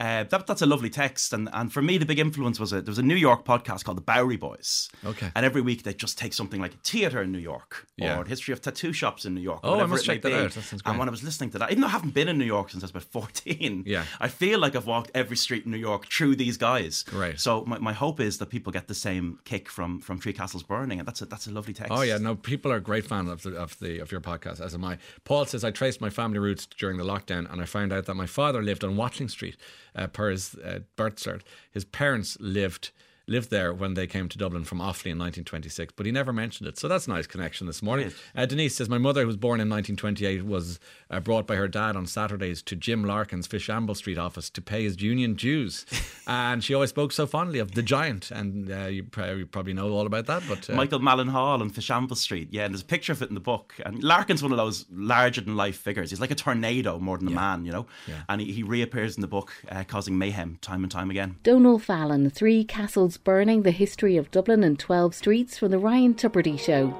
Uh, 0.00 0.24
that, 0.24 0.46
that's 0.46 0.62
a 0.62 0.66
lovely 0.66 0.88
text, 0.90 1.32
and, 1.32 1.48
and 1.52 1.72
for 1.72 1.82
me, 1.82 1.98
the 1.98 2.06
big 2.06 2.18
influence 2.18 2.58
was 2.58 2.72
a, 2.72 2.80
there 2.80 2.90
was 2.90 2.98
a 2.98 3.02
New 3.02 3.16
York 3.16 3.44
podcast 3.44 3.84
called 3.84 3.98
the 3.98 4.02
Bowery 4.02 4.36
Boys. 4.38 4.88
Okay. 5.04 5.30
and 5.36 5.44
every 5.44 5.60
week 5.60 5.82
they 5.82 5.92
just 5.92 6.16
take 6.18 6.32
something 6.32 6.60
like 6.60 6.72
a 6.74 6.76
theatre 6.78 7.20
in 7.22 7.30
New 7.32 7.38
York 7.38 7.86
Yeah. 7.98 8.18
or 8.18 8.24
history 8.24 8.52
of 8.52 8.62
tattoo 8.62 8.92
shops 8.94 9.24
in 9.26 9.34
New 9.34 9.40
York. 9.42 9.60
Oh, 9.62 9.78
I 9.78 9.86
must 9.86 10.06
check 10.06 10.22
that 10.22 10.28
be. 10.28 10.34
out. 10.34 10.52
That 10.52 10.62
sounds 10.62 10.82
great. 10.82 10.90
And 10.90 10.98
when 10.98 11.08
I 11.08 11.10
was 11.10 11.22
listening 11.22 11.50
to 11.50 11.58
that, 11.58 11.70
even 11.70 11.82
though 11.82 11.86
I 11.88 11.90
haven't 11.90 12.14
been 12.14 12.28
in 12.28 12.38
New 12.38 12.44
York 12.46 12.70
since 12.70 12.82
I 12.82 12.86
was 12.86 12.90
about 12.92 13.02
fourteen, 13.04 13.84
Yeah. 13.86 14.04
I 14.18 14.28
feel 14.28 14.58
like 14.58 14.74
I've 14.74 14.86
walked 14.86 15.10
every 15.14 15.36
street 15.36 15.64
in 15.66 15.70
New 15.70 15.76
York 15.78 16.06
through 16.06 16.36
these 16.36 16.56
guys. 16.56 17.04
Right. 17.12 17.38
So 17.38 17.64
my, 17.66 17.78
my 17.78 17.92
hope 17.92 18.20
is 18.20 18.38
that 18.38 18.46
people 18.48 18.72
get 18.72 18.88
the 18.88 18.94
same 18.94 19.38
kick 19.44 19.68
from 19.68 20.00
from 20.00 20.18
Three 20.18 20.32
Castles 20.32 20.62
Burning, 20.62 20.98
and 20.98 21.06
that's 21.06 21.20
a 21.22 21.26
that's 21.26 21.46
a 21.46 21.50
lovely 21.50 21.74
text. 21.74 21.92
Oh 21.92 22.02
yeah, 22.02 22.16
no, 22.18 22.34
people 22.36 22.72
are 22.72 22.76
a 22.76 22.80
great 22.80 23.06
fan 23.06 23.28
of 23.28 23.42
the 23.42 23.54
of 23.56 23.78
the 23.80 23.98
of 23.98 24.10
your 24.10 24.20
podcast, 24.22 24.60
as 24.64 24.74
am 24.74 24.84
I. 24.84 24.96
Paul 25.24 25.44
says 25.44 25.62
I 25.62 25.70
traced 25.70 26.00
my 26.00 26.10
family 26.10 26.38
roots 26.38 26.64
during 26.66 26.96
the 26.96 27.04
lockdown, 27.04 27.50
and 27.52 27.60
I 27.60 27.66
found 27.66 27.92
out 27.92 28.06
that 28.06 28.14
my 28.14 28.26
father 28.26 28.62
lived 28.62 28.82
on 28.84 28.96
Watling 28.96 29.28
Street, 29.28 29.56
uh, 29.94 30.06
per 30.06 30.30
his 30.30 30.54
uh, 30.56 30.80
birth 30.96 31.16
cert. 31.16 31.42
His 31.70 31.84
parents 31.84 32.36
lived 32.40 32.90
lived 33.30 33.50
there 33.50 33.72
when 33.72 33.94
they 33.94 34.06
came 34.06 34.28
to 34.28 34.36
Dublin 34.36 34.64
from 34.64 34.78
Offaly 34.78 35.12
in 35.12 35.18
1926, 35.18 35.94
but 35.96 36.04
he 36.04 36.12
never 36.12 36.32
mentioned 36.32 36.68
it. 36.68 36.78
So 36.78 36.88
that's 36.88 37.06
a 37.06 37.10
nice 37.10 37.26
connection 37.26 37.66
this 37.66 37.82
morning. 37.82 38.12
Uh, 38.36 38.46
Denise 38.46 38.76
says 38.76 38.88
my 38.88 38.98
mother, 38.98 39.22
who 39.22 39.26
was 39.26 39.36
born 39.36 39.60
in 39.60 39.68
1928, 39.68 40.44
was 40.44 40.80
uh, 41.10 41.20
brought 41.20 41.46
by 41.46 41.56
her 41.56 41.68
dad 41.68 41.96
on 41.96 42.06
Saturdays 42.06 42.62
to 42.62 42.76
Jim 42.76 43.04
Larkin's 43.04 43.46
Fishamble 43.46 43.96
Street 43.96 44.18
office 44.18 44.50
to 44.50 44.60
pay 44.60 44.82
his 44.82 45.00
union 45.00 45.34
dues, 45.34 45.86
and 46.26 46.62
she 46.62 46.74
always 46.74 46.90
spoke 46.90 47.12
so 47.12 47.26
fondly 47.26 47.58
of 47.58 47.72
the 47.72 47.82
Giant, 47.82 48.30
and 48.30 48.70
uh, 48.70 48.86
you, 48.86 49.04
probably, 49.04 49.38
you 49.38 49.46
probably 49.46 49.72
know 49.72 49.90
all 49.90 50.06
about 50.06 50.26
that. 50.26 50.42
But 50.48 50.68
uh, 50.68 50.74
Michael 50.74 50.98
Mallon 50.98 51.28
Hall 51.28 51.62
on 51.62 51.70
Fishamble 51.70 52.16
Street. 52.16 52.48
Yeah, 52.50 52.64
and 52.64 52.74
there's 52.74 52.82
a 52.82 52.86
picture 52.86 53.12
of 53.12 53.22
it 53.22 53.28
in 53.28 53.34
the 53.34 53.40
book. 53.40 53.74
And 53.84 54.02
Larkin's 54.02 54.42
one 54.42 54.52
of 54.52 54.58
those 54.58 54.86
larger 54.90 55.40
than 55.40 55.56
life 55.56 55.76
figures. 55.76 56.10
He's 56.10 56.20
like 56.20 56.30
a 56.30 56.34
tornado 56.34 56.98
more 56.98 57.18
than 57.18 57.28
a 57.28 57.30
man, 57.30 57.64
you 57.64 57.72
know? 57.72 57.86
And 58.28 58.40
he, 58.40 58.52
he 58.52 58.62
reappears 58.62 59.16
in 59.16 59.20
the 59.20 59.28
book, 59.28 59.52
uh, 59.68 59.84
causing 59.84 60.18
mayhem 60.18 60.58
time 60.60 60.82
and 60.82 60.90
time 60.90 61.10
again. 61.10 61.36
Donal 61.42 61.78
Fallon, 61.78 62.30
Three 62.30 62.64
Castles 62.64 63.16
Burning, 63.24 63.62
the 63.62 63.70
history 63.70 64.16
of 64.16 64.30
Dublin 64.30 64.64
and 64.64 64.78
12 64.78 65.14
streets 65.14 65.58
from 65.58 65.70
the 65.70 65.78
Ryan 65.78 66.14
Tubridy 66.14 66.58
Show. 66.58 66.94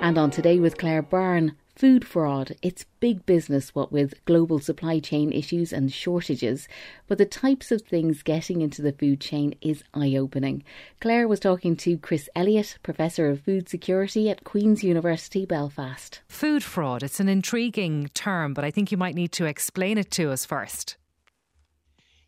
And 0.00 0.18
on 0.18 0.30
Today 0.30 0.58
with 0.58 0.76
Claire 0.76 1.02
Byrne, 1.02 1.56
food 1.76 2.06
fraud. 2.06 2.54
It's 2.62 2.84
big 3.00 3.26
business, 3.26 3.74
what 3.74 3.90
with 3.90 4.24
global 4.24 4.58
supply 4.58 5.00
chain 5.00 5.32
issues 5.32 5.72
and 5.72 5.92
shortages. 5.92 6.68
But 7.08 7.18
the 7.18 7.26
types 7.26 7.72
of 7.72 7.82
things 7.82 8.22
getting 8.22 8.60
into 8.60 8.82
the 8.82 8.92
food 8.92 9.20
chain 9.20 9.54
is 9.60 9.82
eye 9.92 10.16
opening. 10.16 10.62
Claire 11.00 11.26
was 11.26 11.40
talking 11.40 11.76
to 11.76 11.98
Chris 11.98 12.28
Elliott, 12.36 12.78
Professor 12.82 13.28
of 13.28 13.40
Food 13.40 13.68
Security 13.68 14.30
at 14.30 14.44
Queen's 14.44 14.84
University 14.84 15.44
Belfast. 15.44 16.20
Food 16.28 16.62
fraud, 16.62 17.02
it's 17.02 17.20
an 17.20 17.28
intriguing 17.28 18.10
term, 18.14 18.54
but 18.54 18.64
I 18.64 18.70
think 18.70 18.92
you 18.92 18.98
might 18.98 19.14
need 19.14 19.32
to 19.32 19.46
explain 19.46 19.98
it 19.98 20.10
to 20.12 20.30
us 20.30 20.44
first. 20.44 20.96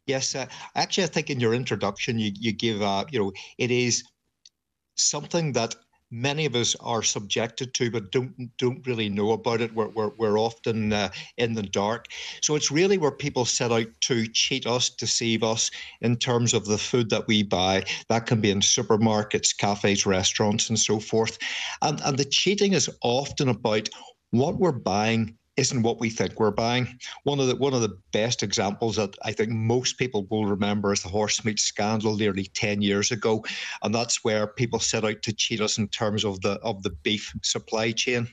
Yes, 0.07 0.35
uh, 0.35 0.47
actually, 0.75 1.05
I 1.05 1.09
think 1.09 1.31
in 1.31 1.41
your 1.41 1.55
introduction, 1.55 2.19
you 2.19 2.33
you 2.35 2.53
give 2.53 2.83
uh, 2.83 3.05
you 3.11 3.19
know 3.19 3.33
it 3.59 3.71
is 3.71 4.05
something 4.97 5.53
that 5.53 5.77
many 6.11 6.47
of 6.47 6.55
us 6.57 6.77
are 6.81 7.03
subjected 7.03 7.75
to, 7.75 7.91
but 7.91 8.13
don't 8.13 8.35
don't 8.59 8.87
really 8.87 9.09
know 9.09 9.33
about 9.33 9.61
it. 9.61 9.75
We're 9.75 9.89
we're, 9.89 10.13
we're 10.19 10.39
often 10.39 10.93
uh, 10.93 11.11
in 11.39 11.55
the 11.55 11.63
dark. 11.63 12.07
So 12.43 12.55
it's 12.57 12.71
really 12.71 12.99
where 12.99 13.11
people 13.13 13.45
set 13.45 13.73
out 13.73 13.89
to 14.03 14.27
cheat 14.29 14.67
us, 14.67 14.91
deceive 14.91 15.43
us 15.43 15.71
in 16.01 16.17
terms 16.17 16.55
of 16.55 16.67
the 16.67 16.79
food 16.79 17.11
that 17.11 17.27
we 17.29 17.43
buy. 17.43 17.85
That 18.09 18.27
can 18.27 18.41
be 18.41 18.51
in 18.51 18.61
supermarkets, 18.61 19.57
cafes, 19.57 20.07
restaurants, 20.07 20.69
and 20.69 20.79
so 20.79 21.01
forth. 21.01 21.39
And 21.83 22.01
and 22.03 22.19
the 22.19 22.25
cheating 22.25 22.73
is 22.75 22.91
often 23.03 23.49
about 23.49 23.89
what 24.31 24.59
we're 24.59 24.73
buying 24.73 25.37
isn't 25.57 25.83
what 25.83 26.01
we 26.01 26.11
think 26.11 26.39
we're 26.39 26.51
buying. 26.51 26.99
One 27.25 27.41
of 27.41 27.47
the 27.49 27.57
one 27.57 27.75
of 27.75 27.81
the 27.81 27.99
best 28.13 28.43
examples 28.43 28.97
that 28.97 29.17
I 29.25 29.33
think 29.33 29.51
most 29.51 29.99
people 29.99 30.27
will 30.31 30.47
remember 30.47 30.93
is 30.93 31.03
the 31.03 31.09
horse 31.09 31.45
meat 31.45 31.59
scandal 31.59 32.17
nearly 32.17 32.45
ten 32.45 32.83
years 32.83 33.11
ago, 33.11 33.45
and 33.83 33.95
that's 33.95 34.23
where 34.23 34.47
people 34.47 34.79
set 34.79 35.05
out 35.05 35.23
to 35.23 35.33
cheat 35.33 35.61
us 35.61 35.79
in 35.79 35.89
terms 35.89 36.25
of 36.25 36.41
the 36.43 36.61
of 36.63 36.83
the 36.83 36.91
beef 36.91 37.33
supply 37.43 37.93
chain. 37.93 38.29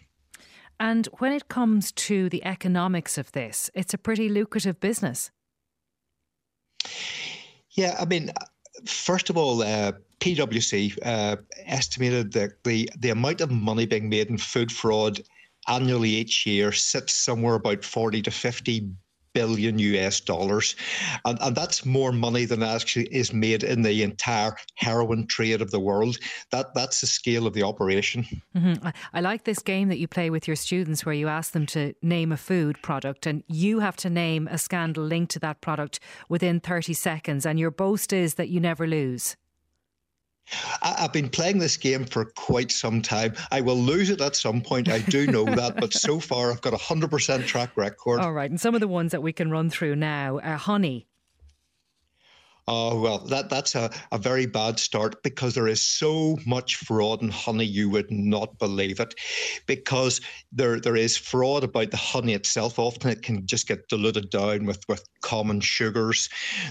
And 0.80 1.08
when 1.20 1.32
it 1.32 1.48
comes 1.48 1.92
to 1.94 2.30
the 2.30 2.44
economics 2.44 3.18
of 3.18 3.32
this, 3.32 3.70
it's 3.74 3.94
a 3.94 3.98
pretty 3.98 4.28
lucrative 4.28 4.80
business. 4.80 5.32
Yeah, 7.72 7.96
I 8.00 8.06
mean, 8.06 8.32
first 8.86 9.30
of 9.30 9.38
all, 9.38 9.62
uh, 9.62 9.94
PwC 10.20 10.98
uh, 11.06 11.38
estimated 11.66 12.34
that 12.34 12.64
the 12.64 12.90
the 12.98 13.10
amount 13.12 13.42
of 13.42 13.52
money 13.52 13.86
being 13.86 14.10
made 14.10 14.30
in 14.30 14.38
food 14.38 14.72
fraud 14.72 15.22
annually 15.68 16.10
each 16.10 16.46
year 16.46 16.72
sits 16.72 17.14
somewhere 17.14 17.56
about 17.56 17.84
40 17.84 18.22
to 18.24 18.32
50 18.32 18.90
billion 19.34 19.80
US 19.80 20.20
dollars. 20.20 20.76
And, 21.26 21.38
and 21.42 21.56
that's 21.56 21.86
more 21.86 22.12
money 22.12 22.46
than 22.46 22.64
actually 22.64 23.06
is 23.06 23.34
made 23.34 23.64
in 23.64 23.82
the 23.82 24.04
entire 24.04 24.56
heroin 24.76 25.28
trade 25.28 25.62
of 25.62 25.72
the 25.72 25.80
world. 25.80 26.18
That 26.52 26.74
That's 26.74 27.02
the 27.02 27.08
scale 27.08 27.48
of 27.48 27.54
the 27.54 27.64
operation. 27.64 28.26
hmm 28.56 28.74
I, 28.84 28.94
I 29.14 29.22
like 29.22 29.44
this 29.44 29.60
game 29.60 29.90
that 29.90 30.00
you 30.00 30.08
play 30.08 30.30
with 30.30 30.48
your 30.48 30.56
students 30.56 31.06
where 31.06 31.16
you 31.16 31.28
ask 31.28 31.52
them 31.52 31.66
to 31.68 31.94
name 32.02 32.32
a 32.32 32.38
food 32.38 32.82
product 32.82 33.26
and 33.26 33.44
you 33.48 33.80
have 33.80 33.96
to 33.98 34.10
name 34.10 34.48
a 34.48 34.58
scandal 34.58 35.04
linked 35.04 35.32
to 35.32 35.40
that 35.40 35.62
product 35.62 36.00
within 36.30 36.60
30 36.60 36.94
seconds. 36.94 37.46
And 37.46 37.60
your 37.60 37.72
boast 37.72 38.14
is 38.14 38.36
that 38.36 38.50
you 38.50 38.60
never 38.60 38.88
lose. 38.88 39.36
I, 40.82 40.96
I've 41.00 41.14
been 41.14 41.30
playing 41.30 41.60
this 41.60 41.78
game 41.78 42.06
for 42.06 42.26
quite 42.26 42.72
some 42.72 43.02
time. 43.02 43.36
I 43.52 43.62
will 43.62 43.78
lose 43.78 44.10
it 44.10 44.22
at 44.22 44.36
some 44.36 44.62
point. 44.62 44.90
I 44.90 45.00
do 45.00 45.28
know 45.28 45.46
that. 45.46 45.76
But 45.78 45.94
so 45.94 46.20
far, 46.20 46.52
I've 46.52 46.62
got 46.62 46.74
a 46.74 46.78
100% 46.78 47.46
track 47.46 47.76
record. 47.76 48.20
All 48.20 48.34
right. 48.34 48.50
And 48.50 48.60
some 48.60 48.76
of 48.76 48.82
the 48.82 48.88
ones 48.88 49.12
that 49.12 49.22
we 49.22 49.34
can 49.34 49.52
run 49.52 49.70
through 49.70 49.96
now 49.96 50.40
uh, 50.40 50.58
honey. 50.58 51.08
Oh 52.66 53.02
well, 53.02 53.20
that 53.26 53.50
that's 53.50 53.76
a, 53.76 53.92
a 54.14 54.18
very 54.18 54.46
bad 54.46 54.80
start 54.80 55.22
because 55.22 55.54
there 55.54 55.68
is 55.68 55.82
so 55.82 56.38
much 56.46 56.78
fraud 56.78 57.22
in 57.22 57.28
honey 57.28 57.66
you 57.66 57.90
would 57.90 58.10
not 58.10 58.58
believe 58.58 59.02
it. 59.02 59.16
Because 59.68 60.22
there 60.54 60.80
there 60.80 60.96
is 60.96 61.18
fraud 61.18 61.66
about 61.66 61.92
the 61.92 61.98
honey 61.98 62.34
itself. 62.34 62.80
Often 62.80 63.12
it 63.12 63.22
can 63.22 63.46
just 63.46 63.68
get 63.68 63.90
diluted 63.90 64.30
down 64.30 64.66
with, 64.66 64.82
with 64.88 65.04
common 65.22 65.60
sugars. 65.60 66.30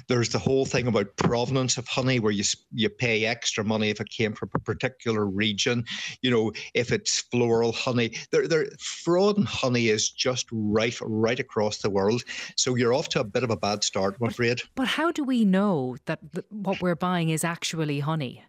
There's 0.09 0.31
the 0.31 0.39
whole 0.39 0.65
thing 0.65 0.87
about 0.87 1.17
provenance 1.17 1.77
of 1.77 1.87
honey 1.87 2.21
where 2.21 2.33
you 2.33 2.45
you 2.73 2.89
pay 2.89 3.27
extra 3.27 3.63
money 3.63 3.91
if 3.91 4.01
it 4.01 4.09
came 4.09 4.33
from 4.33 4.49
a 4.55 4.61
particular 4.61 5.27
region. 5.27 5.85
You 6.23 6.31
know, 6.31 6.53
if 6.73 6.91
it's 6.91 7.21
floral 7.21 7.73
honey. 7.73 8.15
There 8.31 8.49
there 8.49 8.69
fraud 8.81 9.37
in 9.37 9.45
honey 9.45 9.89
is 9.89 10.09
just 10.09 10.47
rife 10.51 11.03
right 11.05 11.39
across 11.39 11.79
the 11.79 11.91
world. 11.91 12.23
So 12.57 12.77
you're 12.77 12.95
off 12.95 13.11
to 13.11 13.21
a 13.21 13.25
bit 13.25 13.45
of 13.45 13.51
a 13.51 13.59
bad 13.59 13.85
start, 13.85 14.17
I'm 14.19 14.29
afraid. 14.29 14.63
But 14.75 14.89
how 14.89 15.13
do 15.13 15.23
we 15.23 15.45
know 15.45 15.82
that 16.05 16.21
th- 16.35 16.47
what 16.51 16.81
we're 16.83 16.95
buying 16.97 17.29
is 17.31 17.45
actually 17.45 18.01
honey? 18.01 18.45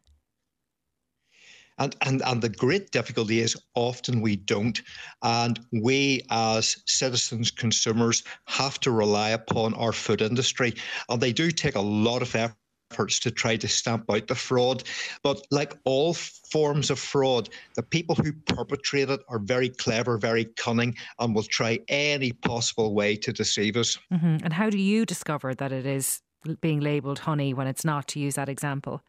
And, 1.80 1.96
and 2.02 2.22
and 2.22 2.42
the 2.42 2.50
great 2.50 2.92
difficulty 2.92 3.40
is 3.40 3.58
often 3.74 4.22
we 4.22 4.36
don't, 4.36 4.80
and 5.24 5.60
we 5.72 6.22
as 6.30 6.78
citizens, 6.86 7.50
consumers, 7.50 8.24
have 8.46 8.80
to 8.82 8.92
rely 8.92 9.30
upon 9.30 9.74
our 9.74 9.92
food 9.92 10.22
industry, 10.22 10.74
and 11.10 11.20
they 11.20 11.34
do 11.34 11.50
take 11.50 11.76
a 11.76 11.82
lot 11.82 12.22
of 12.22 12.36
efforts 12.36 13.20
to 13.20 13.32
try 13.32 13.58
to 13.58 13.68
stamp 13.68 14.06
out 14.12 14.28
the 14.28 14.36
fraud. 14.36 14.84
But 15.24 15.42
like 15.50 15.74
all 15.84 16.14
forms 16.14 16.92
of 16.92 17.00
fraud, 17.00 17.50
the 17.76 17.82
people 17.82 18.16
who 18.16 18.34
perpetrate 18.34 19.10
it 19.10 19.22
are 19.28 19.40
very 19.40 19.70
clever, 19.70 20.20
very 20.20 20.46
cunning, 20.46 20.96
and 21.18 21.34
will 21.34 21.50
try 21.50 21.80
any 21.88 22.34
possible 22.34 22.94
way 22.94 23.16
to 23.16 23.34
deceive 23.34 23.78
us. 23.78 23.98
hmm 24.12 24.38
And 24.44 24.54
how 24.54 24.70
do 24.70 24.78
you 24.78 25.06
discover 25.08 25.56
that 25.56 25.72
it 25.72 25.88
is 25.88 26.22
being 26.62 26.80
labelled 26.80 27.20
honey 27.20 27.54
when 27.54 27.68
it's 27.68 27.86
not, 27.86 28.08
to 28.10 28.20
use 28.20 28.36
that 28.36 28.50
example? 28.50 29.02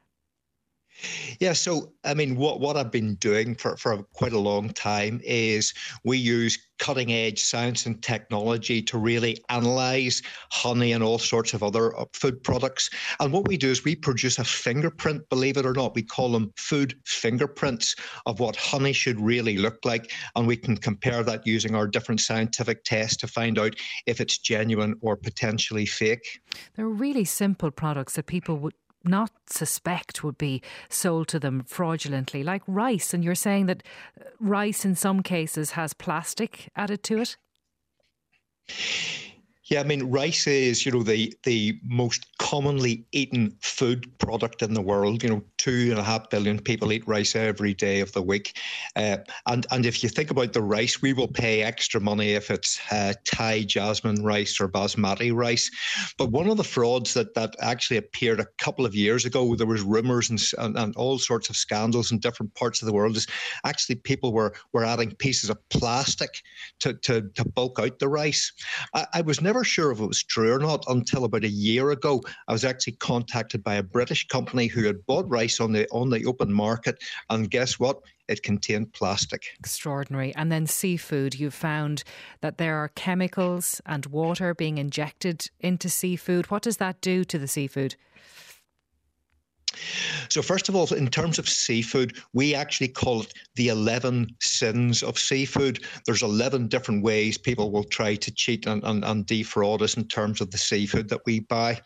Yeah, 1.40 1.52
so 1.52 1.92
I 2.04 2.14
mean, 2.14 2.36
what, 2.36 2.60
what 2.60 2.76
I've 2.76 2.92
been 2.92 3.16
doing 3.16 3.54
for, 3.54 3.76
for 3.76 4.02
quite 4.14 4.32
a 4.32 4.38
long 4.38 4.70
time 4.70 5.20
is 5.24 5.74
we 6.04 6.18
use 6.18 6.58
cutting 6.78 7.12
edge 7.12 7.42
science 7.42 7.86
and 7.86 8.02
technology 8.02 8.82
to 8.82 8.98
really 8.98 9.42
analyze 9.48 10.22
honey 10.50 10.92
and 10.92 11.02
all 11.02 11.18
sorts 11.18 11.54
of 11.54 11.62
other 11.62 11.96
uh, 11.98 12.04
food 12.12 12.42
products. 12.42 12.90
And 13.20 13.32
what 13.32 13.46
we 13.48 13.56
do 13.56 13.70
is 13.70 13.84
we 13.84 13.94
produce 13.94 14.38
a 14.38 14.44
fingerprint, 14.44 15.28
believe 15.28 15.56
it 15.56 15.66
or 15.66 15.72
not. 15.72 15.94
We 15.94 16.02
call 16.02 16.32
them 16.32 16.52
food 16.56 16.94
fingerprints 17.04 17.94
of 18.26 18.40
what 18.40 18.56
honey 18.56 18.92
should 18.92 19.20
really 19.20 19.56
look 19.56 19.78
like. 19.84 20.12
And 20.36 20.46
we 20.46 20.56
can 20.56 20.76
compare 20.76 21.22
that 21.22 21.46
using 21.46 21.74
our 21.74 21.86
different 21.86 22.20
scientific 22.20 22.84
tests 22.84 23.16
to 23.18 23.28
find 23.28 23.58
out 23.58 23.74
if 24.06 24.20
it's 24.20 24.38
genuine 24.38 24.94
or 25.00 25.16
potentially 25.16 25.86
fake. 25.86 26.40
They're 26.74 26.88
really 26.88 27.24
simple 27.24 27.70
products 27.70 28.14
that 28.14 28.26
people 28.26 28.56
would 28.58 28.74
not 29.04 29.30
suspect 29.46 30.24
would 30.24 30.38
be 30.38 30.62
sold 30.88 31.28
to 31.28 31.38
them 31.38 31.64
fraudulently, 31.64 32.42
like 32.42 32.62
rice. 32.66 33.14
And 33.14 33.24
you're 33.24 33.34
saying 33.34 33.66
that 33.66 33.82
uh, 34.20 34.24
rice 34.40 34.84
in 34.84 34.94
some 34.94 35.22
cases 35.22 35.72
has 35.72 35.92
plastic 35.94 36.70
added 36.76 37.02
to 37.04 37.18
it? 37.18 37.36
Yeah, 39.70 39.80
I 39.80 39.84
mean, 39.84 40.10
rice 40.10 40.46
is, 40.46 40.84
you 40.84 40.92
know, 40.92 41.02
the 41.02 41.34
the 41.44 41.80
most 41.84 42.26
commonly 42.36 43.06
eaten 43.12 43.56
food 43.62 44.06
product 44.18 44.60
in 44.60 44.74
the 44.74 44.82
world. 44.82 45.22
You 45.22 45.30
know, 45.30 45.44
two 45.56 45.88
and 45.90 45.98
a 45.98 46.02
half 46.02 46.28
billion 46.28 46.58
people 46.58 46.92
eat 46.92 47.08
rice 47.08 47.34
every 47.34 47.72
day 47.72 48.00
of 48.00 48.12
the 48.12 48.20
week, 48.20 48.58
uh, 48.94 49.18
and 49.46 49.66
and 49.70 49.86
if 49.86 50.02
you 50.02 50.10
think 50.10 50.30
about 50.30 50.52
the 50.52 50.60
rice, 50.60 51.00
we 51.00 51.14
will 51.14 51.28
pay 51.28 51.62
extra 51.62 51.98
money 51.98 52.32
if 52.32 52.50
it's 52.50 52.78
uh, 52.92 53.14
Thai 53.24 53.62
jasmine 53.62 54.22
rice 54.22 54.60
or 54.60 54.68
basmati 54.68 55.34
rice. 55.34 55.70
But 56.18 56.30
one 56.30 56.50
of 56.50 56.58
the 56.58 56.64
frauds 56.64 57.14
that 57.14 57.32
that 57.32 57.56
actually 57.58 57.96
appeared 57.96 58.40
a 58.40 58.48
couple 58.58 58.84
of 58.84 58.94
years 58.94 59.24
ago, 59.24 59.56
there 59.56 59.66
was 59.66 59.80
rumours 59.80 60.28
and, 60.28 60.42
and, 60.58 60.76
and 60.76 60.94
all 60.96 61.18
sorts 61.18 61.48
of 61.48 61.56
scandals 61.56 62.12
in 62.12 62.18
different 62.18 62.54
parts 62.54 62.82
of 62.82 62.86
the 62.86 62.92
world. 62.92 63.16
Is 63.16 63.26
actually 63.64 63.94
people 63.94 64.34
were 64.34 64.52
were 64.74 64.84
adding 64.84 65.14
pieces 65.14 65.48
of 65.48 65.68
plastic 65.70 66.42
to 66.80 66.92
to, 66.92 67.22
to 67.34 67.48
bulk 67.48 67.78
out 67.78 67.98
the 67.98 68.08
rice. 68.10 68.52
I, 68.92 69.06
I 69.14 69.20
was 69.22 69.40
never 69.40 69.53
never 69.54 69.62
sure 69.62 69.92
if 69.92 70.00
it 70.00 70.06
was 70.06 70.24
true 70.24 70.52
or 70.52 70.58
not 70.58 70.84
until 70.88 71.22
about 71.24 71.44
a 71.44 71.48
year 71.48 71.92
ago. 71.92 72.20
I 72.48 72.52
was 72.52 72.64
actually 72.64 72.94
contacted 72.94 73.62
by 73.62 73.76
a 73.76 73.84
British 73.84 74.26
company 74.26 74.66
who 74.66 74.84
had 74.84 75.06
bought 75.06 75.30
rice 75.30 75.60
on 75.60 75.70
the 75.70 75.86
on 75.92 76.10
the 76.10 76.26
open 76.26 76.52
market, 76.52 77.00
and 77.30 77.48
guess 77.48 77.78
what? 77.78 78.00
It 78.26 78.42
contained 78.42 78.92
plastic. 78.94 79.44
Extraordinary. 79.60 80.34
And 80.34 80.50
then 80.50 80.66
seafood, 80.66 81.38
you 81.38 81.52
found 81.52 82.02
that 82.40 82.58
there 82.58 82.74
are 82.78 82.88
chemicals 82.88 83.80
and 83.86 84.06
water 84.06 84.54
being 84.54 84.78
injected 84.78 85.48
into 85.60 85.88
seafood. 85.88 86.50
What 86.50 86.62
does 86.62 86.78
that 86.78 87.00
do 87.00 87.22
to 87.22 87.38
the 87.38 87.46
seafood? 87.46 87.94
So, 90.28 90.42
first 90.42 90.68
of 90.68 90.76
all, 90.76 90.92
in 90.92 91.08
terms 91.08 91.38
of 91.38 91.48
seafood, 91.48 92.16
we 92.32 92.54
actually 92.54 92.88
call 92.88 93.22
it 93.22 93.32
the 93.56 93.68
11 93.68 94.34
sins 94.40 95.02
of 95.02 95.18
seafood. 95.18 95.84
There's 96.06 96.22
11 96.22 96.68
different 96.68 97.02
ways 97.02 97.38
people 97.38 97.70
will 97.70 97.84
try 97.84 98.16
to 98.16 98.34
cheat 98.34 98.66
and, 98.66 98.82
and, 98.84 99.04
and 99.04 99.26
defraud 99.26 99.82
us 99.82 99.96
in 99.96 100.06
terms 100.08 100.40
of 100.40 100.50
the 100.50 100.58
seafood 100.58 101.08
that 101.08 101.24
we 101.26 101.40
buy. 101.40 101.80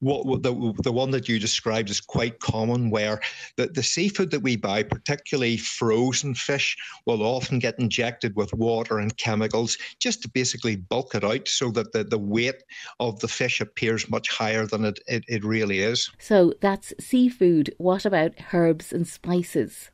What 0.00 0.42
the, 0.42 0.74
the 0.82 0.92
one 0.92 1.10
that 1.10 1.28
you 1.28 1.38
described 1.38 1.90
is 1.90 2.00
quite 2.00 2.40
common, 2.40 2.90
where 2.90 3.20
the, 3.56 3.66
the 3.66 3.82
seafood 3.82 4.30
that 4.30 4.42
we 4.42 4.56
buy, 4.56 4.82
particularly 4.82 5.56
frozen 5.56 6.34
fish, 6.34 6.76
will 7.06 7.22
often 7.22 7.58
get 7.58 7.78
injected 7.78 8.36
with 8.36 8.52
water 8.54 8.98
and 8.98 9.16
chemicals 9.16 9.76
just 9.98 10.22
to 10.22 10.28
basically 10.28 10.76
bulk 10.76 11.14
it 11.14 11.24
out 11.24 11.48
so 11.48 11.70
that 11.70 11.92
the, 11.92 12.04
the 12.04 12.18
weight 12.18 12.62
of 12.98 13.18
the 13.20 13.28
fish 13.28 13.60
appears 13.60 14.08
much 14.10 14.28
higher 14.28 14.66
than 14.66 14.84
it, 14.84 14.98
it, 15.06 15.24
it 15.28 15.44
really 15.44 15.80
is. 15.80 16.10
So, 16.18 16.54
that's 16.60 16.92
seafood 17.20 17.74
what 17.76 18.06
about 18.06 18.32
herbs 18.54 18.94
and 18.94 19.06
spices? 19.06 19.90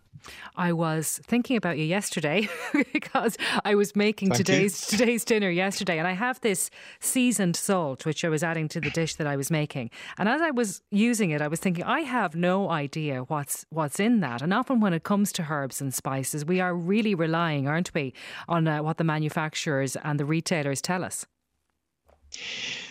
I 0.54 0.72
was 0.72 1.20
thinking 1.24 1.56
about 1.56 1.76
you 1.76 1.84
yesterday 1.84 2.48
because 2.92 3.36
I 3.64 3.74
was 3.74 3.96
making 3.96 4.30
Thank 4.30 4.38
today's 4.38 4.92
you. 4.92 4.98
today's 4.98 5.24
dinner 5.24 5.50
yesterday 5.50 5.98
and 5.98 6.06
I 6.06 6.12
have 6.12 6.40
this 6.40 6.70
seasoned 7.00 7.56
salt 7.56 8.06
which 8.06 8.24
I 8.24 8.28
was 8.28 8.44
adding 8.44 8.68
to 8.68 8.80
the 8.80 8.90
dish 8.90 9.16
that 9.16 9.26
I 9.26 9.34
was 9.34 9.50
making. 9.50 9.90
And 10.18 10.28
as 10.28 10.40
I 10.40 10.52
was 10.52 10.82
using 10.92 11.30
it 11.30 11.42
I 11.42 11.48
was 11.48 11.58
thinking 11.58 11.82
I 11.82 12.00
have 12.00 12.36
no 12.36 12.70
idea 12.70 13.22
what's 13.22 13.66
what's 13.70 13.98
in 13.98 14.20
that. 14.20 14.40
And 14.40 14.54
often 14.54 14.78
when 14.78 14.92
it 14.92 15.02
comes 15.02 15.32
to 15.32 15.46
herbs 15.50 15.80
and 15.80 15.92
spices 15.92 16.44
we 16.44 16.60
are 16.60 16.74
really 16.76 17.14
relying, 17.16 17.66
aren't 17.66 17.92
we, 17.92 18.14
on 18.48 18.68
uh, 18.68 18.84
what 18.84 18.98
the 18.98 19.04
manufacturers 19.04 19.96
and 19.96 20.20
the 20.20 20.24
retailers 20.24 20.80
tell 20.80 21.02
us. 21.02 21.26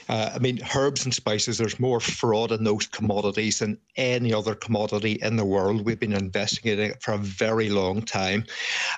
Uh, 0.08 0.32
I 0.36 0.40
mean, 0.40 0.60
herbs 0.76 1.06
and 1.06 1.14
spices, 1.14 1.58
there's 1.58 1.80
more 1.80 2.00
fraud 2.00 2.52
in 2.52 2.64
those 2.64 2.86
commodities 2.86 3.60
than 3.60 3.78
any 3.96 4.34
other 4.34 4.54
commodity 4.54 5.14
in 5.22 5.36
the 5.36 5.46
world. 5.46 5.86
We've 5.86 6.00
been 6.00 6.14
investigating 6.14 6.92
it 6.92 7.02
for 7.02 7.14
a 7.14 7.18
very 7.18 7.70
long 7.70 8.02
time. 8.02 8.46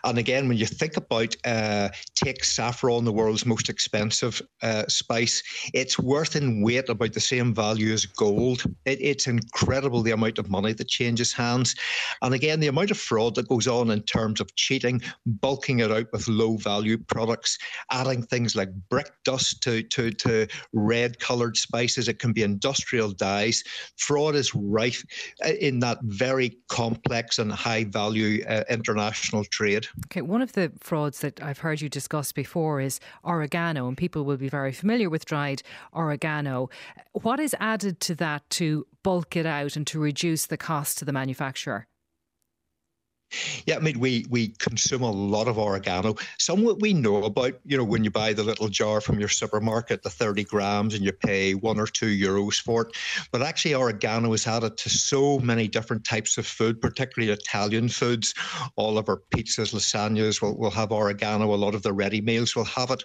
And 0.04 0.18
again, 0.18 0.48
when 0.50 0.58
you 0.58 0.66
think 0.66 0.98
about, 0.98 1.36
uh, 1.46 1.90
take 2.16 2.44
saffron, 2.44 3.06
the 3.06 3.12
world's 3.12 3.46
most 3.46 3.70
expensive 3.70 4.42
uh, 4.62 4.84
spice, 4.88 5.42
it's 5.74 5.98
worth 5.98 6.36
in 6.36 6.62
weight 6.62 6.90
about 6.90 7.14
the 7.14 7.20
same 7.20 7.54
value 7.54 7.94
as 7.94 8.06
gold. 8.06 8.64
It, 8.86 9.00
it's 9.02 9.28
incredible 9.28 10.02
the 10.02 10.12
amount 10.12 10.40
of 10.40 10.50
money 10.50 10.74
that 10.74 10.90
changes 10.90 11.32
hands. 11.32 11.74
And 12.22 12.34
again, 12.34 12.60
the 12.60 12.68
amount 12.68 12.92
of 12.92 12.98
fraud 12.98 13.36
that 13.36 13.48
goes 13.48 13.68
on 13.68 13.92
in 13.92 14.02
terms 14.04 14.42
of 14.42 14.54
cheating, 14.56 15.02
bulking 15.26 15.80
it 15.80 15.92
out 15.92 16.08
with 16.12 16.28
low 16.28 16.58
value 16.58 16.98
products, 16.98 17.58
adding 17.92 18.24
things 18.24 18.56
like 18.56 18.70
brick 18.90 19.12
dust 19.24 19.64
to, 19.64 19.84
to, 19.84 20.12
to 20.12 20.48
red 20.74 20.97
coloured 21.20 21.58
spices, 21.58 22.08
it 22.08 22.20
can 22.20 22.34
be 22.34 22.44
industrial 22.44 23.12
dyes. 23.12 23.64
Fraud 23.98 24.36
is 24.36 24.54
rife 24.56 25.04
uh, 25.46 25.50
in 25.60 25.80
that 25.80 26.00
very 26.04 26.58
complex 26.70 27.40
and 27.40 27.52
high 27.52 27.84
value 27.86 28.44
uh, 28.48 28.64
international 28.70 29.44
trade. 29.46 29.88
Okay, 30.06 30.22
one 30.22 30.42
of 30.42 30.54
the 30.54 30.72
frauds 30.80 31.20
that 31.20 31.42
I've 31.42 31.60
heard 31.60 31.82
you 31.82 31.90
discuss 31.90 32.32
before 32.32 32.82
is 32.82 33.00
oregano, 33.24 33.88
and 33.88 33.98
people 33.98 34.26
will 34.26 34.38
be 34.38 34.50
very 34.50 34.72
familiar 34.72 35.10
with 35.10 35.26
dried 35.26 35.64
oregano. 35.94 36.70
What 37.14 37.40
is 37.40 37.56
added 37.60 38.00
to 38.02 38.16
that 38.16 38.50
to 38.52 38.86
bulk 39.04 39.36
it 39.36 39.46
out 39.46 39.76
and 39.76 39.86
to 39.88 40.00
reduce 40.00 40.48
the 40.48 40.58
cost 40.58 40.98
to 41.00 41.06
the 41.06 41.14
manufacturer? 41.14 41.88
Yeah, 43.66 43.76
I 43.76 43.80
mean, 43.80 44.00
we 44.00 44.26
we 44.30 44.50
consume 44.60 45.02
a 45.02 45.12
lot 45.12 45.48
of 45.48 45.58
oregano. 45.58 46.16
Some 46.38 46.64
what 46.64 46.80
we 46.80 46.94
know 46.94 47.26
about, 47.26 47.54
you 47.66 47.78
know, 47.78 47.84
when 47.84 48.04
you 48.04 48.10
buy 48.10 48.32
the 48.32 48.44
little 48.44 48.70
jar 48.70 49.02
from 49.02 49.20
your 49.20 49.28
supermarket, 49.28 50.04
the 50.04 50.10
30 50.10 50.46
grams, 50.46 50.94
and 50.94 51.04
you 51.04 51.12
pay 51.12 51.54
one 51.54 51.80
or 51.80 51.88
two 51.88 52.08
euros 52.08 52.62
for 52.62 52.84
it. 52.84 52.96
But 53.32 53.42
actually, 53.42 53.76
oregano 53.76 54.32
is 54.34 54.48
added 54.48 54.78
to 54.78 54.90
so 54.90 55.40
many 55.40 55.68
different 55.68 56.06
types 56.06 56.38
of 56.38 56.48
food, 56.48 56.80
particularly 56.82 57.34
Italian 57.34 57.90
foods. 57.90 58.34
All 58.78 58.98
of 58.98 59.10
our 59.10 59.22
pizzas, 59.36 59.74
lasagnas 59.74 60.42
will, 60.42 60.58
will 60.58 60.72
have 60.72 60.92
oregano. 60.92 61.54
A 61.54 61.56
lot 61.56 61.76
of 61.76 61.84
the 61.84 61.94
ready 61.94 62.22
meals 62.22 62.56
will 62.56 62.66
have 62.66 62.92
it. 62.92 63.04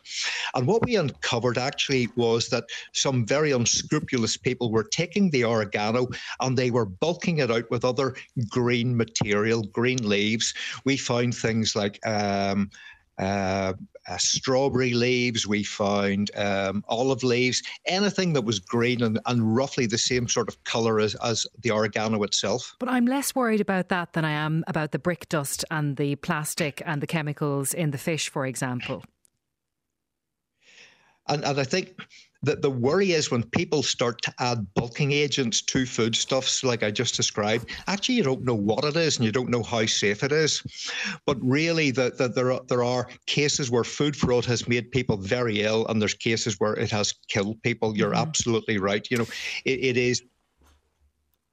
And 0.55 0.67
what 0.69 0.85
we 0.85 0.97
uncovered 0.97 1.59
actually 1.59 2.09
was 2.17 2.49
that 2.51 2.65
some 2.93 3.27
very 3.27 3.51
unscrupulous 3.51 4.37
people 4.37 4.71
were 4.71 4.85
taking 4.85 5.31
the 5.31 5.45
oregano 5.45 6.09
and 6.41 6.57
they 6.57 6.71
were 6.71 6.87
bulking 6.87 7.39
it 7.39 7.51
out 7.51 7.69
with 7.71 7.85
other 7.85 8.15
green 8.49 8.97
material, 8.97 9.63
green 9.65 10.12
leaves. 10.13 10.55
We 10.85 10.97
found 10.97 11.35
things 11.35 11.75
like 11.75 12.05
um, 12.07 12.71
uh, 13.19 13.73
uh, 14.09 14.17
strawberry 14.19 14.95
leaves, 14.95 15.47
we 15.47 15.63
found 15.63 16.31
um, 16.37 16.85
olive 16.89 17.23
leaves, 17.23 17.63
anything 17.87 18.33
that 18.33 18.43
was 18.43 18.59
green 18.59 19.03
and, 19.03 19.21
and 19.27 19.55
roughly 19.55 19.87
the 19.87 19.99
same 19.99 20.27
sort 20.27 20.49
of 20.49 20.63
colour 20.65 20.99
as, 20.99 21.15
as 21.17 21.47
the 21.63 21.71
oregano 21.71 22.23
itself. 22.25 22.75
But 22.81 22.89
I'm 22.89 23.07
less 23.07 23.35
worried 23.35 23.61
about 23.61 23.91
that 23.91 24.13
than 24.15 24.25
I 24.25 24.33
am 24.33 24.65
about 24.67 24.91
the 24.91 24.99
brick 24.99 25.29
dust 25.29 25.65
and 25.71 25.97
the 25.97 26.17
plastic 26.17 26.83
and 26.85 27.01
the 27.01 27.07
chemicals 27.07 27.75
in 27.75 27.93
the 27.93 27.99
fish, 27.99 28.29
for 28.29 28.45
example. 28.45 29.05
And, 31.29 31.45
and 31.45 31.59
I 31.59 31.65
think 31.65 31.95
that 32.43 32.61
the 32.61 32.71
worry 32.71 33.13
is 33.13 33.31
when 33.31 33.45
people 33.45 33.83
start 33.83 34.21
to 34.23 34.35
add 34.41 34.67
bulking 34.75 35.13
agents 35.13 35.63
to 35.63 35.87
foodstuffs, 35.87 36.65
like 36.65 36.83
I 36.83 36.91
just 36.91 37.15
described, 37.15 37.71
actually 37.87 38.17
you 38.17 38.25
don't 38.25 38.45
know 38.45 38.55
what 38.55 38.85
it 38.85 38.97
is 38.97 39.17
and 39.17 39.25
you 39.25 39.31
don't 39.31 39.49
know 39.49 39.63
how 39.63 39.87
safe 39.87 40.25
it 40.25 40.33
is. 40.33 40.63
But 41.25 41.39
really, 41.41 41.93
the, 41.93 42.13
the, 42.19 42.29
there, 42.29 42.53
are, 42.53 42.61
there 42.69 42.83
are 42.83 43.09
cases 43.27 43.71
where 43.71 43.85
food 43.85 44.17
fraud 44.17 44.45
has 44.47 44.69
made 44.69 44.91
people 44.91 45.17
very 45.17 45.63
ill, 45.63 45.87
and 45.87 46.01
there's 46.01 46.15
cases 46.15 46.57
where 46.59 46.75
it 46.75 46.91
has 46.91 47.15
killed 47.29 47.63
people. 47.63 47.97
You're 47.97 48.11
mm-hmm. 48.11 48.29
absolutely 48.29 48.79
right. 48.79 49.07
You 49.11 49.19
know, 49.19 49.27
it, 49.65 49.79
it 49.85 49.97
is 49.97 50.23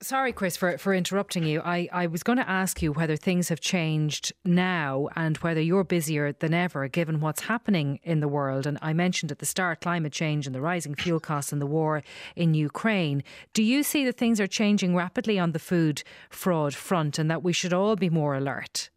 Sorry, 0.02 0.32
Chris, 0.32 0.56
for, 0.56 0.78
for 0.78 0.93
interrupting 0.93 1.43
you. 1.43 1.60
I, 1.60 1.89
I 1.91 2.08
was 2.08 2.24
going 2.24 2.38
to 2.38 2.50
ask 2.50 2.82
you 2.82 2.93
whether 2.93 3.18
things 3.18 3.50
have 3.50 3.60
changed 3.60 4.32
now 4.45 5.10
and 5.14 5.36
whether 5.38 5.60
you're 5.60 5.84
busier 5.84 6.32
than 6.32 6.54
ever 6.54 6.88
given 6.88 7.20
what's 7.20 7.41
happening 7.41 8.00
in 8.04 8.22
the 8.22 8.30
world. 8.30 8.66
And 8.66 8.78
I 8.82 8.93
mentioned 8.93 9.30
at 9.30 9.39
the 9.39 9.45
start 9.45 9.82
climate 9.82 10.14
change 10.14 10.45
and 10.45 10.56
the 10.56 10.62
rising 10.62 10.95
fuel 10.95 11.20
costs 11.20 11.52
and 11.52 11.62
the 11.62 11.66
war 11.66 12.02
in 12.38 12.54
Ukraine. 12.54 13.24
Do 13.54 13.62
you 13.62 13.84
see 13.84 14.06
that 14.06 14.18
things 14.18 14.39
are 14.39 14.47
changing 14.47 14.95
rapidly 14.95 15.38
on 15.38 15.52
the 15.52 15.60
food 15.60 16.04
fraud 16.30 16.74
front 16.74 17.20
and 17.20 17.30
that 17.30 17.43
we 17.43 17.52
should 17.52 17.74
all 17.74 17.97
be 17.97 18.10
more 18.10 18.36
alert? 18.36 18.89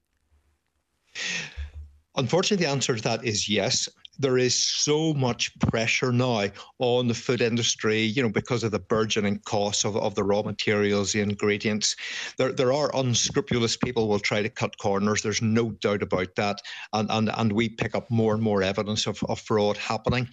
Unfortunately, 2.14 2.64
the 2.64 2.70
answer 2.70 2.94
to 2.94 3.02
that 3.02 3.24
is 3.24 3.48
yes 3.48 3.88
there 4.22 4.38
is 4.38 4.54
so 4.54 5.12
much 5.14 5.58
pressure 5.58 6.12
now 6.12 6.46
on 6.78 7.08
the 7.08 7.14
food 7.14 7.42
industry, 7.42 8.00
you 8.00 8.22
know, 8.22 8.28
because 8.28 8.62
of 8.62 8.70
the 8.70 8.78
burgeoning 8.78 9.40
costs 9.44 9.84
of, 9.84 9.96
of 9.96 10.14
the 10.14 10.22
raw 10.22 10.42
materials, 10.42 11.12
the 11.12 11.20
ingredients. 11.20 11.96
There, 12.38 12.52
there 12.52 12.72
are 12.72 12.94
unscrupulous 12.94 13.76
people 13.76 14.08
will 14.08 14.20
try 14.20 14.40
to 14.40 14.48
cut 14.48 14.78
corners. 14.78 15.22
There's 15.22 15.42
no 15.42 15.72
doubt 15.72 16.02
about 16.02 16.34
that. 16.36 16.62
And, 16.92 17.10
and, 17.10 17.30
and 17.36 17.52
we 17.52 17.68
pick 17.68 17.94
up 17.94 18.10
more 18.10 18.34
and 18.34 18.42
more 18.42 18.62
evidence 18.62 19.06
of, 19.06 19.22
of 19.24 19.40
fraud 19.40 19.76
happening. 19.76 20.28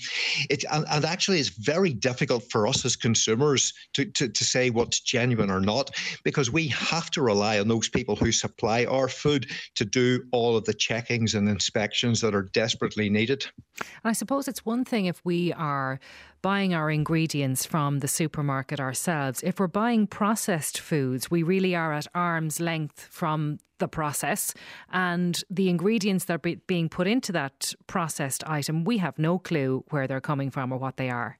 It, 0.50 0.64
and, 0.72 0.86
and 0.90 1.04
actually, 1.04 1.40
it's 1.40 1.50
very 1.50 1.94
difficult 1.94 2.44
for 2.52 2.68
us 2.68 2.86
as 2.86 2.96
consumers 2.96 3.74
to, 3.94 4.06
to, 4.06 4.30
to 4.30 4.44
say 4.44 4.70
what's 4.70 5.00
genuine 5.00 5.50
or 5.50 5.62
not, 5.62 5.92
because 6.24 6.52
we 6.52 6.68
have 6.68 7.10
to 7.12 7.22
rely 7.22 7.60
on 7.60 7.68
those 7.68 7.90
people 7.90 8.16
who 8.16 8.32
supply 8.32 8.86
our 8.86 9.08
food 9.08 9.48
to 9.76 9.86
do 9.86 10.24
all 10.32 10.56
of 10.56 10.66
the 10.66 10.74
checkings 10.74 11.34
and 11.34 11.50
inspections 11.50 12.22
that 12.22 12.36
are 12.36 12.44
desperately 12.54 13.10
needed. 13.10 13.48
And 13.80 14.10
I 14.10 14.14
suppose 14.14 14.48
it's 14.48 14.66
one 14.66 14.86
thing 14.86 15.06
if 15.06 15.22
we 15.24 15.54
are 15.54 16.00
buying 16.42 16.74
our 16.74 16.90
ingredients 16.90 17.66
from 17.66 18.00
the 18.00 18.08
supermarket 18.08 18.80
ourselves. 18.80 19.42
If 19.44 19.60
we're 19.60 19.68
buying 19.68 20.08
processed 20.08 20.80
foods, 20.80 21.30
we 21.30 21.44
really 21.44 21.76
are 21.76 21.94
at 21.94 22.08
arm's 22.16 22.60
length 22.60 23.08
from 23.10 23.60
the 23.80 23.88
process 23.88 24.54
and 24.92 25.42
the 25.50 25.70
ingredients 25.70 26.26
that 26.26 26.46
are 26.46 26.56
being 26.68 26.90
put 26.90 27.08
into 27.08 27.32
that 27.32 27.74
processed 27.88 28.44
item, 28.46 28.84
we 28.84 28.98
have 28.98 29.18
no 29.18 29.40
clue 29.40 29.84
where 29.90 30.08
they're 30.08 30.22
coming 30.22 30.52
from 30.52 30.72
or 30.72 30.78
what 30.78 30.98
they 30.98 31.10
are. 31.10 31.40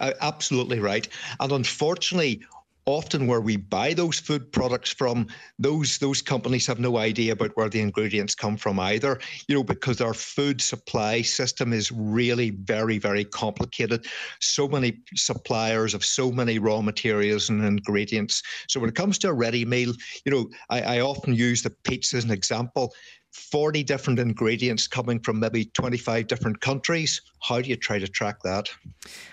Uh, 0.00 0.12
absolutely 0.20 0.78
right. 0.78 1.08
And 1.40 1.52
unfortunately, 1.52 2.42
often 2.88 3.26
where 3.26 3.42
we 3.42 3.56
buy 3.56 3.92
those 3.92 4.18
food 4.18 4.50
products 4.50 4.90
from 4.90 5.26
those 5.58 5.98
those 5.98 6.22
companies 6.22 6.66
have 6.66 6.80
no 6.80 6.96
idea 6.96 7.32
about 7.32 7.54
where 7.54 7.68
the 7.68 7.80
ingredients 7.80 8.34
come 8.34 8.56
from 8.56 8.80
either 8.80 9.20
you 9.46 9.54
know 9.54 9.62
because 9.62 10.00
our 10.00 10.14
food 10.14 10.60
supply 10.60 11.20
system 11.20 11.72
is 11.74 11.92
really 11.92 12.50
very 12.50 12.98
very 12.98 13.24
complicated. 13.24 14.06
So 14.40 14.66
many 14.66 14.98
suppliers 15.14 15.92
of 15.92 16.02
so 16.04 16.32
many 16.32 16.58
raw 16.58 16.80
materials 16.80 17.50
and 17.50 17.62
ingredients. 17.62 18.42
So 18.68 18.80
when 18.80 18.88
it 18.88 18.96
comes 18.96 19.18
to 19.18 19.28
a 19.28 19.34
ready 19.34 19.64
meal 19.64 19.92
you 20.24 20.32
know 20.32 20.48
i, 20.70 20.80
I 20.96 21.00
often 21.00 21.34
use 21.34 21.62
the 21.62 21.70
pizza 21.70 22.16
as 22.16 22.24
an 22.24 22.30
example 22.30 22.94
40 23.32 23.82
different 23.84 24.18
ingredients 24.18 24.86
coming 24.86 25.20
from 25.20 25.40
maybe 25.40 25.66
25 25.66 26.26
different 26.26 26.60
countries. 26.60 27.20
How 27.42 27.60
do 27.60 27.68
you 27.68 27.76
try 27.76 27.98
to 27.98 28.08
track 28.08 28.42
that? 28.42 28.68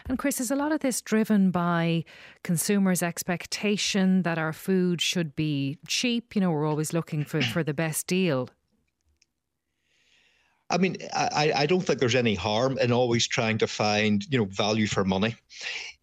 And 0.07 0.17
Chris, 0.17 0.39
is 0.39 0.51
a 0.51 0.55
lot 0.55 0.71
of 0.71 0.81
this 0.81 1.01
driven 1.01 1.51
by 1.51 2.03
consumers' 2.43 3.01
expectation 3.01 4.23
that 4.23 4.37
our 4.37 4.53
food 4.53 5.01
should 5.01 5.35
be 5.35 5.77
cheap? 5.87 6.35
You 6.35 6.41
know, 6.41 6.51
we're 6.51 6.67
always 6.67 6.93
looking 6.93 7.23
for, 7.23 7.41
for 7.41 7.63
the 7.63 7.73
best 7.73 8.07
deal. 8.07 8.49
I 10.69 10.77
mean, 10.77 10.97
I, 11.13 11.51
I 11.55 11.65
don't 11.67 11.81
think 11.81 11.99
there's 11.99 12.15
any 12.15 12.33
harm 12.33 12.79
in 12.79 12.91
always 12.91 13.27
trying 13.27 13.59
to 13.59 13.67
find, 13.67 14.25
you 14.31 14.39
know, 14.39 14.45
value 14.45 14.87
for 14.87 15.05
money. 15.05 15.35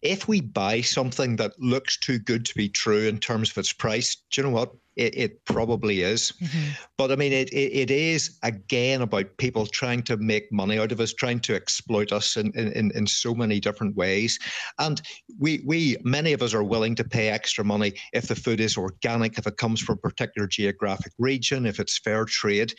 If 0.01 0.27
we 0.27 0.39
buy 0.39 0.81
something 0.81 1.35
that 1.35 1.59
looks 1.59 1.97
too 1.97 2.17
good 2.17 2.45
to 2.45 2.55
be 2.55 2.69
true 2.69 3.07
in 3.07 3.19
terms 3.19 3.51
of 3.51 3.57
its 3.57 3.73
price, 3.73 4.15
do 4.31 4.41
you 4.41 4.47
know 4.47 4.53
what? 4.53 4.71
It, 4.95 5.17
it 5.17 5.45
probably 5.45 6.01
is. 6.01 6.31
Mm-hmm. 6.41 6.69
But 6.97 7.11
I 7.11 7.15
mean, 7.15 7.33
it, 7.33 7.49
it, 7.49 7.73
it 7.73 7.91
is 7.91 8.37
again 8.43 9.01
about 9.01 9.37
people 9.37 9.65
trying 9.65 10.03
to 10.03 10.17
make 10.17 10.51
money 10.51 10.77
out 10.79 10.91
of 10.91 10.99
us, 10.99 11.13
trying 11.13 11.39
to 11.41 11.55
exploit 11.55 12.11
us 12.11 12.37
in, 12.37 12.51
in, 12.53 12.91
in 12.91 13.07
so 13.07 13.33
many 13.33 13.59
different 13.59 13.95
ways. 13.95 14.37
And 14.79 15.01
we, 15.39 15.63
we, 15.65 15.97
many 16.03 16.33
of 16.33 16.41
us 16.41 16.53
are 16.53 16.63
willing 16.63 16.95
to 16.95 17.03
pay 17.03 17.29
extra 17.29 17.63
money 17.63 17.93
if 18.13 18.27
the 18.27 18.35
food 18.35 18.59
is 18.59 18.77
organic, 18.77 19.37
if 19.37 19.47
it 19.47 19.57
comes 19.57 19.81
from 19.81 19.95
a 19.95 20.07
particular 20.09 20.47
geographic 20.47 21.13
region, 21.17 21.65
if 21.65 21.79
it's 21.79 21.97
fair 21.97 22.25
trade. 22.25 22.73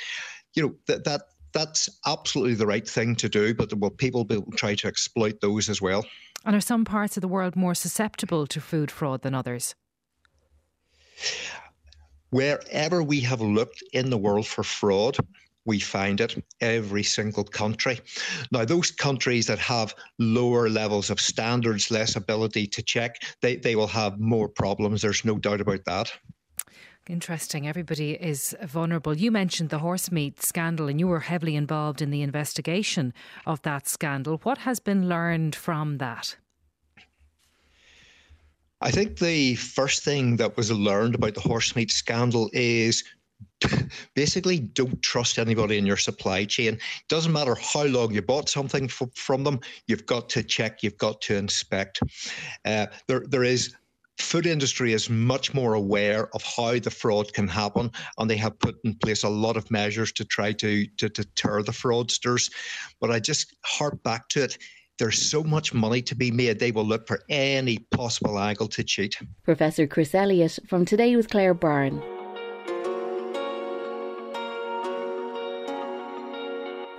You 0.54 0.62
know, 0.62 0.74
that, 0.86 1.04
that 1.04 1.22
that's 1.52 1.88
absolutely 2.06 2.54
the 2.54 2.66
right 2.66 2.86
thing 2.86 3.14
to 3.16 3.28
do, 3.28 3.54
but 3.54 3.72
will 3.74 3.90
people 3.90 4.24
will 4.24 4.44
try 4.56 4.74
to 4.74 4.88
exploit 4.88 5.40
those 5.40 5.68
as 5.68 5.80
well? 5.80 6.04
And 6.44 6.54
are 6.54 6.60
some 6.60 6.84
parts 6.84 7.16
of 7.16 7.22
the 7.22 7.28
world 7.28 7.56
more 7.56 7.74
susceptible 7.74 8.46
to 8.48 8.60
food 8.60 8.90
fraud 8.90 9.22
than 9.22 9.34
others? 9.34 9.74
Wherever 12.34 13.00
we 13.00 13.20
have 13.20 13.40
looked 13.40 13.80
in 13.92 14.10
the 14.10 14.18
world 14.18 14.44
for 14.44 14.64
fraud, 14.64 15.16
we 15.66 15.78
find 15.78 16.20
it 16.20 16.44
every 16.60 17.04
single 17.04 17.44
country. 17.44 18.00
Now, 18.50 18.64
those 18.64 18.90
countries 18.90 19.46
that 19.46 19.60
have 19.60 19.94
lower 20.18 20.68
levels 20.68 21.10
of 21.10 21.20
standards, 21.20 21.92
less 21.92 22.16
ability 22.16 22.66
to 22.66 22.82
check, 22.82 23.22
they, 23.40 23.54
they 23.54 23.76
will 23.76 23.86
have 23.86 24.18
more 24.18 24.48
problems. 24.48 25.00
There's 25.00 25.24
no 25.24 25.38
doubt 25.38 25.60
about 25.60 25.84
that. 25.84 26.12
Interesting. 27.08 27.68
Everybody 27.68 28.14
is 28.14 28.56
vulnerable. 28.64 29.16
You 29.16 29.30
mentioned 29.30 29.70
the 29.70 29.78
horse 29.78 30.10
meat 30.10 30.42
scandal 30.42 30.88
and 30.88 30.98
you 30.98 31.06
were 31.06 31.20
heavily 31.20 31.54
involved 31.54 32.02
in 32.02 32.10
the 32.10 32.22
investigation 32.22 33.14
of 33.46 33.62
that 33.62 33.86
scandal. 33.86 34.40
What 34.42 34.58
has 34.58 34.80
been 34.80 35.08
learned 35.08 35.54
from 35.54 35.98
that? 35.98 36.34
I 38.84 38.90
think 38.90 39.18
the 39.18 39.54
first 39.54 40.04
thing 40.04 40.36
that 40.36 40.58
was 40.58 40.70
learned 40.70 41.14
about 41.14 41.34
the 41.34 41.40
horse 41.40 41.74
meat 41.74 41.90
scandal 41.90 42.50
is 42.52 43.02
basically 44.14 44.60
don't 44.60 45.00
trust 45.00 45.38
anybody 45.38 45.78
in 45.78 45.86
your 45.86 45.96
supply 45.96 46.44
chain. 46.44 46.74
It 46.74 47.08
doesn't 47.08 47.32
matter 47.32 47.54
how 47.54 47.84
long 47.84 48.12
you 48.12 48.20
bought 48.20 48.50
something 48.50 48.88
from 48.88 49.42
them, 49.42 49.60
you've 49.86 50.04
got 50.04 50.28
to 50.30 50.42
check, 50.42 50.82
you've 50.82 50.98
got 50.98 51.22
to 51.22 51.34
inspect. 51.34 52.00
Uh, 52.66 52.86
there, 53.08 53.24
there 53.26 53.42
is 53.42 53.74
food 54.18 54.46
industry 54.46 54.92
is 54.92 55.08
much 55.08 55.54
more 55.54 55.74
aware 55.74 56.28
of 56.34 56.42
how 56.42 56.78
the 56.78 56.90
fraud 56.90 57.32
can 57.32 57.48
happen 57.48 57.90
and 58.18 58.30
they 58.30 58.36
have 58.36 58.58
put 58.58 58.76
in 58.84 58.94
place 58.96 59.24
a 59.24 59.28
lot 59.28 59.56
of 59.56 59.70
measures 59.70 60.12
to 60.12 60.26
try 60.26 60.52
to, 60.52 60.86
to 60.98 61.08
deter 61.08 61.62
the 61.62 61.72
fraudsters 61.72 62.52
but 63.00 63.10
i 63.10 63.18
just 63.18 63.56
harp 63.64 64.00
back 64.04 64.28
to 64.28 64.44
it 64.44 64.56
there's 64.98 65.20
so 65.20 65.42
much 65.42 65.74
money 65.74 66.02
to 66.02 66.14
be 66.14 66.30
made, 66.30 66.58
they 66.58 66.70
will 66.70 66.84
look 66.84 67.06
for 67.06 67.20
any 67.28 67.78
possible 67.90 68.38
angle 68.38 68.68
to 68.68 68.84
cheat. 68.84 69.16
Professor 69.42 69.86
Chris 69.86 70.14
Elliott 70.14 70.58
from 70.68 70.84
Today 70.84 71.16
with 71.16 71.28
Claire 71.30 71.54
Byrne. 71.54 72.02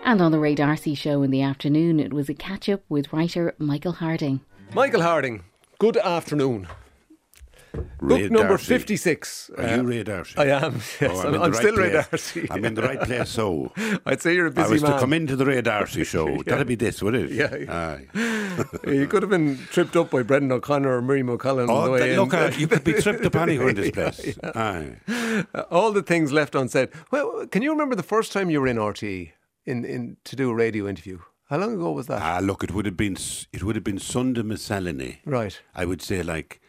And 0.03 0.21
on 0.21 0.31
the 0.31 0.39
Ray 0.39 0.55
D'Arcy 0.55 0.93
show 0.93 1.23
in 1.23 1.31
the 1.31 1.41
afternoon, 1.41 1.99
it 1.99 2.13
was 2.13 2.29
a 2.29 2.33
catch 2.33 2.69
up 2.69 2.83
with 2.89 3.11
writer 3.11 3.55
Michael 3.57 3.93
Harding. 3.93 4.41
Michael 4.73 5.01
Harding, 5.01 5.43
good 5.79 5.97
afternoon. 5.97 6.67
Ray 7.99 8.23
Book 8.23 8.32
number 8.32 8.47
D'Arcy. 8.49 8.65
56. 8.65 9.51
Are 9.57 9.63
uh, 9.63 9.76
you 9.76 9.84
Ray 9.84 10.03
D'Arcy? 10.03 10.38
I 10.38 10.45
am, 10.45 10.76
yes. 10.76 11.01
Oh, 11.01 11.19
I'm, 11.19 11.28
I'm, 11.28 11.41
I'm 11.41 11.51
right 11.51 11.55
still 11.55 11.76
place. 11.76 11.86
Ray 11.86 11.91
D'Arcy. 11.91 12.47
I'm 12.49 12.65
in 12.65 12.73
the 12.76 12.82
right 12.82 12.99
place, 13.01 13.30
so. 13.30 13.71
I'd 14.05 14.21
say 14.21 14.36
you're 14.36 14.47
a 14.47 14.51
busy 14.51 14.67
I 14.67 14.71
was 14.71 14.82
man. 14.82 14.91
to 14.93 14.99
come 14.99 15.13
into 15.13 15.36
the 15.36 15.45
Ray 15.45 15.61
D'Arcy 15.61 16.03
show. 16.13 16.28
yeah. 16.28 16.43
That'd 16.45 16.67
be 16.67 16.76
this, 16.76 17.01
would 17.01 17.15
it? 17.15 17.32
Yeah. 17.32 17.55
yeah. 17.55 18.63
you 18.91 19.07
could 19.07 19.21
have 19.23 19.30
been 19.30 19.57
tripped 19.71 19.95
up 19.95 20.11
by 20.11 20.23
Brendan 20.23 20.51
O'Connor 20.51 20.97
or 20.97 21.01
Miriam 21.01 21.30
O'Connell 21.30 21.69
oh, 21.69 21.76
on 21.76 21.86
the 21.86 21.91
way 21.91 22.09
that, 22.09 22.19
Look, 22.19 22.34
in. 22.34 22.39
uh, 22.39 22.51
you 22.57 22.67
could 22.67 22.84
be 22.84 22.93
tripped 22.93 23.26
up 23.26 23.36
anywhere 23.36 23.69
in 23.69 23.76
this 23.76 23.91
place. 23.91 24.38
Aye. 24.43 24.95
Uh, 25.07 25.63
all 25.71 25.91
the 25.91 26.03
things 26.03 26.32
left 26.32 26.55
unsaid. 26.55 26.89
Well, 27.11 27.47
can 27.47 27.61
you 27.61 27.71
remember 27.71 27.95
the 27.95 28.03
first 28.03 28.32
time 28.32 28.49
you 28.49 28.61
were 28.61 28.67
in 28.67 28.78
RTE 28.78 29.32
in, 29.65 29.86
in, 29.86 30.17
to 30.23 30.36
do 30.36 30.49
a 30.49 30.55
radio 30.55 30.88
interview? 30.88 31.19
How 31.49 31.57
long 31.57 31.76
ago 31.76 31.91
was 31.91 32.07
that? 32.07 32.21
Ah, 32.21 32.39
look, 32.41 32.63
it 32.63 32.73
would 32.73 32.86
have 32.86 32.97
been 32.97 33.17
it 33.53 33.63
would 33.63 33.76
have 33.76 33.84
been 33.84 33.99
Sunday 33.99 34.41
Miscellany. 34.41 35.21
Right. 35.26 35.61
I 35.76 35.86
would 35.86 36.01
say 36.01 36.23
like 36.23 36.59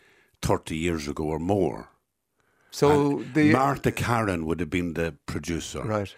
30 0.47 0.77
years 0.77 1.09
ago 1.09 1.25
or 1.25 1.39
more. 1.39 1.89
So 2.71 3.19
and 3.19 3.35
the 3.35 3.53
Martha 3.53 3.91
Karen 3.91 4.45
would 4.47 4.61
have 4.61 4.71
been 4.71 4.95
the 4.95 5.15
producer, 5.27 5.83
right? 5.83 6.15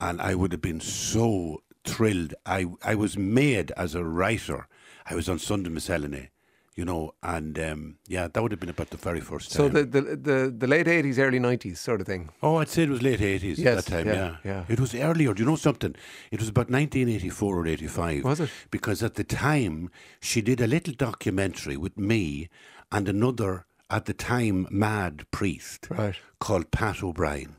And 0.00 0.20
I 0.20 0.34
would 0.34 0.52
have 0.52 0.62
been 0.62 0.80
so 0.80 1.62
thrilled. 1.84 2.34
I 2.44 2.66
I 2.82 2.94
was 2.94 3.16
made 3.16 3.72
as 3.76 3.94
a 3.94 4.04
writer. 4.04 4.66
I 5.06 5.14
was 5.14 5.28
on 5.28 5.38
Sunday 5.38 5.70
Miscellany, 5.70 6.30
you 6.74 6.84
know, 6.84 7.14
and 7.22 7.58
um, 7.58 7.96
yeah, 8.06 8.28
that 8.28 8.42
would 8.42 8.52
have 8.52 8.60
been 8.60 8.70
about 8.70 8.90
the 8.90 8.96
very 8.96 9.20
first 9.20 9.52
time. 9.52 9.56
So 9.56 9.68
the, 9.68 9.84
the 9.84 10.00
the 10.16 10.54
the 10.58 10.66
late 10.66 10.88
eighties, 10.88 11.18
early 11.18 11.38
nineties, 11.38 11.80
sort 11.80 12.00
of 12.00 12.06
thing. 12.06 12.30
Oh, 12.42 12.56
I'd 12.56 12.68
say 12.68 12.82
it 12.82 12.90
was 12.90 13.02
late 13.02 13.20
eighties 13.20 13.58
yes, 13.58 13.78
at 13.78 13.84
that 13.84 13.90
time. 13.90 14.06
Yeah, 14.06 14.14
yeah, 14.14 14.36
yeah. 14.44 14.64
It 14.68 14.80
was 14.80 14.94
earlier. 14.94 15.32
Do 15.34 15.42
you 15.42 15.48
know 15.48 15.56
something? 15.56 15.94
It 16.30 16.40
was 16.40 16.48
about 16.48 16.70
nineteen 16.70 17.08
eighty 17.08 17.30
four 17.30 17.56
or 17.56 17.66
eighty 17.66 17.86
five. 17.86 18.24
Was 18.24 18.40
it? 18.40 18.50
Because 18.70 19.02
at 19.02 19.14
the 19.14 19.24
time 19.24 19.90
she 20.20 20.40
did 20.40 20.60
a 20.60 20.66
little 20.66 20.94
documentary 20.94 21.76
with 21.76 21.96
me 21.96 22.48
and 22.92 23.08
another 23.08 23.66
at 23.90 24.06
the 24.06 24.14
time 24.14 24.66
mad 24.70 25.26
priest 25.30 25.88
right. 25.90 26.16
called 26.38 26.70
Pat 26.70 27.02
O'Brien. 27.02 27.56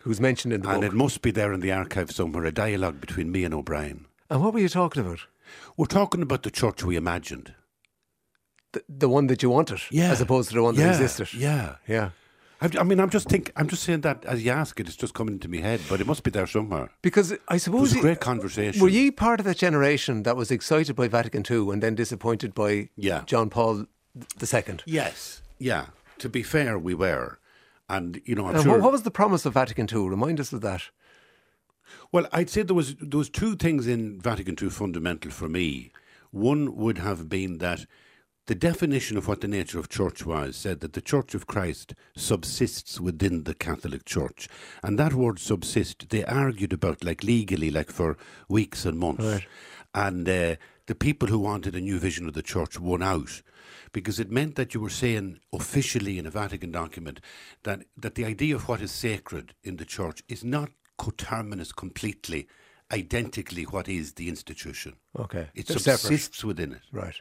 Who's 0.00 0.20
mentioned 0.20 0.54
in 0.54 0.62
the 0.62 0.68
and 0.68 0.82
book. 0.82 0.92
it 0.92 0.96
must 0.96 1.22
be 1.22 1.30
there 1.30 1.52
in 1.52 1.60
the 1.60 1.72
archive 1.72 2.10
somewhere, 2.10 2.44
a 2.44 2.52
dialogue 2.52 3.00
between 3.00 3.30
me 3.30 3.44
and 3.44 3.52
O'Brien. 3.52 4.06
And 4.30 4.42
what 4.42 4.54
were 4.54 4.60
you 4.60 4.68
talking 4.68 5.04
about? 5.04 5.20
We're 5.76 5.86
talking 5.86 6.22
about 6.22 6.42
the 6.42 6.50
church 6.50 6.84
we 6.84 6.96
imagined. 6.96 7.54
The, 8.72 8.82
the 8.88 9.08
one 9.08 9.26
that 9.26 9.42
you 9.42 9.50
wanted, 9.50 9.80
yeah. 9.90 10.10
as 10.10 10.20
opposed 10.20 10.50
to 10.50 10.54
the 10.54 10.62
one 10.62 10.74
yeah. 10.74 10.84
that 10.84 11.00
existed. 11.00 11.34
Yeah, 11.34 11.76
yeah. 11.88 12.10
I, 12.62 12.70
I 12.78 12.82
mean, 12.82 13.00
I'm 13.00 13.10
just 13.10 13.28
think, 13.28 13.50
I'm 13.56 13.68
just 13.68 13.82
saying 13.82 14.02
that 14.02 14.24
as 14.24 14.44
you 14.44 14.52
ask 14.52 14.78
it, 14.78 14.86
it's 14.86 14.96
just 14.96 15.14
coming 15.14 15.34
into 15.34 15.48
my 15.48 15.58
head, 15.58 15.80
but 15.88 16.00
it 16.00 16.06
must 16.06 16.22
be 16.22 16.30
there 16.30 16.46
somewhere. 16.46 16.90
Because 17.02 17.34
I 17.48 17.56
suppose 17.56 17.92
it 17.92 17.96
was 17.96 17.96
a 17.96 18.00
great 18.00 18.20
conversation. 18.20 18.80
Were 18.80 18.88
ye 18.88 19.10
part 19.10 19.40
of 19.40 19.46
that 19.46 19.56
generation 19.56 20.22
that 20.22 20.36
was 20.36 20.50
excited 20.50 20.94
by 20.94 21.08
Vatican 21.08 21.42
II 21.48 21.70
and 21.70 21.82
then 21.82 21.94
disappointed 21.94 22.54
by 22.54 22.90
yeah. 22.96 23.22
John 23.26 23.50
Paul 23.50 23.86
II? 24.40 24.78
Yes, 24.86 25.42
yeah 25.60 25.86
to 26.18 26.28
be 26.28 26.42
fair, 26.42 26.78
we 26.78 26.94
were. 26.94 27.38
And, 27.88 28.20
you 28.26 28.34
know, 28.34 28.46
I'm 28.46 28.54
and 28.56 28.62
sure. 28.64 28.78
What 28.78 28.92
was 28.92 29.02
the 29.04 29.10
promise 29.10 29.46
of 29.46 29.54
Vatican 29.54 29.88
II? 29.90 30.08
Remind 30.08 30.38
us 30.38 30.52
of 30.52 30.60
that. 30.60 30.82
Well, 32.12 32.26
I'd 32.32 32.50
say 32.50 32.62
there 32.62 32.74
was 32.76 32.94
there 32.96 33.18
was 33.18 33.30
two 33.30 33.56
things 33.56 33.86
in 33.86 34.20
Vatican 34.20 34.54
II 34.60 34.70
fundamental 34.70 35.30
for 35.30 35.48
me. 35.48 35.90
One 36.30 36.76
would 36.76 36.98
have 36.98 37.28
been 37.28 37.58
that 37.58 37.86
the 38.46 38.54
definition 38.54 39.16
of 39.16 39.26
what 39.26 39.40
the 39.40 39.48
nature 39.48 39.78
of 39.78 39.88
church 39.88 40.24
was 40.26 40.56
said 40.56 40.80
that 40.80 40.92
the 40.92 41.00
Church 41.00 41.34
of 41.34 41.46
Christ 41.46 41.94
subsists 42.16 43.00
within 43.00 43.44
the 43.44 43.54
Catholic 43.54 44.04
Church, 44.04 44.48
and 44.84 44.98
that 44.98 45.14
word 45.14 45.38
"subsist" 45.38 46.10
they 46.10 46.24
argued 46.24 46.72
about 46.72 47.02
like 47.04 47.24
legally, 47.24 47.70
like 47.70 47.90
for 47.90 48.16
weeks 48.48 48.84
and 48.84 48.98
months, 48.98 49.24
Right. 49.24 49.46
and 49.94 50.28
uh, 50.28 50.56
the 50.86 50.94
people 50.94 51.28
who 51.28 51.38
wanted 51.38 51.74
a 51.74 51.80
new 51.80 51.98
vision 51.98 52.28
of 52.28 52.34
the 52.34 52.42
church 52.42 52.78
won 52.78 53.02
out 53.02 53.42
because 53.92 54.20
it 54.20 54.30
meant 54.30 54.54
that 54.56 54.74
you 54.74 54.80
were 54.80 54.88
saying 54.90 55.40
officially 55.52 56.18
in 56.18 56.26
a 56.26 56.30
Vatican 56.30 56.70
document 56.70 57.20
that, 57.64 57.80
that 57.96 58.14
the 58.14 58.24
idea 58.24 58.54
of 58.54 58.68
what 58.68 58.80
is 58.80 58.92
sacred 58.92 59.54
in 59.62 59.76
the 59.76 59.84
church 59.84 60.22
is 60.28 60.44
not 60.44 60.70
coterminous 60.98 61.72
completely, 61.72 62.46
identically 62.92 63.64
what 63.64 63.88
is 63.88 64.14
the 64.14 64.28
institution. 64.28 64.96
Okay. 65.18 65.48
It 65.54 65.66
They're 65.66 65.78
separate. 65.78 65.98
subsists 66.00 66.44
within 66.44 66.72
it, 66.72 66.82
Right. 66.92 67.20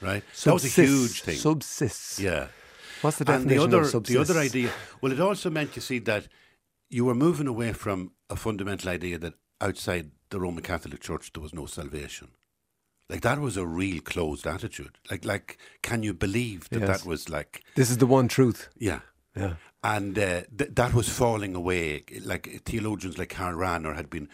right? 0.00 0.22
That 0.44 0.52
was 0.54 0.64
a 0.64 0.68
huge 0.82 1.22
thing. 1.22 1.36
Subsists. 1.36 2.18
yeah. 2.20 2.48
What's 3.02 3.18
the 3.18 3.30
And 3.32 3.44
definition 3.44 3.70
the 3.70 3.76
other, 3.76 3.84
of 3.84 3.90
subsists? 3.90 4.14
the 4.28 4.34
other 4.34 4.40
idea, 4.40 4.72
well, 5.00 5.12
it 5.12 5.20
also 5.20 5.50
meant, 5.50 5.76
you 5.76 5.82
see, 5.82 5.98
that 6.00 6.28
you 6.90 7.04
were 7.04 7.14
moving 7.14 7.46
away 7.46 7.72
from 7.72 8.12
a 8.30 8.36
fundamental 8.36 8.88
idea 8.90 9.18
that 9.18 9.34
outside 9.60 10.10
the 10.30 10.40
Roman 10.40 10.62
Catholic 10.62 11.00
Church 11.00 11.32
there 11.32 11.42
was 11.42 11.52
no 11.54 11.66
salvation. 11.66 12.28
Like 13.08 13.22
that 13.22 13.38
was 13.40 13.56
a 13.56 13.66
real 13.66 14.00
closed 14.02 14.46
attitude. 14.46 14.98
Like, 15.10 15.24
like, 15.24 15.56
can 15.82 16.02
you 16.02 16.12
believe 16.12 16.68
that 16.70 16.80
Yes. 16.80 17.00
that 17.02 17.08
was 17.08 17.28
like, 17.30 17.62
This 17.74 17.90
is 17.90 17.98
the 17.98 18.06
one 18.06 18.28
truth. 18.28 18.68
yeah, 18.76 19.00
Yeah. 19.34 19.54
and 19.82 20.18
uh, 20.18 20.42
th- 20.56 20.70
that 20.74 20.92
was 20.92 21.08
falling 21.08 21.54
away. 21.54 22.04
Like 22.22 22.62
theologians 22.66 23.16
like 23.16 23.30
Karl 23.30 23.54
Rahner 23.56 23.96
had 23.96 24.10
been 24.10 24.28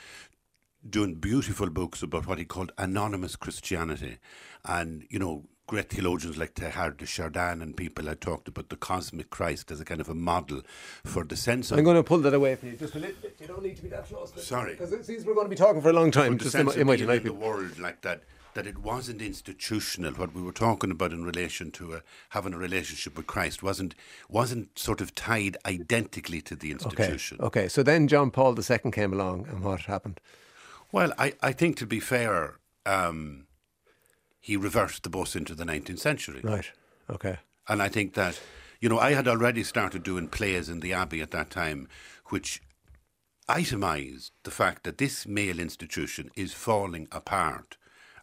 doing 0.89 1.14
beautiful 1.14 1.70
books 1.70 2.03
about 2.03 2.27
what 2.27 2.39
he 2.39 2.45
called 2.45 2.72
anonymous 2.77 3.37
Christianity, 3.37 4.18
and 4.64 5.07
you 5.09 5.18
know, 5.20 5.45
great 5.66 5.89
theologians 5.89 6.37
like 6.37 6.55
Teilhard 6.55 6.99
de 6.99 7.07
Chardin 7.07 7.62
and 7.62 7.75
people 7.77 8.05
had 8.07 8.20
talked 8.20 8.49
about 8.49 8.68
the 8.68 8.77
cosmic 8.77 9.31
Christ 9.31 9.70
as 9.70 9.81
a 9.81 9.85
kind 9.85 10.01
of 10.01 10.11
a 10.11 10.14
model 10.14 10.61
for 11.05 11.25
the 11.25 11.37
sense 11.37 11.70
of 11.70 11.79
I'm 11.79 11.85
going 11.85 11.97
to 11.97 12.03
pull 12.03 12.18
that 12.18 12.35
away 12.35 12.55
from 12.57 12.70
you 12.72 12.77
just 12.77 12.95
a 12.95 12.99
little 12.99 13.16
bit. 13.22 13.37
You 13.41 13.47
don't 13.47 13.62
need 13.62 13.77
to 13.77 13.83
be 13.83 13.89
that 13.89 14.07
close. 14.07 14.31
Sorry. 14.45 14.72
Because 14.72 14.93
it 14.93 15.07
seems 15.07 15.25
we're 15.25 15.33
going 15.35 15.47
to 15.47 15.51
be 15.51 15.57
talking 15.57 15.81
for 15.81 15.89
a 15.89 15.93
long 15.95 16.11
time. 16.11 16.33
for 16.33 16.39
the 16.39 16.45
Just 16.45 16.53
sense 16.53 16.75
in, 16.75 16.75
of 16.75 16.81
in 16.83 16.87
my 16.87 16.97
being 16.97 17.09
in 17.18 17.25
the 17.25 17.33
world 17.33 17.79
like 17.79 18.03
that. 18.03 18.25
That 18.55 18.67
it 18.69 18.79
wasn't 18.79 19.21
institutional. 19.21 20.13
What 20.13 20.33
we 20.33 20.41
were 20.43 20.53
talking 20.53 20.91
about 20.93 21.13
in 21.13 21.25
relation 21.25 21.71
to 21.73 21.95
uh, 21.95 22.01
having 22.31 22.55
a 22.55 22.59
relationship 22.59 23.17
with 23.17 23.27
Christ 23.27 23.63
wasn't 23.63 23.95
wasn't 24.29 24.79
sort 24.79 25.01
of 25.01 25.15
tied 25.15 25.57
identically 25.67 26.41
to 26.43 26.55
the 26.57 26.73
Okay. 26.75 26.85
institution. 26.85 27.39
Okay. 27.41 27.69
So 27.69 27.83
then 27.83 28.07
John 28.09 28.31
Paul 28.31 28.55
II 28.59 28.91
came 28.93 29.13
along, 29.13 29.47
and 29.49 29.63
what 29.65 29.83
happened? 29.83 30.21
Well, 30.93 31.13
I, 31.19 31.35
I 31.43 31.53
think 31.53 31.77
to 31.79 31.87
be 31.87 31.99
fair, 31.99 32.55
um, 32.87 33.47
he 34.41 34.57
reversed 34.57 35.03
the 35.03 35.11
bus 35.11 35.35
into 35.35 35.55
the 35.57 35.65
19th 35.65 35.99
century. 35.99 36.41
Right. 36.45 36.71
Okay. 37.11 37.39
And 37.67 37.83
I 37.83 37.89
think 37.89 38.15
that, 38.15 38.41
you 38.81 38.89
know, 38.89 39.01
I 39.01 39.15
had 39.15 39.27
already 39.27 39.65
started 39.65 40.05
doing 40.05 40.29
plays 40.29 40.69
in 40.69 40.79
the 40.81 40.93
Abbey 40.93 41.21
at 41.23 41.33
that 41.33 41.51
time, 41.51 41.89
which 42.27 42.63
itemised 43.49 44.31
the 44.45 44.51
fact 44.51 44.85
that 44.85 44.99
this 44.99 45.27
male 45.27 45.59
institution 45.59 46.31
is 46.37 46.53
falling 46.53 47.09
apart. 47.11 47.77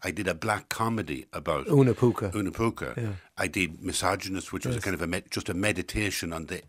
I 0.03 0.11
did 0.11 0.27
a 0.27 0.33
black 0.33 0.69
comedy 0.69 1.25
about 1.31 1.67
Una 1.67 1.93
Pooka. 1.93 2.33
Una 2.33 2.51
Pooka. 2.51 2.97
Yeah. 2.97 3.13
I 3.37 3.47
did 3.47 3.81
Misogynist, 3.83 4.51
which 4.51 4.65
was 4.65 4.75
a 4.75 4.81
kind 4.81 4.95
of 4.95 5.01
a 5.01 5.07
med- 5.07 5.29
just 5.29 5.49
a 5.49 5.53
meditation 5.53 6.33
on 6.33 6.47
the 6.47 6.63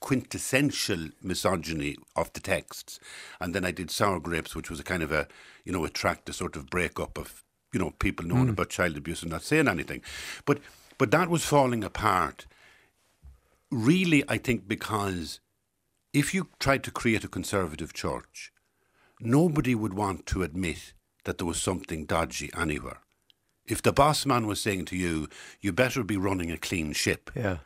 quintessential 0.00 1.08
misogyny 1.22 1.96
of 2.16 2.32
the 2.32 2.40
texts. 2.40 2.98
And 3.40 3.54
then 3.54 3.64
I 3.64 3.72
did 3.72 3.90
Sour 3.90 4.20
Grapes, 4.20 4.54
which 4.54 4.70
was 4.70 4.80
a 4.80 4.84
kind 4.84 5.02
of 5.02 5.12
a, 5.12 5.26
you 5.64 5.72
know, 5.72 5.84
a 5.84 5.90
track 5.90 6.24
to 6.26 6.32
sort 6.32 6.56
of 6.56 6.70
breakup 6.70 7.18
of, 7.18 7.44
you 7.72 7.80
know, 7.80 7.92
people 7.98 8.24
knowing 8.24 8.46
mm. 8.46 8.50
about 8.50 8.70
child 8.70 8.96
abuse 8.96 9.22
and 9.22 9.32
not 9.32 9.42
saying 9.42 9.68
anything. 9.68 10.02
But 10.44 10.60
but 10.96 11.10
that 11.10 11.28
was 11.28 11.44
falling 11.44 11.84
apart. 11.84 12.46
Really, 13.70 14.24
I 14.28 14.38
think 14.38 14.66
because 14.66 15.40
if 16.12 16.32
you 16.32 16.48
tried 16.58 16.82
to 16.84 16.90
create 16.90 17.24
a 17.24 17.28
conservative 17.28 17.92
church, 17.92 18.50
nobody 19.20 19.74
would 19.74 19.94
want 19.94 20.26
to 20.26 20.42
admit 20.42 20.94
that 21.28 21.36
there 21.36 21.46
was 21.46 21.60
something 21.60 22.06
dodgy 22.06 22.48
anywhere. 22.56 23.00
If 23.66 23.82
the 23.82 23.92
boss 23.92 24.24
man 24.24 24.46
was 24.46 24.62
saying 24.62 24.86
to 24.86 24.96
you, 24.96 25.28
you 25.60 25.74
better 25.74 26.02
be 26.02 26.16
running 26.16 26.50
a 26.50 26.56
clean 26.56 26.94
ship, 26.94 27.30
Yeah. 27.36 27.58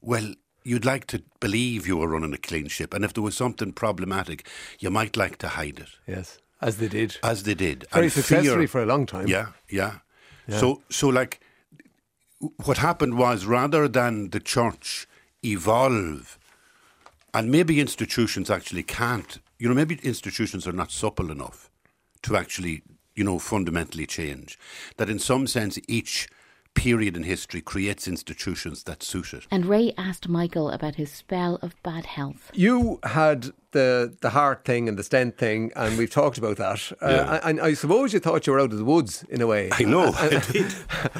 well, 0.00 0.32
you'd 0.64 0.86
like 0.86 1.06
to 1.08 1.22
believe 1.38 1.86
you 1.86 1.98
were 1.98 2.08
running 2.08 2.32
a 2.32 2.38
clean 2.38 2.68
ship. 2.68 2.94
And 2.94 3.04
if 3.04 3.12
there 3.12 3.22
was 3.22 3.36
something 3.36 3.72
problematic, 3.74 4.48
you 4.78 4.90
might 4.90 5.18
like 5.18 5.36
to 5.38 5.48
hide 5.48 5.78
it, 5.80 5.90
Yes. 6.06 6.38
As 6.62 6.78
they 6.78 6.88
did. 6.88 7.18
as 7.22 7.42
they 7.42 7.52
did. 7.54 7.86
Very 7.92 8.06
And 8.06 8.12
successfully 8.12 8.66
fear- 8.66 8.68
for 8.68 8.82
a 8.82 8.86
long 8.86 9.04
time. 9.04 9.28
Yeah, 9.28 9.48
yeah. 9.68 9.98
So, 10.48 10.82
so 10.88 11.08
like, 11.08 11.40
what 12.64 12.78
happened 12.78 13.18
was 13.18 13.44
rather 13.44 13.86
than 13.86 14.30
the 14.30 14.40
church 14.40 15.06
evolve, 15.44 16.38
and 17.34 17.50
maybe 17.50 17.80
institutions 17.80 18.48
actually 18.50 18.82
can't, 18.82 19.40
you 19.58 19.68
know, 19.68 19.74
maybe 19.74 19.96
institutions 20.02 20.66
are 20.66 20.72
not 20.72 20.90
supple 20.90 21.30
enough 21.30 21.70
to 22.22 22.36
actually, 22.36 22.82
you 23.14 23.24
know, 23.24 23.38
fundamentally 23.38 24.06
change. 24.06 24.58
That 24.96 25.10
in 25.10 25.18
some 25.18 25.46
sense, 25.46 25.78
each 25.88 26.28
period 26.72 27.16
in 27.16 27.24
history 27.24 27.60
creates 27.60 28.06
institutions 28.06 28.84
that 28.84 29.02
suit 29.02 29.34
it. 29.34 29.44
And 29.50 29.66
Ray 29.66 29.92
asked 29.98 30.28
Michael 30.28 30.70
about 30.70 30.94
his 30.94 31.10
spell 31.10 31.58
of 31.62 31.74
bad 31.82 32.06
health. 32.06 32.48
You 32.54 33.00
had 33.02 33.50
the 33.72 34.16
the 34.20 34.30
heart 34.30 34.64
thing 34.64 34.88
and 34.88 34.96
the 34.96 35.02
stent 35.02 35.36
thing, 35.36 35.72
and 35.74 35.98
we've 35.98 36.10
talked 36.10 36.38
about 36.38 36.58
that. 36.58 36.92
Uh, 37.02 37.40
and 37.42 37.60
I 37.60 37.74
suppose 37.74 38.12
you 38.12 38.20
thought 38.20 38.46
you 38.46 38.52
were 38.52 38.60
out 38.60 38.70
of 38.72 38.78
the 38.78 38.84
woods 38.84 39.24
in 39.28 39.40
a 39.40 39.48
way. 39.48 39.68
I 39.72 39.82
know, 39.82 40.12
I 40.16 40.28
did. 40.52 40.74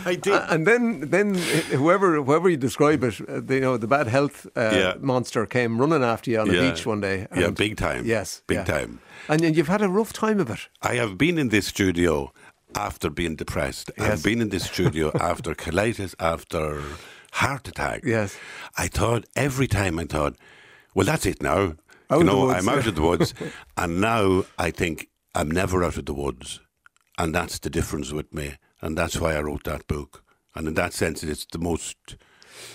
I 0.04 0.14
did. 0.14 0.40
And 0.48 0.66
then, 0.68 1.10
then 1.10 1.34
whoever 1.34 2.22
whoever 2.22 2.48
you 2.48 2.56
describe 2.56 3.02
it, 3.02 3.20
uh, 3.28 3.40
the, 3.40 3.54
you 3.56 3.60
know, 3.60 3.76
the 3.76 3.88
bad 3.88 4.06
health 4.06 4.46
uh, 4.56 4.70
Yeah. 4.72 4.94
monster 5.00 5.46
came 5.46 5.80
running 5.80 6.04
after 6.04 6.30
you 6.30 6.38
on 6.40 6.48
the 6.48 6.54
Yeah. 6.54 6.70
beach 6.70 6.86
one 6.86 7.00
day. 7.00 7.26
Yeah, 7.36 7.50
big 7.50 7.76
time. 7.76 8.04
Yes, 8.06 8.42
Big 8.46 8.58
yeah. 8.58 8.64
time. 8.64 9.00
And, 9.30 9.42
and 9.42 9.56
you've 9.56 9.68
had 9.68 9.80
a 9.80 9.88
rough 9.88 10.12
time 10.12 10.40
of 10.40 10.50
it. 10.50 10.68
I 10.82 10.94
have 10.96 11.16
been 11.16 11.38
in 11.38 11.50
this 11.50 11.68
studio 11.68 12.32
after 12.74 13.08
being 13.08 13.36
depressed. 13.36 13.88
Yes. 13.96 14.10
I've 14.10 14.24
been 14.24 14.40
in 14.40 14.48
this 14.48 14.64
studio 14.64 15.12
after 15.20 15.54
colitis, 15.54 16.16
after 16.18 16.82
heart 17.30 17.68
attack. 17.68 18.02
Yes. 18.04 18.36
I 18.76 18.88
thought 18.88 19.26
every 19.36 19.68
time 19.68 20.00
I 20.00 20.06
thought, 20.06 20.34
well, 20.96 21.06
that's 21.06 21.26
it 21.26 21.40
now. 21.40 21.76
Out 22.10 22.18
you 22.18 22.24
know. 22.24 22.50
I'm 22.50 22.68
out 22.68 22.88
of 22.88 22.96
the 22.96 23.02
woods. 23.02 23.32
and 23.76 24.00
now 24.00 24.46
I 24.58 24.72
think 24.72 25.08
I'm 25.32 25.48
never 25.48 25.84
out 25.84 25.96
of 25.96 26.06
the 26.06 26.14
woods. 26.14 26.58
And 27.16 27.32
that's 27.32 27.60
the 27.60 27.70
difference 27.70 28.12
with 28.12 28.34
me. 28.34 28.56
And 28.82 28.98
that's 28.98 29.20
why 29.20 29.36
I 29.36 29.42
wrote 29.42 29.62
that 29.62 29.86
book. 29.86 30.24
And 30.56 30.66
in 30.66 30.74
that 30.74 30.92
sense, 30.92 31.22
it's 31.22 31.46
the 31.46 31.58
most 31.58 32.16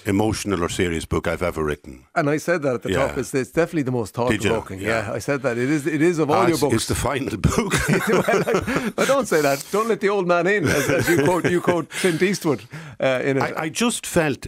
emotional 0.06 0.64
or 0.64 0.70
serious 0.70 1.06
book 1.06 1.28
I've 1.28 1.42
ever 1.44 1.64
written. 1.64 2.06
And 2.16 2.30
I 2.30 2.38
said 2.38 2.62
that 2.64 2.76
at 2.76 2.82
the 2.84 2.92
Yeah. 2.92 3.08
top. 3.08 3.18
It's, 3.18 3.34
it's 3.34 3.52
definitely 3.52 3.84
the 3.84 3.92
most 3.92 4.14
thought 4.14 4.30
provoking. 4.40 4.80
Yeah. 4.80 5.08
Yeah. 5.08 5.14
I 5.14 5.20
said 5.20 5.42
that. 5.44 5.58
It 5.58 5.70
is. 5.70 5.88
It 5.88 6.02
is 6.02 6.20
of 6.20 6.30
all 6.30 6.38
Ah, 6.38 6.42
your 6.44 6.52
it's, 6.52 6.62
books. 6.62 6.76
it's 6.76 6.88
the 6.88 6.96
final 6.96 7.38
book. 7.38 7.74
well, 8.10 8.24
I, 8.28 8.94
I 8.98 9.06
don't 9.06 9.28
say 9.28 9.42
that. 9.42 9.66
Don't 9.72 9.88
let 9.88 10.00
the 10.02 10.10
old 10.10 10.28
man 10.28 10.48
in, 10.48 10.66
as, 10.66 10.90
as 10.90 11.10
you 11.10 11.24
quote 11.24 11.50
you 11.50 11.62
quote 11.62 11.90
Clint 11.90 12.22
Eastwood 12.22 12.64
uh, 13.00 13.22
in 13.24 13.38
it. 13.38 13.42
I, 13.44 13.64
I 13.64 13.70
just 13.70 14.06
felt, 14.06 14.48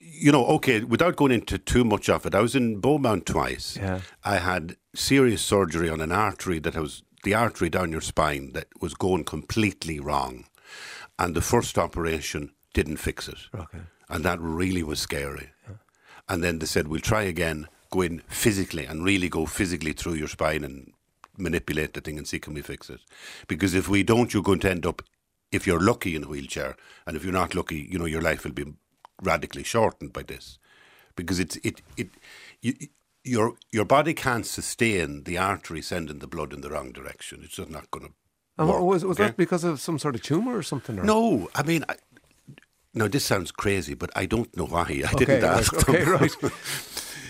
you 0.00 0.32
know, 0.32 0.46
okay, 0.46 0.82
without 0.84 1.16
going 1.16 1.32
into 1.32 1.58
too 1.58 1.84
much 1.84 2.08
of 2.08 2.26
it, 2.26 2.34
I 2.34 2.40
was 2.40 2.54
in 2.54 2.80
Beaumont 2.80 3.26
twice. 3.26 3.76
Yeah. 3.76 4.00
I 4.24 4.36
had 4.38 4.76
serious 4.94 5.42
surgery 5.42 5.88
on 5.88 6.00
an 6.00 6.12
artery 6.12 6.58
that 6.60 6.76
was 6.76 7.02
the 7.24 7.34
artery 7.34 7.70
down 7.70 7.92
your 7.92 8.00
spine 8.00 8.52
that 8.52 8.66
was 8.80 8.94
going 8.94 9.24
completely 9.24 10.00
wrong. 10.00 10.44
And 11.18 11.34
the 11.34 11.40
first 11.40 11.78
operation 11.78 12.50
didn't 12.74 12.96
fix 12.96 13.28
it. 13.28 13.38
Okay. 13.54 13.78
And 14.12 14.24
that 14.24 14.40
really 14.40 14.82
was 14.82 15.00
scary. 15.00 15.50
And 16.28 16.44
then 16.44 16.58
they 16.58 16.66
said, 16.66 16.88
we'll 16.88 17.00
try 17.00 17.22
again, 17.22 17.68
go 17.90 18.02
in 18.02 18.20
physically 18.28 18.84
and 18.84 19.04
really 19.04 19.28
go 19.28 19.46
physically 19.46 19.92
through 19.92 20.14
your 20.14 20.28
spine 20.28 20.64
and 20.64 20.92
manipulate 21.36 21.94
the 21.94 22.00
thing 22.00 22.18
and 22.18 22.28
see 22.28 22.38
can 22.38 22.54
we 22.54 22.62
fix 22.62 22.90
it. 22.90 23.00
Because 23.48 23.74
if 23.74 23.88
we 23.88 24.02
don't, 24.02 24.32
you're 24.32 24.42
going 24.42 24.60
to 24.60 24.70
end 24.70 24.86
up, 24.86 25.02
if 25.50 25.66
you're 25.66 25.80
lucky, 25.80 26.14
in 26.14 26.24
a 26.24 26.28
wheelchair. 26.28 26.76
And 27.06 27.16
if 27.16 27.24
you're 27.24 27.32
not 27.32 27.54
lucky, 27.54 27.88
you 27.90 27.98
know, 27.98 28.04
your 28.04 28.22
life 28.22 28.44
will 28.44 28.52
be 28.52 28.74
radically 29.22 29.64
shortened 29.64 30.12
by 30.12 30.22
this. 30.22 30.58
Because 31.16 31.40
it's, 31.40 31.56
it, 31.56 31.82
it, 31.96 32.10
you, 32.60 32.74
your, 33.24 33.54
your 33.70 33.84
body 33.84 34.14
can't 34.14 34.46
sustain 34.46 35.24
the 35.24 35.38
artery 35.38 35.82
sending 35.82 36.18
the 36.18 36.26
blood 36.26 36.52
in 36.52 36.60
the 36.60 36.70
wrong 36.70 36.92
direction. 36.92 37.40
It's 37.42 37.56
just 37.56 37.70
not 37.70 37.90
going 37.90 38.06
to 38.06 38.12
was 38.84 39.04
was 39.04 39.18
okay? 39.18 39.28
that 39.28 39.36
because 39.36 39.64
of 39.64 39.80
some 39.80 39.98
sort 39.98 40.14
of 40.14 40.22
tumor 40.22 40.56
or 40.56 40.62
something? 40.62 40.98
Or? 40.98 41.04
no, 41.04 41.48
I 41.54 41.62
mean, 41.62 41.84
I, 41.88 41.96
no, 42.94 43.08
this 43.08 43.24
sounds 43.24 43.50
crazy, 43.52 43.94
but 43.94 44.10
I 44.14 44.26
don't 44.26 44.54
know 44.56 44.66
why. 44.66 44.82
I 45.06 45.10
Okay, 45.14 45.24
didn't 45.24 45.42
right, 45.42 45.58
ask 45.58 45.72
okay, 45.88 46.04
them. 46.04 46.12
right. 46.20 46.36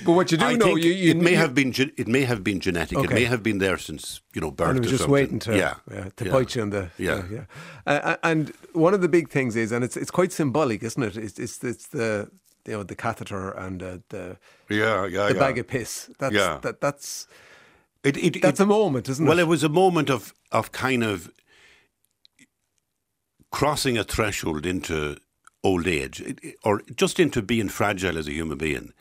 But 0.05 0.13
what 0.15 0.33
you 0.33 0.39
do 0.39 0.45
I 0.47 0.55
know, 0.57 0.75
you, 0.75 0.91
you 0.91 1.11
it 1.13 1.17
may 1.17 1.31
you- 1.33 1.37
have 1.37 1.55
been 1.55 1.71
gen- 1.71 1.93
it 1.97 2.09
may 2.09 2.23
have 2.23 2.43
been 2.43 2.59
genetic. 2.59 2.99
It 2.99 3.11
may 3.11 3.25
have 3.25 3.43
been 3.45 3.59
there 3.59 3.79
since 3.79 4.21
you 4.35 4.41
know 4.41 4.51
birth. 4.51 4.71
and 4.71 4.79
it 4.79 4.81
was 4.81 4.89
or 4.89 4.91
just 4.91 5.03
something. 5.03 5.13
waiting 5.13 5.39
to 5.41 5.57
yeah, 5.57 5.75
to 6.17 6.25
yeah. 6.25 6.33
bite 6.33 6.57
you 6.57 6.63
in 6.63 6.71
the 6.71 6.91
Yeah. 6.99 7.23
yeah. 7.31 7.45
Uh, 7.87 8.17
and 8.25 8.53
one 8.73 8.95
of 8.95 9.01
the 9.01 9.09
big 9.09 9.29
things 9.31 9.55
is, 9.55 9.71
and 9.71 9.85
it's 9.85 9.97
it's 9.97 10.11
quite 10.11 10.33
symbolic, 10.33 10.83
isn't 10.83 11.03
it? 11.03 11.17
It's 11.17 11.39
it's, 11.39 11.63
it's 11.63 11.87
the 11.89 12.29
you 12.67 12.73
know 12.73 12.83
the 12.83 12.97
catheter 12.97 13.51
and 13.53 13.81
uh, 13.83 13.99
the 14.09 14.39
yeah, 14.69 15.07
yeah, 15.07 15.29
the 15.29 15.35
yeah. 15.35 15.39
bag 15.39 15.59
of 15.59 15.69
piss. 15.69 16.11
That's 16.19 16.35
Yeah. 16.35 16.59
that 16.63 16.81
that's 16.81 17.29
It, 18.03 18.17
it, 18.17 18.43
That's 18.43 18.59
it- 18.59 18.65
a 18.65 18.67
moment, 18.67 19.09
isn't 19.09 19.25
well, 19.25 19.39
it? 19.39 19.43
Well, 19.43 19.47
it 19.47 19.49
was 19.49 19.63
a 19.63 19.69
moment 19.69 20.11
of, 20.11 20.33
of 20.51 20.73
kind 20.73 21.05
of 21.05 21.31
crossing 23.53 23.97
a 23.99 24.03
threshold 24.05 24.67
into 24.67 25.17
old 25.65 25.87
age, 25.87 26.23
or 26.65 26.83
just 26.97 27.21
into 27.21 27.43
being 27.43 27.69
fragile 27.69 28.19
as 28.19 28.29
a 28.29 28.33
human 28.33 28.59
being. 28.59 28.93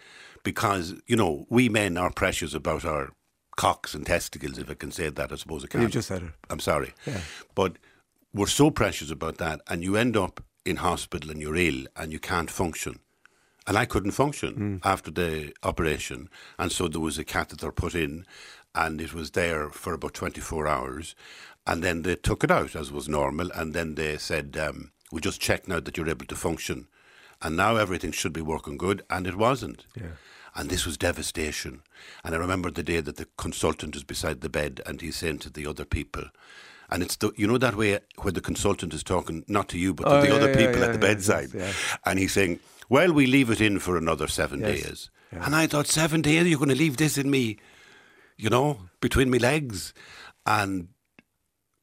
Because, 0.44 0.96
you 1.08 1.16
know, 1.16 1.46
we 1.50 1.70
men 1.70 1.98
are 1.98 2.12
precious 2.12 2.54
about 2.54 2.84
our 2.84 3.12
cocks 3.58 3.94
and 3.94 4.06
testicles, 4.06 4.58
if 4.58 4.70
I 4.70 4.74
can 4.74 4.92
say 4.92 5.10
that. 5.10 5.32
I 5.32 5.36
suppose 5.36 5.64
I 5.64 5.68
can. 5.68 5.82
You've 5.82 5.92
just 5.92 6.08
said 6.08 6.24
it. 6.24 6.32
I'm 6.50 6.60
sorry. 6.60 6.94
Yeah. 7.06 7.22
But 7.54 7.78
we're 8.34 8.48
so 8.48 8.72
precious 8.72 9.12
about 9.12 9.38
that, 9.38 9.62
and 9.68 9.84
you 9.84 9.96
end 9.96 10.18
up 10.18 10.44
in 10.66 10.78
hospital 10.78 11.32
and 11.32 11.42
you're 11.42 11.56
ill 11.56 11.86
and 11.96 12.12
you 12.12 12.20
can't 12.20 12.50
function. 12.50 13.00
And 13.68 13.78
I 13.78 13.86
couldn't 13.86 14.12
function 14.12 14.82
after 14.84 15.12
the 15.12 15.54
operation. 15.64 16.30
And 16.58 16.72
so 16.72 16.88
there 16.88 17.00
was 17.00 17.20
a 17.20 17.24
catheter 17.24 17.72
put 17.72 17.94
in, 17.94 18.26
and 18.74 19.00
it 19.00 19.14
was 19.14 19.32
there 19.32 19.70
for 19.70 19.94
about 19.94 20.16
24 20.16 20.68
hours. 20.68 21.16
And 21.68 21.84
then 21.84 22.02
they 22.02 22.16
took 22.16 22.44
it 22.44 22.50
out, 22.50 22.76
as 22.76 22.92
was 22.92 23.08
normal. 23.08 23.52
And 23.54 23.74
then 23.74 23.96
they 23.96 24.18
said, 24.18 24.58
um, 24.60 24.92
We 25.12 25.22
just 25.22 25.42
checked 25.42 25.68
now 25.68 25.80
that 25.80 25.98
you're 25.98 26.10
able 26.10 26.26
to 26.28 26.36
function. 26.36 26.88
And 27.42 27.58
now 27.58 27.76
everything 27.76 28.12
should 28.12 28.34
be 28.34 28.42
working 28.42 28.78
good. 28.78 29.04
And 29.10 29.26
it 29.28 29.36
wasn't. 29.36 29.86
And 30.56 30.70
this 30.70 30.86
was 30.86 30.98
devastation. 30.98 31.82
And 32.24 32.36
I 32.36 32.38
remember 32.38 32.70
the 32.70 32.84
day 32.84 33.02
that 33.02 33.16
the 33.18 33.28
consultant 33.38 33.96
is 33.96 34.04
beside 34.04 34.42
the 34.42 34.50
bed 34.50 34.82
and 34.86 35.02
he's 35.02 35.16
saying 35.16 35.40
to 35.40 35.50
the 35.50 35.66
other 35.66 35.86
people, 35.86 36.26
and 36.90 37.02
it's 37.02 37.16
the, 37.16 37.32
you 37.38 37.48
know 37.48 37.58
that 37.58 37.78
way 37.78 38.00
where 38.18 38.34
the 38.34 38.42
consultant 38.42 38.94
is 38.94 39.02
talking 39.02 39.46
not 39.48 39.70
to 39.70 39.78
you 39.78 39.94
but 39.94 40.04
to 40.04 40.10
Oh, 40.10 40.22
the 40.22 40.28
yeah, 40.28 40.34
other 40.34 40.50
yeah, 40.50 40.58
people 40.58 40.82
yeah, 40.82 40.88
at 40.88 40.92
the 41.00 41.08
yeah, 41.08 41.14
bedside, 41.14 41.50
yes, 41.54 41.98
and 42.06 42.20
he's 42.20 42.34
saying, 42.34 42.60
"Well, 42.90 43.14
we 43.14 43.28
leave 43.28 43.50
it 43.50 43.62
in 43.62 43.80
for 43.80 43.96
another 43.96 44.28
seven 44.28 44.60
Yes, 44.60 44.84
days." 44.84 45.10
And 45.32 45.56
I 45.56 45.68
thought, 45.68 45.88
seven 45.88 46.22
days, 46.22 46.46
you're 46.48 46.60
going 46.60 46.68
to 46.68 46.76
leave 46.76 46.98
this 46.98 47.18
in 47.18 47.32
me, 47.32 47.60
you 48.36 48.50
know, 48.50 48.90
between 49.00 49.32
my 49.32 49.38
legs, 49.38 49.94
and 50.46 50.90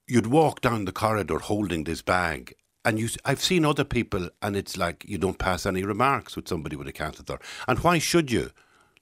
you'd 0.07 0.27
walk 0.27 0.61
down 0.61 0.85
the 0.85 0.93
corridor 0.93 1.39
holding 1.39 1.85
this 1.85 2.03
bag. 2.03 2.55
And 2.85 2.99
you, 2.99 3.09
I've 3.25 3.43
seen 3.43 3.65
other 3.65 3.85
people, 3.85 4.31
and 4.41 4.57
it's 4.57 4.77
like 4.77 5.05
you 5.07 5.19
don't 5.19 5.39
pass 5.39 5.67
any 5.67 5.83
remarks 5.83 6.37
with 6.37 6.49
somebody 6.49 6.77
with 6.77 6.89
a 6.89 6.93
catheter. 6.93 7.39
And 7.67 7.79
why 7.81 7.99
should 7.99 8.31
you? 8.31 8.51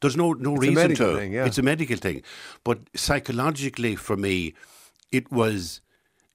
There's 0.00 0.16
no 0.16 0.32
no 0.32 0.54
It's 0.54 0.58
a 0.58 0.60
reason 0.60 0.74
medical 0.74 1.12
to. 1.12 1.16
thing, 1.18 1.32
yeah. 1.32 1.46
It's 1.46 1.58
a 1.58 1.62
medical 1.62 1.96
thing, 1.96 2.22
but 2.64 2.78
psychologically, 2.94 3.96
for 3.96 4.16
me, 4.16 4.54
it 5.12 5.30
was 5.30 5.80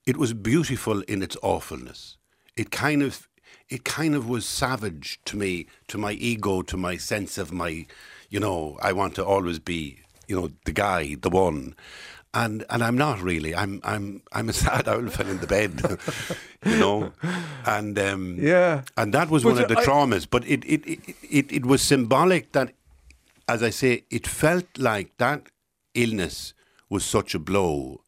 it 0.06 0.16
was 0.16 0.32
beautiful 0.32 1.02
in 1.02 1.22
its 1.22 1.36
awfulness. 1.42 2.16
It 2.56 2.70
kind 2.70 3.02
of 3.02 3.28
it 3.68 3.84
kind 3.84 4.14
of 4.14 4.28
was 4.28 4.44
savage 4.44 5.20
to 5.24 5.36
me, 5.36 5.66
to 5.88 5.98
my 5.98 6.12
ego, 6.12 6.62
to 6.62 6.76
my 6.76 6.96
sense 6.96 7.38
of 7.38 7.52
my, 7.52 7.86
you 8.28 8.38
know, 8.40 8.76
I 8.82 8.92
want 8.92 9.14
to 9.14 9.24
always 9.24 9.58
be, 9.58 10.00
you 10.28 10.38
know, 10.38 10.50
the 10.64 10.72
guy, 10.72 11.16
the 11.20 11.30
one. 11.30 11.74
And 12.34 12.64
and 12.70 12.82
I'm 12.82 12.96
not 12.96 13.20
really. 13.20 13.54
I'm 13.54 13.80
I'm 13.84 14.22
I'm 14.32 14.48
a 14.48 14.52
sad 14.64 14.84
fell 15.12 15.28
in 15.28 15.38
the 15.40 15.46
bed, 15.46 15.82
you 16.64 16.78
know, 16.78 17.12
and 17.66 17.98
um, 17.98 18.36
Yeah. 18.40 18.82
and 18.96 19.12
that 19.12 19.28
was 19.28 19.42
But 19.42 19.52
one 19.54 19.62
of 19.62 19.68
the 19.68 19.78
I- 19.78 19.84
traumas. 19.84 20.26
But 20.28 20.46
it 20.46 20.64
it, 20.64 20.86
it 20.86 21.00
it 21.30 21.52
it 21.52 21.66
was 21.66 21.82
symbolic 21.82 22.52
that, 22.52 22.72
as 23.48 23.62
I 23.62 23.68
say, 23.70 24.04
it 24.10 24.26
felt 24.26 24.64
like 24.78 25.10
that 25.18 25.42
illness 25.94 26.54
was 26.88 27.04
such 27.04 27.34
a 27.34 27.38
blow 27.38 28.00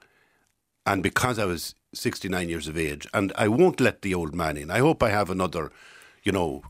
and 0.87 1.03
because 1.03 1.39
I 1.39 1.45
was 1.45 1.75
69 1.95 2.49
years 2.49 2.67
of 2.69 2.77
age, 2.77 3.07
and 3.15 3.33
I 3.37 3.49
won't 3.49 3.81
let 3.81 4.03
the 4.03 4.15
old 4.15 4.35
man 4.35 4.57
in. 4.57 4.71
I 4.71 4.79
hope 4.81 5.03
I 5.03 5.11
have 5.11 5.31
another, 5.31 5.71
you 6.23 6.33
know, 6.33 6.63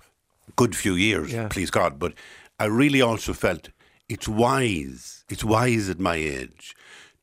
good 0.56 0.76
few 0.76 0.94
years, 0.94 1.32
Yeah. 1.32 1.48
please 1.48 1.70
God. 1.70 1.98
But 1.98 2.12
I 2.60 2.66
really 2.66 3.00
also 3.00 3.32
felt 3.32 3.70
it's 4.08 4.28
wise, 4.28 5.24
it's 5.28 5.42
wise 5.44 5.88
at 5.88 5.98
my 5.98 6.16
age 6.16 6.74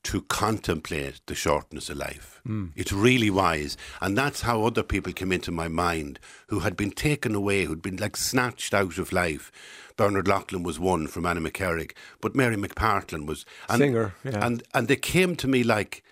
to 0.04 0.22
contemplate 0.22 1.20
the 1.26 1.34
shortness 1.34 1.88
of 1.88 1.96
life. 1.96 2.40
It's 2.74 2.92
really 2.92 3.30
wise. 3.30 3.76
And 4.00 4.18
that's 4.18 4.42
how 4.42 4.64
other 4.64 4.82
people 4.82 5.12
came 5.12 5.30
into 5.30 5.52
my 5.52 5.68
mind 5.68 6.18
who 6.48 6.60
had 6.60 6.76
been 6.76 6.90
taken 6.90 7.34
away, 7.34 7.64
who'd 7.64 7.82
been 7.82 7.98
like 7.98 8.16
snatched 8.16 8.74
out 8.74 8.98
of 8.98 9.12
life. 9.12 9.52
Bernard 9.96 10.26
Loughlin 10.26 10.64
was 10.64 10.80
one 10.80 11.06
from 11.06 11.24
Annaghmakerrig, 11.24 11.92
but 12.20 12.34
Mary 12.34 12.56
McPartlan 12.56 13.26
was. 13.26 13.44
And, 13.68 13.78
Singer, 13.78 14.14
yeah. 14.24 14.44
And, 14.44 14.62
and 14.74 14.88
they 14.88 14.96
came 14.96 15.36
to 15.36 15.46
me 15.46 15.62
like, 15.62 16.02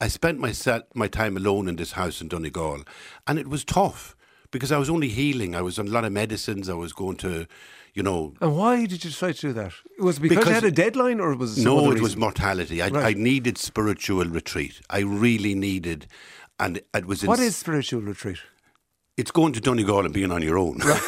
I 0.00 0.08
spent 0.08 0.38
my, 0.38 0.52
set, 0.52 0.94
my 0.94 1.08
time 1.08 1.36
alone 1.36 1.68
in 1.68 1.76
this 1.76 1.92
house 1.92 2.20
in 2.20 2.28
Donegal, 2.28 2.82
and 3.26 3.38
it 3.38 3.48
was 3.48 3.64
tough 3.64 4.14
because 4.50 4.72
I 4.72 4.78
was 4.78 4.90
only 4.90 5.08
healing. 5.08 5.54
I 5.54 5.62
was 5.62 5.78
on 5.78 5.88
a 5.88 5.90
lot 5.90 6.04
of 6.04 6.12
medicines. 6.12 6.68
I 6.68 6.74
was 6.74 6.92
going 6.92 7.16
to, 7.18 7.46
you 7.94 8.02
know, 8.02 8.34
And 8.40 8.56
why 8.56 8.80
did 8.80 9.04
you 9.04 9.10
decide 9.10 9.36
to 9.36 9.48
do 9.48 9.52
that? 9.54 9.72
Was 9.98 10.18
it 10.18 10.22
because, 10.22 10.46
you 10.46 10.52
had 10.52 10.64
a 10.64 10.70
deadline, 10.70 11.20
or 11.20 11.34
was 11.34 11.58
it 11.58 11.64
no, 11.64 11.90
it 11.90 12.00
was 12.00 12.16
mortality. 12.16 12.82
I, 12.82 12.88
Right. 12.88 13.16
I 13.16 13.18
needed 13.18 13.58
spiritual 13.58 14.24
retreat. 14.24 14.80
I 14.90 15.00
really 15.00 15.54
needed, 15.54 16.06
and 16.58 16.80
it 16.94 17.06
was. 17.06 17.24
What 17.24 17.40
is 17.40 17.56
spiritual 17.56 18.02
retreat? 18.02 18.38
It's 19.16 19.30
going 19.30 19.52
to 19.52 19.60
Donegal 19.60 20.06
and 20.06 20.14
being 20.14 20.32
on 20.32 20.40
your 20.40 20.56
own. 20.56 20.80
okay. 20.82 21.02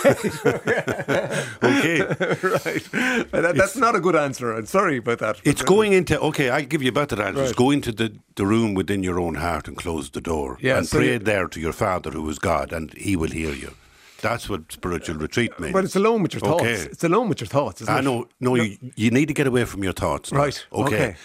right. 2.03 2.85
That, 3.33 3.55
that's 3.57 3.77
not 3.77 3.95
a 3.97 4.01
good 4.01 4.17
answer. 4.17 4.53
I'm 4.53 4.67
sorry 4.67 4.99
about 4.99 5.21
that. 5.21 5.41
It's 5.45 5.63
going 5.63 5.95
into 5.95 6.21
okay. 6.21 6.51
I'll 6.51 6.65
give 6.65 6.83
you 6.83 6.91
a 6.91 6.93
better 6.93 7.23
answer. 7.23 7.41
It's 7.41 7.51
Right. 7.53 7.57
go 7.57 7.71
into 7.71 7.91
the, 7.91 8.13
the 8.37 8.45
room 8.45 8.75
within 8.75 9.03
your 9.03 9.19
own 9.19 9.37
heart 9.37 9.67
and 9.69 9.77
close 9.79 10.11
the 10.11 10.21
door 10.21 10.59
Yeah, 10.61 10.77
and 10.79 10.87
so 10.87 10.99
pray 10.99 11.17
there 11.19 11.49
to 11.49 11.59
your 11.61 11.73
Father 11.73 12.11
who 12.11 12.29
is 12.29 12.39
God, 12.39 12.71
and 12.73 12.93
He 12.95 13.17
will 13.17 13.31
hear 13.31 13.53
you. 13.55 13.75
That's 14.23 14.49
what 14.49 14.71
spiritual 14.73 15.17
retreat 15.17 15.59
means. 15.61 15.73
But 15.73 15.85
it's 15.85 15.97
alone 15.97 16.23
with 16.23 16.33
your 16.35 16.41
thoughts. 16.41 16.63
Okay. 16.63 16.75
It's 16.91 17.05
alone 17.05 17.29
with 17.29 17.41
your 17.41 17.49
thoughts, 17.49 17.83
isn't 17.83 17.93
I 17.95 17.99
it? 17.99 18.03
know. 18.03 18.29
No, 18.41 18.55
you, 18.55 18.79
you 18.97 19.11
need 19.11 19.27
to 19.29 19.35
get 19.35 19.47
away 19.47 19.65
from 19.65 19.83
your 19.85 19.93
thoughts. 19.93 20.33
now. 20.33 20.39
Right. 20.39 20.67
Okay. 20.73 21.17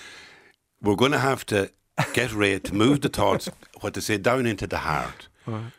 We're 0.81 0.95
going 0.95 1.11
to 1.11 1.19
have 1.19 1.45
to 1.47 1.71
get 2.13 2.33
ready 2.33 2.59
to 2.59 2.75
move 2.75 3.01
the 3.01 3.09
thoughts, 3.09 3.49
what 3.81 3.93
they 3.93 4.01
say, 4.01 4.17
down 4.17 4.45
into 4.45 4.67
the 4.67 4.79
heart. 4.79 5.29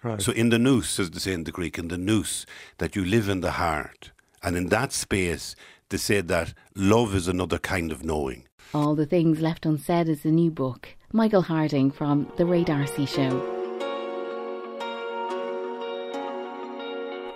right. 0.03 0.23
So 0.23 0.33
in 0.33 0.49
the 0.51 0.59
nous, 0.59 0.99
as 0.99 1.11
they 1.11 1.19
say 1.19 1.33
in 1.33 1.45
the 1.45 1.53
Greek, 1.53 1.77
in 1.79 1.89
the 1.89 1.99
nous, 1.99 2.47
that 2.79 2.97
you 2.97 3.05
live 3.05 3.29
in 3.29 3.41
the 3.41 3.53
heart. 3.53 4.13
And 4.43 4.57
in 4.57 4.69
that 4.69 4.93
space, 4.93 5.57
they 5.89 5.97
say 5.99 6.21
that 6.21 6.55
love 6.77 7.15
is 7.15 7.27
another 7.29 7.59
kind 7.59 7.91
of 7.91 8.05
knowing. 8.05 8.45
All 8.73 8.95
the 8.95 9.07
Things 9.07 9.41
Left 9.41 9.67
Unsaid 9.67 10.09
is 10.09 10.23
the 10.23 10.31
new 10.31 10.51
book. 10.51 10.89
Michael 11.13 11.43
Harding 11.43 11.91
from 11.91 12.31
The 12.37 12.47
Ray 12.47 12.63
D'Arcy 12.65 13.07
Show. 13.07 13.58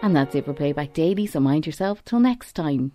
And 0.03 0.17
that's 0.17 0.35
it 0.35 0.45
for 0.45 0.53
Playback 0.53 0.93
Daily, 0.93 1.27
so 1.27 1.39
mind 1.39 1.65
yourself 1.65 2.05
till 2.05 2.19
next 2.19 2.55
time. 2.55 2.93